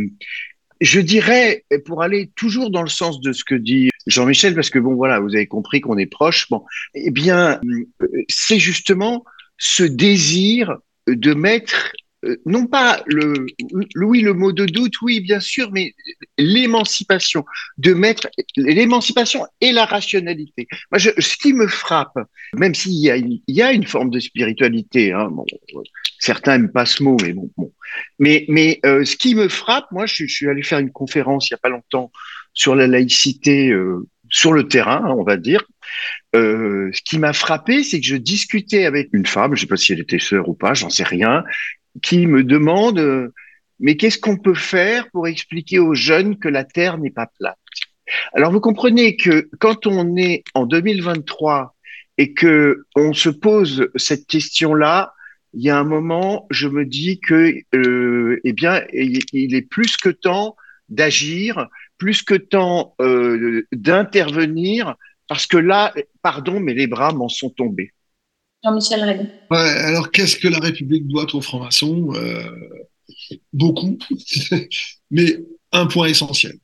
je 0.80 1.00
dirais, 1.00 1.64
pour 1.86 2.02
aller 2.02 2.32
toujours 2.34 2.70
dans 2.70 2.82
le 2.82 2.88
sens 2.88 3.20
de 3.20 3.30
ce 3.30 3.44
que 3.44 3.54
dit 3.54 3.90
Jean-Michel, 4.08 4.56
parce 4.56 4.70
que 4.70 4.80
bon, 4.80 4.96
voilà, 4.96 5.20
vous 5.20 5.36
avez 5.36 5.46
compris 5.46 5.80
qu'on 5.80 5.98
est 5.98 6.06
proche. 6.06 6.48
Bon, 6.50 6.64
eh 6.94 7.12
bien, 7.12 7.60
c'est 8.28 8.58
justement 8.58 9.24
ce 9.60 9.84
désir 9.84 10.78
de 11.06 11.34
mettre 11.34 11.92
euh, 12.24 12.36
non 12.44 12.66
pas 12.66 13.02
le, 13.06 13.46
oui 13.96 14.20
le 14.20 14.34
mot 14.34 14.52
de 14.52 14.66
doute 14.66 15.00
oui 15.00 15.20
bien 15.20 15.40
sûr 15.40 15.70
mais 15.70 15.94
l'émancipation 16.36 17.44
de 17.78 17.94
mettre 17.94 18.28
l'émancipation 18.56 19.46
et 19.60 19.72
la 19.72 19.84
rationalité 19.84 20.66
moi 20.90 20.98
ce 20.98 21.36
qui 21.36 21.52
me 21.52 21.66
frappe 21.66 22.18
même 22.54 22.74
s'il 22.74 22.92
y 22.92 23.10
a 23.10 23.16
il 23.16 23.40
y 23.48 23.62
a 23.62 23.72
une 23.72 23.86
forme 23.86 24.10
de 24.10 24.20
spiritualité 24.20 25.12
hein, 25.12 25.30
certains 26.18 26.58
n'aiment 26.58 26.72
pas 26.72 26.84
ce 26.84 27.02
mot 27.02 27.16
mais 27.22 27.32
bon, 27.32 27.50
bon. 27.56 27.72
mais 28.18 28.80
euh, 28.84 29.04
ce 29.04 29.16
qui 29.16 29.34
me 29.34 29.48
frappe 29.48 29.90
moi 29.90 30.06
je, 30.06 30.26
suis 30.26 30.48
allé 30.48 30.62
faire 30.62 30.78
une 30.78 30.92
conférence 30.92 31.48
il 31.48 31.52
y 31.52 31.54
a 31.54 31.58
pas 31.58 31.70
longtemps 31.70 32.10
sur 32.52 32.74
la 32.74 32.86
laïcité 32.86 33.70
euh, 33.70 34.06
sur 34.28 34.52
le 34.52 34.68
terrain 34.68 35.14
on 35.16 35.22
va 35.22 35.38
dire 35.38 35.64
euh, 36.36 36.90
ce 36.92 37.02
qui 37.02 37.18
m'a 37.18 37.32
frappé, 37.32 37.82
c'est 37.82 38.00
que 38.00 38.06
je 38.06 38.16
discutais 38.16 38.84
avec 38.84 39.08
une 39.12 39.26
femme, 39.26 39.54
je 39.56 39.62
sais 39.62 39.66
pas 39.66 39.76
si 39.76 39.92
elle 39.92 40.00
était 40.00 40.20
sœur 40.20 40.48
ou 40.48 40.54
pas, 40.54 40.74
j'en 40.74 40.90
sais 40.90 41.04
rien, 41.04 41.42
qui 42.02 42.26
me 42.26 42.44
demande 42.44 43.00
euh, 43.00 43.32
mais 43.80 43.96
qu'est-ce 43.96 44.18
qu'on 44.18 44.36
peut 44.36 44.54
faire 44.54 45.10
pour 45.10 45.26
expliquer 45.26 45.78
aux 45.78 45.94
jeunes 45.94 46.38
que 46.38 46.48
la 46.48 46.64
Terre 46.64 46.98
n'est 46.98 47.10
pas 47.10 47.26
plate? 47.38 47.56
Alors 48.34 48.52
vous 48.52 48.60
comprenez 48.60 49.16
que 49.16 49.48
quand 49.58 49.86
on 49.86 50.16
est 50.16 50.44
en 50.54 50.66
2023 50.66 51.74
et 52.18 52.34
que 52.34 52.84
on 52.94 53.12
se 53.12 53.30
pose 53.30 53.88
cette 53.96 54.26
question-là, 54.26 55.14
il 55.54 55.62
y 55.62 55.70
a 55.70 55.78
un 55.78 55.84
moment, 55.84 56.46
je 56.50 56.68
me 56.68 56.84
dis 56.84 57.18
que 57.18 57.54
euh, 57.74 58.40
eh 58.44 58.52
bien, 58.52 58.84
il 58.92 59.54
est 59.54 59.68
plus 59.68 59.96
que 59.96 60.10
temps 60.10 60.56
d'agir, 60.88 61.68
plus 61.98 62.22
que 62.22 62.34
temps 62.34 62.94
d'intervenir 63.72 64.96
parce 65.30 65.46
que 65.46 65.56
là, 65.56 65.94
pardon, 66.22 66.58
mais 66.58 66.74
les 66.74 66.88
bras 66.88 67.12
m'en 67.12 67.28
sont 67.28 67.50
tombés. 67.50 67.92
Jean-Michel. 68.64 69.30
Ouais, 69.48 69.58
alors 69.58 70.10
qu'est-ce 70.10 70.36
que 70.36 70.48
la 70.48 70.58
République 70.58 71.06
doit 71.06 71.32
aux 71.32 71.40
francs-maçons? 71.40 72.12
Euh, 72.16 72.42
Beaucoup, 73.52 73.96
mais 75.12 75.38
un 75.70 75.86
point 75.86 76.08
essentiel. 76.08 76.58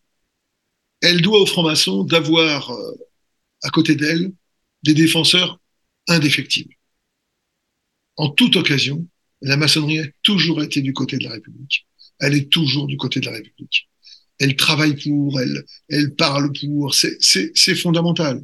Elle 1.00 1.20
doit 1.22 1.40
aux 1.40 1.46
francs-maçons 1.46 2.02
d'avoir 2.02 2.72
euh, 2.72 2.92
à 3.62 3.70
côté 3.70 3.94
d'elle 3.94 4.32
des 4.82 4.94
défenseurs 4.94 5.60
indéfectibles. 6.08 6.74
En 8.16 8.30
toute 8.30 8.56
occasion, 8.56 9.06
la 9.42 9.56
maçonnerie 9.56 10.00
a 10.00 10.06
toujours 10.22 10.60
été 10.60 10.82
du 10.82 10.92
côté 10.92 11.18
de 11.18 11.24
la 11.24 11.30
République. 11.30 11.86
Elle 12.18 12.34
est 12.34 12.50
toujours 12.50 12.88
du 12.88 12.96
côté 12.96 13.20
de 13.20 13.26
la 13.26 13.32
République 13.32 13.88
elle 14.39 14.57
travaille 14.57 14.97
pour, 14.97 15.41
elle, 15.41 15.64
elle 15.89 16.14
parle 16.14 16.53
pour, 16.53 16.95
c'est 16.95 17.74
fondamental. 17.74 18.43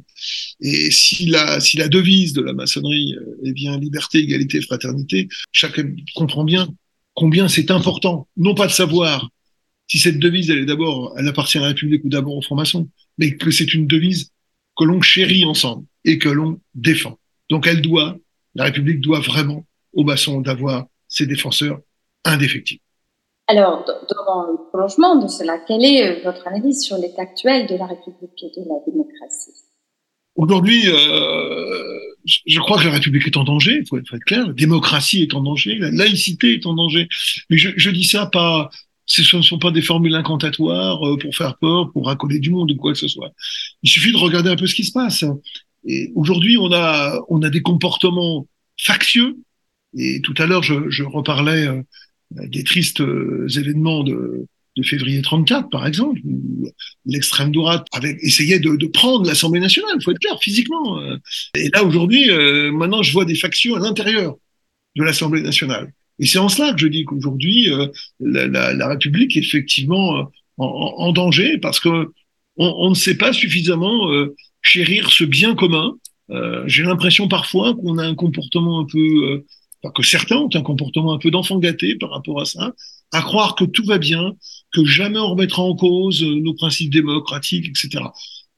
Et 0.59 0.91
si 0.91 1.27
la, 1.27 1.59
si 1.59 1.77
la 1.77 1.87
devise 1.87 2.33
de 2.33 2.41
la 2.41 2.53
maçonnerie 2.53 3.15
est 3.45 3.53
bien 3.53 3.77
liberté, 3.77 4.19
égalité, 4.19 4.61
fraternité, 4.61 5.27
chacun 5.51 5.93
comprend 6.15 6.43
bien 6.43 6.67
combien 7.13 7.47
c'est 7.47 7.69
important, 7.71 8.27
non 8.37 8.55
pas 8.55 8.67
de 8.67 8.71
savoir 8.71 9.29
si 9.87 9.99
cette 9.99 10.19
devise, 10.19 10.49
elle 10.49 10.59
est 10.59 10.65
d'abord, 10.65 11.13
elle 11.17 11.27
appartient 11.27 11.57
à 11.57 11.61
la 11.61 11.67
République 11.67 12.03
ou 12.03 12.09
d'abord 12.09 12.37
aux 12.37 12.41
francs-maçons, 12.41 12.89
mais 13.17 13.35
que 13.35 13.51
c'est 13.51 13.73
une 13.73 13.85
devise 13.85 14.31
que 14.77 14.85
l'on 14.85 15.01
chérit 15.01 15.45
ensemble 15.45 15.85
et 16.05 16.17
que 16.17 16.29
l'on 16.29 16.59
défend. 16.73 17.19
Donc 17.49 17.67
elle 17.67 17.81
doit, 17.81 18.17
la 18.55 18.63
République 18.63 19.01
doit 19.01 19.19
vraiment 19.19 19.67
aux 19.93 20.03
maçons 20.03 20.41
d'avoir 20.41 20.87
ces 21.07 21.27
défenseurs 21.27 21.79
indéfectibles. 22.23 22.81
Alors, 23.47 23.83
dans 23.85 24.51
le 24.51 24.57
prolongement 24.69 25.21
de 25.21 25.27
cela, 25.27 25.57
quelle 25.67 25.83
est 25.83 26.03
euh, 26.03 26.21
votre 26.23 26.47
analyse 26.47 26.81
sur 26.81 26.97
l'état 26.97 27.23
actuel 27.23 27.67
de 27.67 27.75
la 27.75 27.87
République 27.87 28.41
et 28.41 28.59
de 28.59 28.65
la 28.67 28.75
démocratie? 28.87 29.51
Aujourd'hui, 30.35 30.87
euh, 30.87 31.99
je 32.25 32.59
crois 32.59 32.79
que 32.79 32.85
la 32.85 32.93
République 32.93 33.27
est 33.27 33.37
en 33.37 33.43
danger, 33.43 33.79
il 33.81 33.87
faut 33.87 33.97
être 33.97 34.17
clair, 34.25 34.47
la 34.47 34.53
démocratie 34.53 35.23
est 35.23 35.33
en 35.33 35.41
danger, 35.41 35.75
la 35.75 35.91
laïcité 35.91 36.53
est 36.53 36.65
en 36.65 36.73
danger. 36.73 37.07
Mais 37.49 37.57
je, 37.57 37.89
dis 37.89 38.05
ça 38.05 38.27
pas, 38.27 38.69
ce 39.05 39.35
ne 39.35 39.41
sont 39.41 39.59
pas 39.59 39.71
des 39.71 39.81
formules 39.81 40.15
incantatoires 40.15 41.05
euh, 41.05 41.17
pour 41.17 41.35
faire 41.35 41.57
peur, 41.57 41.91
pour 41.91 42.05
racoler 42.05 42.39
du 42.39 42.49
monde 42.49 42.71
ou 42.71 42.77
quoi 42.77 42.93
que 42.93 42.99
ce 42.99 43.09
soit. 43.09 43.31
Il 43.83 43.89
suffit 43.89 44.13
de 44.13 44.17
regarder 44.17 44.49
un 44.49 44.55
peu 44.55 44.67
ce 44.67 44.75
qui 44.75 44.85
se 44.85 44.93
passe. 44.93 45.25
Et 45.85 46.13
aujourd'hui, 46.15 46.57
on 46.57 46.71
a, 46.71 47.19
on 47.27 47.41
a 47.41 47.49
des 47.49 47.61
comportements 47.61 48.47
factieux. 48.79 49.35
Et 49.95 50.21
tout 50.21 50.33
à 50.37 50.45
l'heure, 50.45 50.63
je, 50.63 51.03
reparlais 51.03 51.67
des 52.35 52.63
tristes 52.63 53.01
euh, 53.01 53.47
événements 53.57 54.03
de, 54.03 54.45
février 54.83 55.21
34, 55.21 55.69
par 55.69 55.85
exemple, 55.85 56.19
où 56.25 56.67
l'extrême 57.05 57.51
droite 57.51 57.85
avait 57.91 58.17
essayé 58.21 58.59
de, 58.59 58.87
prendre 58.87 59.25
l'Assemblée 59.27 59.59
nationale, 59.59 59.95
il 59.99 60.03
faut 60.03 60.11
être 60.11 60.19
clair, 60.19 60.37
physiquement. 60.41 60.99
Et 61.55 61.69
là, 61.69 61.83
aujourd'hui, 61.83 62.31
maintenant, 62.71 63.03
je 63.03 63.13
vois 63.13 63.25
des 63.25 63.35
factions 63.35 63.75
à 63.75 63.79
l'intérieur 63.79 64.35
de 64.95 65.03
l'Assemblée 65.03 65.43
nationale. 65.43 65.93
Et 66.19 66.25
c'est 66.25 66.39
en 66.39 66.49
cela 66.49 66.73
que 66.73 66.79
je 66.79 66.87
dis 66.87 67.05
qu'aujourd'hui, 67.05 67.71
euh, 67.71 67.87
la, 68.19 68.87
République 68.87 69.35
est 69.35 69.41
effectivement 69.41 70.17
euh, 70.17 70.23
en, 70.57 71.11
danger 71.11 71.57
parce 71.57 71.79
que 71.79 72.11
on, 72.57 72.89
ne 72.89 72.95
sait 72.95 73.17
pas 73.17 73.33
suffisamment 73.33 74.11
euh, 74.11 74.35
chérir 74.61 75.11
ce 75.11 75.23
bien 75.23 75.55
commun. 75.55 75.95
Euh, 76.29 76.63
J'ai 76.67 76.83
l'impression 76.83 77.27
parfois 77.27 77.73
qu'on 77.73 77.97
a 77.97 78.05
un 78.05 78.15
comportement 78.15 78.81
un 78.81 78.85
peu, 78.85 78.99
euh, 78.99 79.45
enfin, 79.83 79.91
que 79.93 80.03
certains 80.03 80.37
ont 80.37 80.49
un 80.53 80.61
comportement 80.61 81.13
un 81.13 81.17
peu 81.17 81.31
d'enfant 81.31 81.59
gâté 81.59 81.95
par 81.95 82.11
rapport 82.11 82.41
à 82.41 82.45
ça, 82.45 82.73
à 83.11 83.21
croire 83.21 83.55
que 83.55 83.65
tout 83.65 83.85
va 83.85 83.97
bien, 83.97 84.33
que 84.73 84.85
jamais 84.85 85.19
on 85.19 85.29
remettra 85.29 85.61
en 85.61 85.75
cause 85.75 86.23
nos 86.23 86.53
principes 86.53 86.91
démocratiques, 86.91 87.67
etc. 87.67 88.05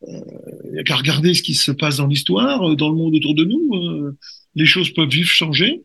Il 0.07 0.71
n'y 0.73 0.79
a 0.79 0.83
qu'à 0.83 0.95
regarder 0.95 1.33
ce 1.33 1.41
qui 1.41 1.55
se 1.55 1.71
passe 1.71 1.97
dans 1.97 2.07
l'histoire, 2.07 2.75
dans 2.75 2.89
le 2.89 2.95
monde 2.95 3.15
autour 3.15 3.33
de 3.33 3.43
nous. 3.43 4.15
les 4.55 4.65
choses 4.65 4.91
peuvent 4.91 5.09
vivre 5.09 5.29
changer. 5.29 5.81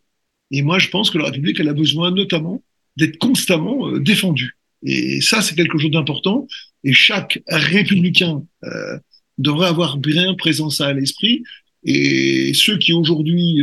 Et 0.51 0.63
moi, 0.63 0.79
je 0.79 0.89
pense 0.89 1.11
que 1.11 1.19
la 1.19 1.27
République, 1.27 1.59
elle 1.61 1.69
a 1.69 1.75
besoin 1.75 2.11
notamment 2.11 2.63
d'être 2.97 3.19
constamment 3.19 3.89
euh, 3.89 4.01
défendue. 4.01 4.57
Et 4.85 5.21
ça, 5.21 5.43
c'est 5.43 5.55
quelque 5.55 5.79
chose 5.79 5.91
d'important. 5.91 6.47
Et 6.85 6.93
chaque 6.93 7.41
républicain 7.47 8.43
euh, 8.65 8.99
devrait 9.39 9.69
avoir 9.69 9.99
bien 9.99 10.35
présent 10.35 10.71
ça 10.71 10.87
à 10.87 10.93
l'esprit. 10.93 11.43
Et 11.85 12.53
ceux 12.55 12.79
qui 12.79 12.93
aujourd'hui 12.93 13.63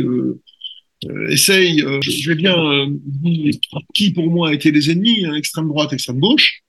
euh, 1.06 1.08
euh 1.08 1.30
essayent, 1.30 1.82
euh, 1.82 2.00
je 2.00 2.28
vais 2.28 2.34
bien 2.34 2.56
dire 3.06 3.54
qui 3.94 4.10
pour 4.12 4.30
moi 4.30 4.52
étaient 4.52 4.70
les 4.70 4.90
ennemis, 4.90 5.24
hein, 5.24 5.34
extrême 5.34 5.68
droite, 5.68 5.92
extrême 5.92 6.20
gauche, 6.20 6.62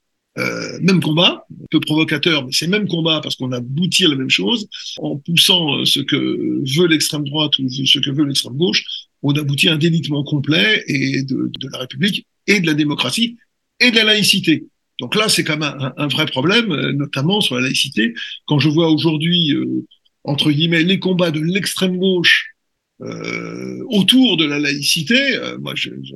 même 0.81 1.01
combat, 1.01 1.45
un 1.51 1.65
peu 1.69 1.81
provocateur, 1.81 2.45
mais 2.45 2.51
c'est 2.53 2.67
même 2.67 2.87
combat 2.87 3.19
parce 3.21 3.35
qu'on 3.35 3.51
aboutit 3.51 4.05
à 4.05 4.07
la 4.07 4.15
même 4.15 4.29
chose, 4.29 4.69
en 4.97 5.17
poussant 5.17 5.83
ce 5.83 5.99
que 5.99 6.79
veut 6.79 6.87
l'extrême 6.87 7.25
droite 7.25 7.59
ou 7.59 7.67
ce 7.69 7.99
que 7.99 8.09
veut 8.09 8.23
l'extrême 8.23 8.55
gauche, 8.55 8.85
on 9.21 9.33
aboutit 9.33 9.69
à 9.69 9.73
un 9.73 9.77
délitement 9.77 10.23
complet 10.23 10.83
et 10.87 11.23
de, 11.23 11.51
la 11.71 11.79
République 11.79 12.25
et 12.47 12.59
de 12.59 12.67
la 12.67 12.73
démocratie 12.73 13.37
et 13.79 13.91
de 13.91 13.95
la 13.95 14.03
laïcité. 14.03 14.65
Donc 14.99 15.15
là, 15.15 15.29
c'est 15.29 15.43
quand 15.43 15.57
même 15.57 15.91
un, 15.95 16.07
vrai 16.07 16.25
problème, 16.25 16.71
euh, 16.71 16.91
notamment 16.91 17.39
sur 17.39 17.55
la 17.55 17.61
laïcité. 17.61 18.13
Quand 18.47 18.59
je 18.59 18.67
vois 18.67 18.89
aujourd'hui, 18.89 19.53
euh, 19.53 19.85
entre 20.23 20.51
guillemets, 20.51 20.83
les 20.83 20.99
combats 20.99 21.31
de 21.31 21.39
l'extrême 21.39 21.97
gauche 21.97 22.55
euh, 23.01 23.83
autour 23.89 24.37
de 24.37 24.45
la 24.45 24.59
laïcité, 24.59 25.35
euh, 25.35 25.57
moi, 25.59 25.73
je, 25.75 25.89
je, 26.03 26.13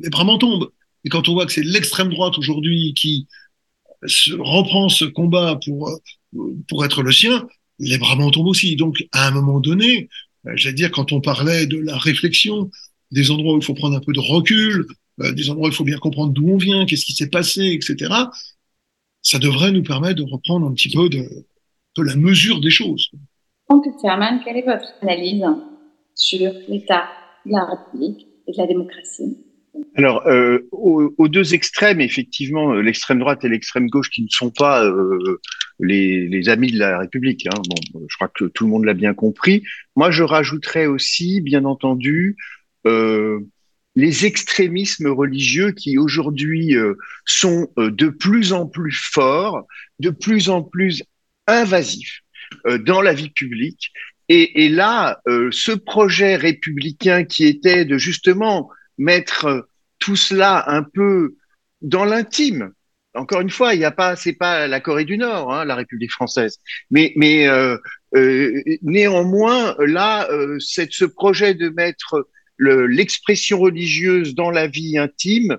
les 0.00 0.10
bras 0.10 0.24
m'en 0.24 0.38
tombent. 0.38 0.70
Et 1.04 1.08
quand 1.08 1.28
on 1.28 1.34
voit 1.34 1.46
que 1.46 1.52
c'est 1.52 1.62
l'extrême 1.64 2.08
droite 2.08 2.38
aujourd'hui 2.38 2.94
qui 2.94 3.26
se 4.06 4.32
reprend 4.32 4.88
ce 4.88 5.04
combat 5.04 5.58
pour 5.64 5.90
pour 6.68 6.84
être 6.84 7.02
le 7.02 7.12
sien, 7.12 7.46
les 7.78 7.98
bras 7.98 8.16
m'en 8.16 8.30
tombent 8.30 8.48
aussi. 8.48 8.76
Donc, 8.76 9.04
à 9.12 9.28
un 9.28 9.30
moment 9.30 9.60
donné, 9.60 10.08
euh, 10.46 10.52
j'allais 10.54 10.74
dire, 10.74 10.90
quand 10.90 11.12
on 11.12 11.20
parlait 11.20 11.66
de 11.66 11.78
la 11.78 11.96
réflexion, 11.96 12.70
des 13.10 13.30
endroits 13.30 13.54
où 13.54 13.58
il 13.58 13.64
faut 13.64 13.74
prendre 13.74 13.96
un 13.96 14.00
peu 14.00 14.12
de 14.12 14.20
recul, 14.20 14.86
euh, 15.20 15.32
des 15.32 15.50
endroits 15.50 15.68
où 15.68 15.70
il 15.70 15.74
faut 15.74 15.84
bien 15.84 15.98
comprendre 15.98 16.32
d'où 16.32 16.48
on 16.48 16.56
vient, 16.56 16.86
qu'est-ce 16.86 17.04
qui 17.04 17.14
s'est 17.14 17.30
passé, 17.30 17.62
etc., 17.72 18.12
ça 19.22 19.38
devrait 19.38 19.72
nous 19.72 19.82
permettre 19.82 20.16
de 20.16 20.30
reprendre 20.30 20.66
un 20.66 20.74
petit 20.74 20.90
peu 20.90 21.08
de, 21.08 21.26
de 21.96 22.02
la 22.02 22.14
mesure 22.16 22.60
des 22.60 22.70
choses. 22.70 23.10
Thierman, 24.00 24.40
quelle 24.44 24.58
est 24.58 24.66
votre 24.66 24.92
analyse? 25.00 25.44
Sur 26.14 26.52
l'état 26.68 27.08
de 27.46 27.52
la 27.52 27.64
République 27.64 28.26
et 28.46 28.52
de 28.52 28.58
la 28.58 28.66
démocratie 28.66 29.38
alors, 29.96 30.24
euh, 30.28 30.68
aux, 30.70 31.26
deux 31.26 31.52
extrêmes, 31.52 32.00
effectivement, 32.00 32.74
l'extrême 32.74 33.18
droite 33.18 33.44
et 33.44 33.48
l'extrême 33.48 33.88
gauche, 33.88 34.08
qui 34.08 34.22
ne 34.22 34.28
sont 34.28 34.50
pas 34.50 34.84
euh, 34.84 35.40
les, 35.80 36.48
amis 36.48 36.70
de 36.70 36.78
la 36.78 37.00
République. 37.00 37.48
Hein. 37.48 37.60
Bon, 37.92 38.00
je 38.08 38.16
crois 38.16 38.28
que 38.28 38.44
tout 38.44 38.64
le 38.66 38.70
monde 38.70 38.84
l'a 38.84 38.94
bien 38.94 39.14
compris. 39.14 39.64
Moi, 39.96 40.12
je 40.12 40.22
rajouterais 40.22 40.86
aussi, 40.86 41.40
bien 41.40 41.64
entendu, 41.64 42.36
euh, 42.86 43.40
les 43.96 44.26
extrémismes 44.26 45.08
religieux 45.08 45.72
qui 45.72 45.98
aujourd'hui 45.98 46.76
euh, 46.76 46.94
sont 47.24 47.68
euh, 47.78 47.90
de 47.90 48.08
plus 48.08 48.52
en 48.52 48.66
plus 48.66 48.92
forts, 48.92 49.66
de 50.00 50.10
plus 50.10 50.48
en 50.48 50.62
plus 50.62 51.02
invasifs 51.46 52.22
euh, 52.66 52.78
dans 52.78 53.00
la 53.00 53.14
vie 53.14 53.30
publique. 53.30 53.92
Et, 54.28 54.64
et 54.64 54.68
là, 54.68 55.20
ce 55.50 55.72
projet 55.72 56.36
républicain 56.36 57.24
qui 57.24 57.46
était 57.46 57.84
de 57.84 57.98
justement 57.98 58.70
mettre 58.98 59.68
tout 59.98 60.16
cela 60.16 60.64
un 60.68 60.82
peu 60.82 61.36
dans 61.82 62.04
l'intime, 62.04 62.72
encore 63.14 63.40
une 63.40 63.50
fois, 63.50 63.74
il 63.74 63.78
n'y 63.78 63.84
a 63.84 63.92
pas, 63.92 64.16
c'est 64.16 64.32
pas 64.32 64.66
la 64.66 64.80
Corée 64.80 65.04
du 65.04 65.16
Nord, 65.16 65.54
hein, 65.54 65.64
la 65.64 65.76
République 65.76 66.10
française. 66.10 66.58
Mais, 66.90 67.12
mais 67.16 67.48
euh, 67.48 67.76
euh, 68.16 68.62
néanmoins, 68.82 69.76
là, 69.78 70.28
euh, 70.30 70.56
ce 70.58 71.04
projet 71.04 71.54
de 71.54 71.68
mettre 71.68 72.28
l'expression 72.58 73.58
religieuse 73.58 74.34
dans 74.34 74.50
la 74.50 74.66
vie 74.66 74.98
intime, 74.98 75.58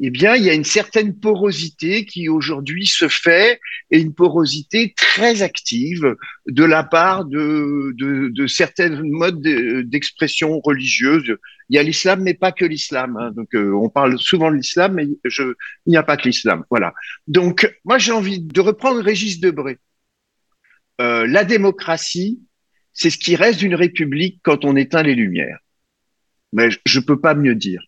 eh 0.00 0.10
bien, 0.10 0.36
il 0.36 0.44
y 0.44 0.50
a 0.50 0.54
une 0.54 0.64
certaine 0.64 1.18
porosité 1.18 2.06
qui 2.06 2.28
aujourd'hui 2.28 2.86
se 2.86 3.08
fait 3.08 3.60
et 3.90 4.00
une 4.00 4.14
porosité 4.14 4.94
très 4.96 5.42
active 5.42 6.16
de 6.46 6.64
la 6.64 6.82
part 6.82 7.26
de, 7.26 7.92
de, 7.98 8.46
certains 8.46 9.02
modes 9.02 9.42
d'expression 9.42 10.60
religieuse. 10.60 11.36
Il 11.68 11.76
y 11.76 11.78
a 11.78 11.82
l'islam, 11.82 12.22
mais 12.22 12.32
pas 12.32 12.52
que 12.52 12.64
l'islam. 12.64 13.18
Hein. 13.18 13.32
Donc, 13.32 13.54
euh, 13.54 13.72
on 13.74 13.90
parle 13.90 14.18
souvent 14.18 14.50
de 14.50 14.56
l'islam, 14.56 14.94
mais 14.94 15.06
il 15.06 15.54
n'y 15.86 15.96
a 15.96 16.02
pas 16.02 16.16
que 16.16 16.26
l'islam. 16.26 16.64
Voilà. 16.70 16.94
Donc, 17.26 17.70
moi, 17.84 17.98
j'ai 17.98 18.12
envie 18.12 18.40
de 18.40 18.60
reprendre 18.60 19.02
Régis 19.02 19.40
Debray. 19.40 19.76
Euh, 21.02 21.26
la 21.26 21.44
démocratie, 21.44 22.40
c'est 22.94 23.10
ce 23.10 23.18
qui 23.18 23.36
reste 23.36 23.58
d'une 23.58 23.74
république 23.74 24.40
quand 24.42 24.64
on 24.64 24.74
éteint 24.74 25.02
les 25.02 25.14
lumières. 25.14 25.58
Mais 26.52 26.68
je 26.84 26.98
ne 26.98 27.04
peux 27.04 27.20
pas 27.20 27.34
mieux 27.34 27.54
dire. 27.54 27.82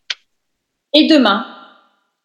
Et 0.93 1.07
demain 1.07 1.45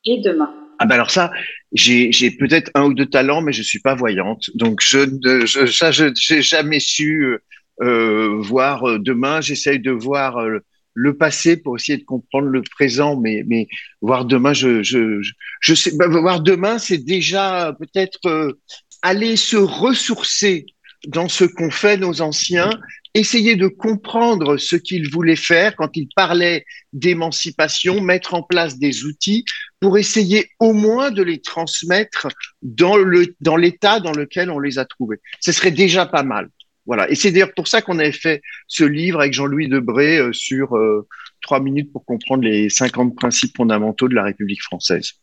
Et 0.05 0.21
demain 0.21 0.53
ah 0.81 0.85
ben 0.85 0.95
alors 0.95 1.11
ça, 1.11 1.29
j'ai 1.73 2.31
peut-être 2.39 2.71
un 2.73 2.85
ou 2.85 2.93
deux 2.93 3.05
talents, 3.05 3.41
mais 3.41 3.51
je 3.51 3.61
suis 3.61 3.81
pas 3.81 3.95
voyante, 3.95 4.49
donc 4.55 4.79
je, 4.81 4.99
je 5.45 5.65
ça 5.65 5.91
je 5.91 6.05
j'ai 6.15 6.41
jamais 6.41 6.79
su 6.79 7.37
euh, 7.81 8.37
voir 8.39 8.87
euh, 8.87 8.97
demain. 8.97 9.41
J'essaye 9.41 9.79
de 9.79 9.91
voir 9.91 10.37
euh, 10.37 10.59
le 10.93 11.17
passé 11.17 11.57
pour 11.57 11.75
essayer 11.75 11.97
de 11.97 12.05
comprendre 12.05 12.47
le 12.47 12.61
présent, 12.61 13.19
mais 13.19 13.43
mais 13.45 13.67
voir 14.01 14.23
demain, 14.23 14.53
je 14.53 14.81
je 14.81 15.21
je, 15.21 15.33
je 15.59 15.73
sais 15.73 15.91
ben, 15.97 16.07
voir 16.07 16.39
demain, 16.39 16.79
c'est 16.79 17.03
déjà 17.03 17.75
peut-être 17.77 18.25
euh, 18.27 18.53
aller 19.01 19.35
se 19.35 19.57
ressourcer 19.57 20.65
dans 21.07 21.29
ce 21.29 21.45
qu'ont 21.45 21.71
fait 21.71 21.97
nos 21.97 22.21
anciens 22.21 22.69
essayer 23.13 23.55
de 23.55 23.67
comprendre 23.67 24.57
ce 24.57 24.75
qu'il 24.75 25.09
voulait 25.09 25.35
faire 25.35 25.75
quand 25.75 25.95
il 25.95 26.07
parlait 26.15 26.65
d'émancipation, 26.93 28.01
mettre 28.01 28.33
en 28.33 28.43
place 28.43 28.77
des 28.77 29.03
outils 29.03 29.45
pour 29.79 29.97
essayer 29.97 30.51
au 30.59 30.73
moins 30.73 31.11
de 31.11 31.23
les 31.23 31.41
transmettre 31.41 32.27
dans 32.61 32.97
le 32.97 33.35
dans 33.41 33.55
l'état 33.55 33.99
dans 33.99 34.11
lequel 34.11 34.51
on 34.51 34.59
les 34.59 34.77
a 34.77 34.85
trouvés. 34.85 35.19
Ce 35.39 35.51
serait 35.51 35.71
déjà 35.71 36.05
pas 36.05 36.23
mal. 36.23 36.49
Voilà. 36.85 37.09
Et 37.09 37.15
c'est 37.15 37.31
d'ailleurs 37.31 37.53
pour 37.53 37.67
ça 37.67 37.81
qu'on 37.81 37.99
avait 37.99 38.11
fait 38.11 38.41
ce 38.67 38.83
livre 38.83 39.19
avec 39.19 39.33
Jean-Louis 39.33 39.67
Debré 39.67 40.17
euh, 40.17 40.33
sur 40.33 40.75
euh, 40.75 41.07
trois 41.41 41.59
minutes 41.59 41.91
pour 41.91 42.03
comprendre 42.03 42.43
les 42.43 42.69
50 42.69 43.15
principes 43.15 43.55
fondamentaux 43.55 44.07
de 44.07 44.15
la 44.15 44.23
République 44.23 44.63
française. 44.63 45.13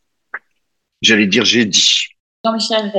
J'allais 1.01 1.27
dire 1.27 1.45
j'ai 1.45 1.65
dit. 1.65 2.07
Jean-Michel. 2.45 2.91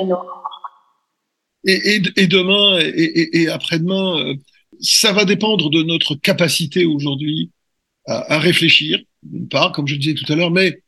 Et, 1.64 2.00
demain 2.28 2.78
et, 2.80 3.48
après-demain, 3.48 4.18
euh, 4.20 4.34
ça 4.80 5.12
va 5.12 5.24
dépendre 5.24 5.70
de 5.70 5.82
notre 5.82 6.14
capacité 6.14 6.84
aujourd'hui 6.84 7.50
à, 8.06 8.38
réfléchir, 8.38 8.98
d'une 9.22 9.48
part, 9.48 9.72
comme 9.72 9.86
je 9.86 9.96
disais 9.96 10.14
tout 10.14 10.32
à 10.32 10.36
l'heure, 10.36 10.50
mais 10.50 10.80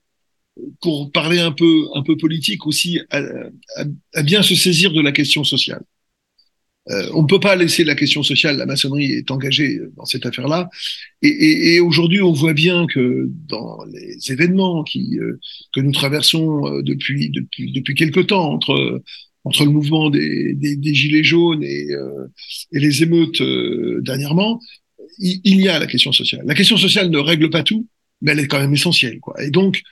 pour 0.80 1.10
parler 1.12 1.38
un 1.38 1.52
peu, 1.52 1.86
un 1.94 2.02
peu 2.02 2.16
politique 2.16 2.66
aussi, 2.66 3.00
à, 3.10 4.22
bien 4.22 4.42
se 4.42 4.54
saisir 4.54 4.92
de 4.92 5.02
la 5.02 5.12
question 5.12 5.44
sociale. 5.44 5.82
Euh, 6.88 7.10
on 7.12 7.22
ne 7.22 7.26
peut 7.26 7.40
pas 7.40 7.56
laisser 7.56 7.84
la 7.84 7.94
question 7.94 8.22
sociale, 8.22 8.56
la 8.56 8.64
maçonnerie 8.64 9.12
est 9.12 9.30
engagée 9.30 9.80
dans 9.98 10.06
cette 10.06 10.24
affaire-là. 10.24 10.70
Et, 11.20 11.78
aujourd'hui, 11.80 12.22
on 12.22 12.32
voit 12.32 12.54
bien 12.54 12.86
que 12.86 13.28
dans 13.48 13.84
les 13.84 14.32
événements 14.32 14.82
euh, 14.96 15.38
que 15.74 15.80
nous 15.80 15.92
traversons 15.92 16.80
depuis, 16.80 17.28
depuis, 17.28 17.72
depuis 17.72 17.94
quelque 17.94 18.20
temps, 18.20 18.50
entre, 18.50 19.02
entre 19.44 19.64
le 19.64 19.70
mouvement 19.70 20.10
des, 20.10 20.54
des, 20.54 20.76
des 20.76 20.94
Gilets 20.94 21.24
jaunes 21.24 21.62
et, 21.62 21.88
et 22.72 22.78
les 22.78 23.02
émeutes 23.02 23.42
dernièrement, 24.02 24.60
il, 25.18 25.40
il, 25.44 25.60
y 25.60 25.68
a 25.68 25.78
la 25.78 25.86
question 25.86 26.12
sociale. 26.12 26.42
La 26.44 26.54
question 26.54 26.76
sociale 26.76 27.08
ne 27.10 27.18
règle 27.18 27.50
pas 27.50 27.62
tout, 27.62 27.86
mais 28.20 28.32
elle 28.32 28.40
est 28.40 28.46
quand 28.46 28.60
même 28.60 28.74
essentielle. 28.74 29.18
Quoi. 29.20 29.42
Et 29.42 29.50
donc, 29.50 29.82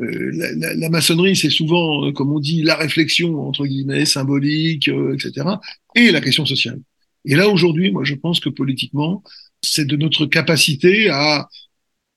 euh, 0.00 0.30
la, 0.34 0.52
la, 0.54 0.74
la, 0.74 0.88
maçonnerie, 0.90 1.36
c'est 1.36 1.50
souvent, 1.50 2.06
euh, 2.06 2.12
comme 2.12 2.32
on 2.32 2.38
dit, 2.38 2.62
la 2.62 2.76
réflexion, 2.76 3.40
entre 3.40 3.66
guillemets, 3.66 4.04
symbolique, 4.04 4.88
euh, 4.88 5.14
etc., 5.14 5.46
et 5.94 6.12
la 6.12 6.20
question 6.20 6.46
sociale. 6.46 6.80
Et 7.24 7.34
là, 7.34 7.48
aujourd'hui, 7.48 7.90
moi, 7.90 8.04
je 8.04 8.14
pense 8.14 8.38
que 8.40 8.48
politiquement, 8.48 9.22
c'est 9.62 9.86
de 9.86 9.96
notre 9.96 10.26
capacité 10.26 11.08
à, 11.10 11.48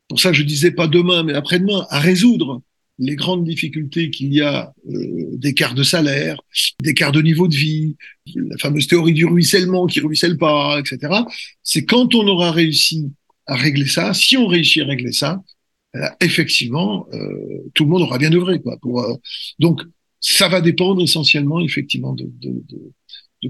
pour 0.08 0.20
ça 0.20 0.32
je 0.32 0.44
disais 0.44 0.72
pas 0.72 0.88
demain, 0.88 1.24
mais 1.24 1.34
après-demain, 1.34 1.88
à 1.90 2.00
résoudre 2.00 2.62
les 3.02 3.16
grandes 3.16 3.44
difficultés 3.44 4.12
qu'il 4.12 4.32
y 4.34 4.42
a 4.42 4.74
euh, 4.90 5.30
d'écart 5.34 5.74
de 5.74 5.84
salaire, 5.84 6.40
d'écart 6.82 7.12
de 7.12 7.22
niveau 7.22 7.48
de 7.48 7.56
vie, 7.56 7.96
la 8.36 8.58
fameuse 8.58 8.88
théorie 8.88 9.14
du 9.14 9.26
ruissellement 9.26 9.88
qui 9.88 10.00
ruisselle 10.00 10.38
pas, 10.38 10.80
etc. 10.80 11.14
C'est 11.64 11.84
quand 11.84 12.14
on 12.16 12.28
aura 12.28 12.52
réussi 12.52 13.12
à 13.48 13.56
régler 13.56 13.88
ça, 13.88 14.14
si 14.14 14.38
on 14.38 14.46
réussit 14.48 14.84
à 14.84 14.86
régler 14.86 15.12
ça, 15.12 15.42
effectivement, 16.22 17.08
euh, 17.14 17.70
tout 17.74 17.84
le 17.84 17.90
monde 17.90 18.04
aura 18.04 18.18
bien 18.18 18.32
œuvré. 18.32 18.62
Quoi, 18.62 18.78
euh, 18.86 19.16
donc, 19.60 19.82
ça 20.20 20.48
va 20.48 20.62
dépendre 20.62 21.02
essentiellement, 21.02 21.60
effectivement, 21.60 22.14
de, 22.14 22.30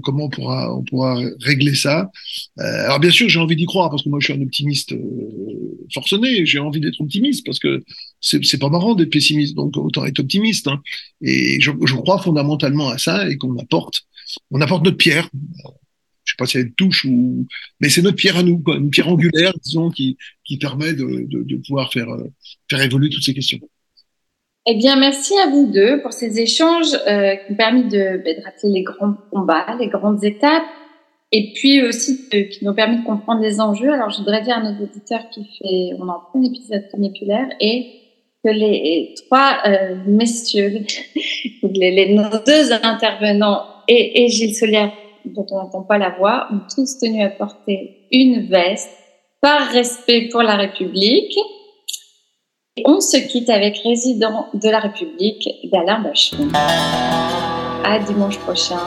comment 0.02 0.30
on 0.38 0.82
pourra, 0.82 1.20
régler 1.40 1.74
ça. 1.74 2.10
Euh, 2.58 2.84
alors, 2.86 3.00
bien 3.00 3.10
sûr, 3.10 3.28
j'ai 3.28 3.38
envie 3.38 3.56
d'y 3.56 3.66
croire 3.66 3.90
parce 3.90 4.02
que 4.02 4.08
moi, 4.08 4.18
je 4.20 4.32
suis 4.32 4.34
un 4.34 4.42
optimiste 4.42 4.92
euh, 4.92 5.86
forcené. 5.92 6.46
J'ai 6.46 6.58
envie 6.58 6.80
d'être 6.80 7.00
optimiste 7.00 7.44
parce 7.44 7.58
que 7.58 7.84
c'est 8.22 8.58
pas 8.58 8.68
marrant 8.68 8.94
d'être 8.94 9.10
pessimiste, 9.10 9.54
donc 9.54 9.76
autant 9.76 10.06
être 10.06 10.20
optimiste. 10.20 10.68
Hein. 10.68 10.80
Et 11.20 11.60
je, 11.60 11.70
crois 11.96 12.18
fondamentalement 12.18 12.88
à 12.88 12.98
ça 12.98 13.28
et 13.28 13.36
qu'on 13.36 13.58
apporte, 13.58 14.02
on 14.50 14.60
apporte 14.60 14.84
notre 14.84 14.96
pierre 14.96 15.28
je 16.24 16.32
sais 16.32 16.36
pas 16.38 16.46
si 16.46 16.58
elle 16.58 16.72
touche 16.72 17.04
ou, 17.04 17.46
mais 17.80 17.88
c'est 17.88 18.02
notre 18.02 18.16
pierre 18.16 18.36
à 18.36 18.42
nous, 18.42 18.58
quoi, 18.58 18.76
une 18.76 18.90
pierre 18.90 19.08
angulaire, 19.08 19.52
disons, 19.62 19.90
qui, 19.90 20.16
qui 20.44 20.56
permet 20.56 20.92
de, 20.92 21.26
de, 21.28 21.56
pouvoir 21.66 21.92
faire, 21.92 22.08
euh, 22.08 22.30
faire 22.70 22.80
évoluer 22.80 23.10
toutes 23.10 23.24
ces 23.24 23.34
questions. 23.34 23.58
Eh 24.66 24.76
bien, 24.76 24.96
merci 24.96 25.34
à 25.38 25.50
vous 25.50 25.70
deux 25.72 26.00
pour 26.02 26.12
ces 26.12 26.38
échanges 26.38 26.94
euh, 27.08 27.34
qui 27.34 27.52
ont 27.52 27.56
permis 27.56 27.84
de, 27.84 28.22
bah, 28.24 28.50
de 28.62 28.72
les 28.72 28.82
grands 28.82 29.14
combats, 29.32 29.76
les 29.78 29.88
grandes 29.88 30.22
étapes, 30.22 30.62
et 31.32 31.52
puis 31.54 31.82
aussi 31.82 32.28
qui 32.28 32.64
nous 32.64 32.70
ont 32.70 32.74
permis 32.74 32.98
de 32.98 33.04
comprendre 33.04 33.42
les 33.42 33.60
enjeux. 33.60 33.92
Alors, 33.92 34.10
je 34.10 34.18
voudrais 34.18 34.42
dire 34.42 34.56
à 34.56 34.62
nos 34.62 34.84
auditeurs 34.84 35.28
qui 35.30 35.44
fait, 35.44 35.96
on 35.98 36.08
en 36.08 36.20
prend 36.20 36.38
un 36.38 36.44
épisode 36.44 36.84
funiculaire 36.90 37.48
et 37.58 38.01
que 38.44 38.50
les 38.50 39.14
trois 39.24 39.58
euh, 39.66 39.96
messieurs, 40.06 40.84
les, 41.62 42.16
deux 42.46 42.72
intervenants 42.72 43.62
et, 43.88 44.28
Gilles 44.28 44.54
Solière 44.54 44.92
dont 45.24 45.46
on 45.50 45.58
n'entend 45.58 45.82
pas 45.82 45.98
la 45.98 46.10
voix, 46.10 46.48
ont 46.50 46.60
tous 46.74 46.98
tenu 46.98 47.22
à 47.22 47.28
porter 47.28 48.08
une 48.10 48.48
veste 48.48 48.90
par 49.40 49.68
respect 49.68 50.28
pour 50.30 50.42
la 50.42 50.56
République. 50.56 51.36
Et 52.76 52.82
on 52.86 53.00
se 53.00 53.18
quitte 53.18 53.50
avec 53.50 53.76
Résident 53.78 54.46
de 54.54 54.68
la 54.68 54.80
République 54.80 55.48
d'Alain. 55.70 56.02
À 57.84 57.98
dimanche 58.00 58.38
prochain. 58.38 58.78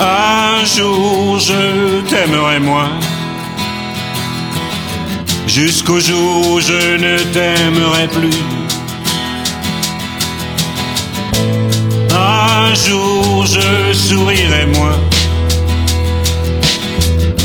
Un 0.00 0.64
jour 0.64 1.38
je 1.38 2.00
t'aimerai 2.08 2.58
moins 2.60 2.90
Jusqu'au 5.46 6.00
jour 6.00 6.50
où 6.50 6.60
je 6.60 6.96
ne 6.96 7.18
t'aimerai 7.32 8.08
plus 8.08 8.64
Un 12.16 12.74
jour 12.74 13.46
je 13.46 13.92
sourirai 13.92 14.66
moins. 14.66 14.98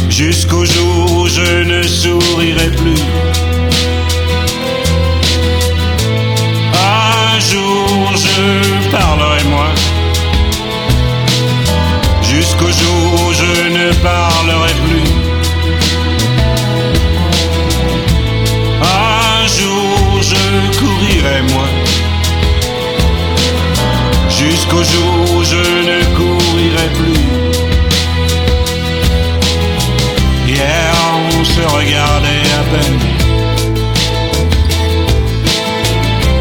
Jusqu'au 0.10 0.66
jour 0.66 1.12
où 1.18 1.28
je 1.28 1.64
ne 1.64 1.84
sourirai 1.84 2.70
plus. 2.72 3.02
Un 6.74 7.40
jour 7.40 8.12
je 8.16 8.90
parlerai 8.92 9.44
moins. 9.46 9.79
Jusqu'au 12.40 12.72
jour 12.72 13.28
où 13.28 13.34
je 13.34 13.52
ne 13.68 13.92
parlerai 14.02 14.74
plus. 14.86 15.12
Un 18.82 19.46
jour 19.58 20.22
je 20.22 20.80
courirai 20.80 21.42
moins 21.52 21.74
jusqu'au 24.30 24.84
jour 24.84 25.36
où 25.36 25.44
je 25.44 25.64
ne 25.90 26.00
courirai 26.16 26.88
plus. 27.00 27.28
Hier 30.48 30.94
on 31.34 31.44
se 31.44 31.62
regardait 31.76 32.48
à 32.58 32.64
peine. 32.72 33.02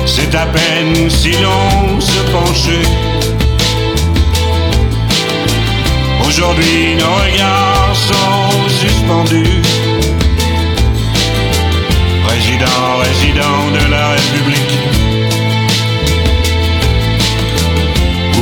C'est 0.06 0.32
à 0.36 0.46
peine 0.46 1.10
si 1.10 1.32
l'on 1.42 2.00
se 2.00 2.20
penchait. 2.30 3.17
Aujourd'hui 6.40 6.94
nos 6.94 7.14
regards 7.24 7.96
sont 7.96 8.68
suspendus. 8.68 9.60
Président, 12.22 12.98
résident 13.02 13.70
de 13.72 13.90
la 13.90 14.10
République. 14.10 14.78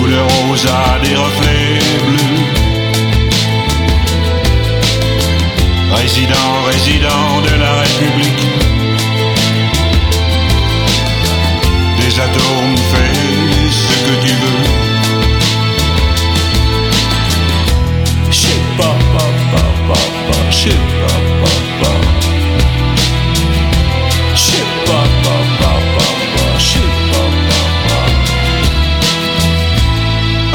le 0.09 0.21
rose 0.23 0.67
a 0.67 0.99
des 1.03 1.17
reflets 1.17 1.79
bleus. 2.07 2.45
Résident, 5.95 6.53
résident 6.67 7.41
de 7.49 7.55
la 7.59 7.73
République. 7.81 8.45
Des 11.99 12.21
atomes, 12.21 12.77
fais 12.93 13.71
ce 13.71 13.95
que 14.05 14.27
tu 14.27 14.33
veux. 14.35 14.46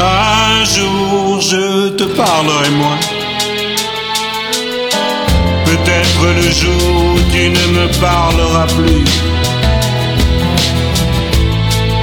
Un 0.00 0.64
jour 0.64 1.40
je 1.40 1.88
te 1.90 2.04
parlerai 2.04 2.70
moins. 2.70 2.98
Peut-être 5.64 6.26
le 6.36 6.50
jour 6.50 7.18
tu 7.32 7.48
ne 7.50 7.66
me 7.78 7.86
parleras 8.00 8.66
plus. 8.66 9.04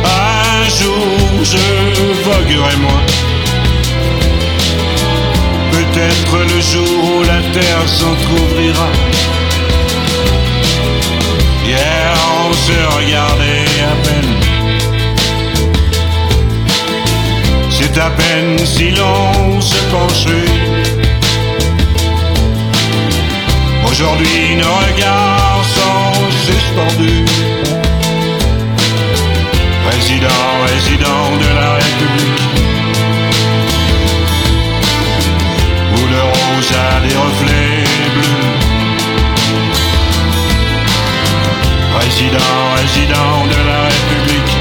Un 0.04 0.70
jour 0.80 1.44
je 1.44 2.24
voguerai 2.24 2.76
moins. 2.78 3.29
Peut-être 5.92 6.38
le 6.38 6.62
jour 6.62 7.18
où 7.18 7.24
la 7.24 7.42
terre 7.52 7.88
s'entr'ouvrira. 7.88 8.90
Hier 11.66 12.14
on 12.46 12.54
se 12.54 12.78
regardait 12.98 13.66
à 13.82 13.96
peine. 14.06 14.34
C'est 17.72 17.98
à 17.98 18.10
peine 18.12 18.66
si 18.66 18.92
l'on 18.92 19.60
se 19.62 19.78
penchait. 19.92 20.52
Aujourd'hui 23.90 24.56
nos 24.58 24.76
regards 24.88 25.64
sont 25.76 26.14
suspendus. 26.46 27.26
Président, 29.88 30.46
résident 30.68 31.38
de 31.42 31.56
la 31.60 31.74
République. 31.74 32.59
A 36.52 37.00
des 37.02 37.16
reflets 37.16 37.84
bleus. 38.16 38.48
Président, 41.94 42.54
résident 42.76 43.48
de 43.48 43.60
la 43.70 43.80
République. 43.90 44.54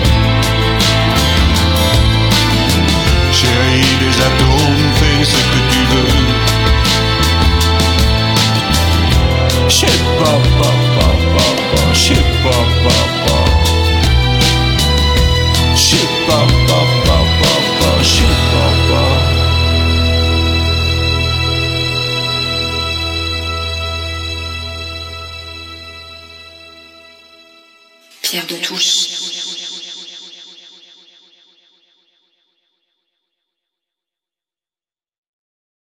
Chérie 3.32 3.94
des 4.00 4.16
atomes, 4.28 4.88
fais 5.00 5.20
ce 5.24 5.40
que 5.52 5.60
tu 5.72 5.82
veux. 5.92 6.16
Shit, 9.68 10.00
pa, 10.18 10.32
pa, 10.58 10.70
pa, 10.94 11.08
pa, 11.34 11.46
pa, 11.70 11.82
shit, 11.94 12.26
pa, 12.42 12.58
pa, 12.84 12.98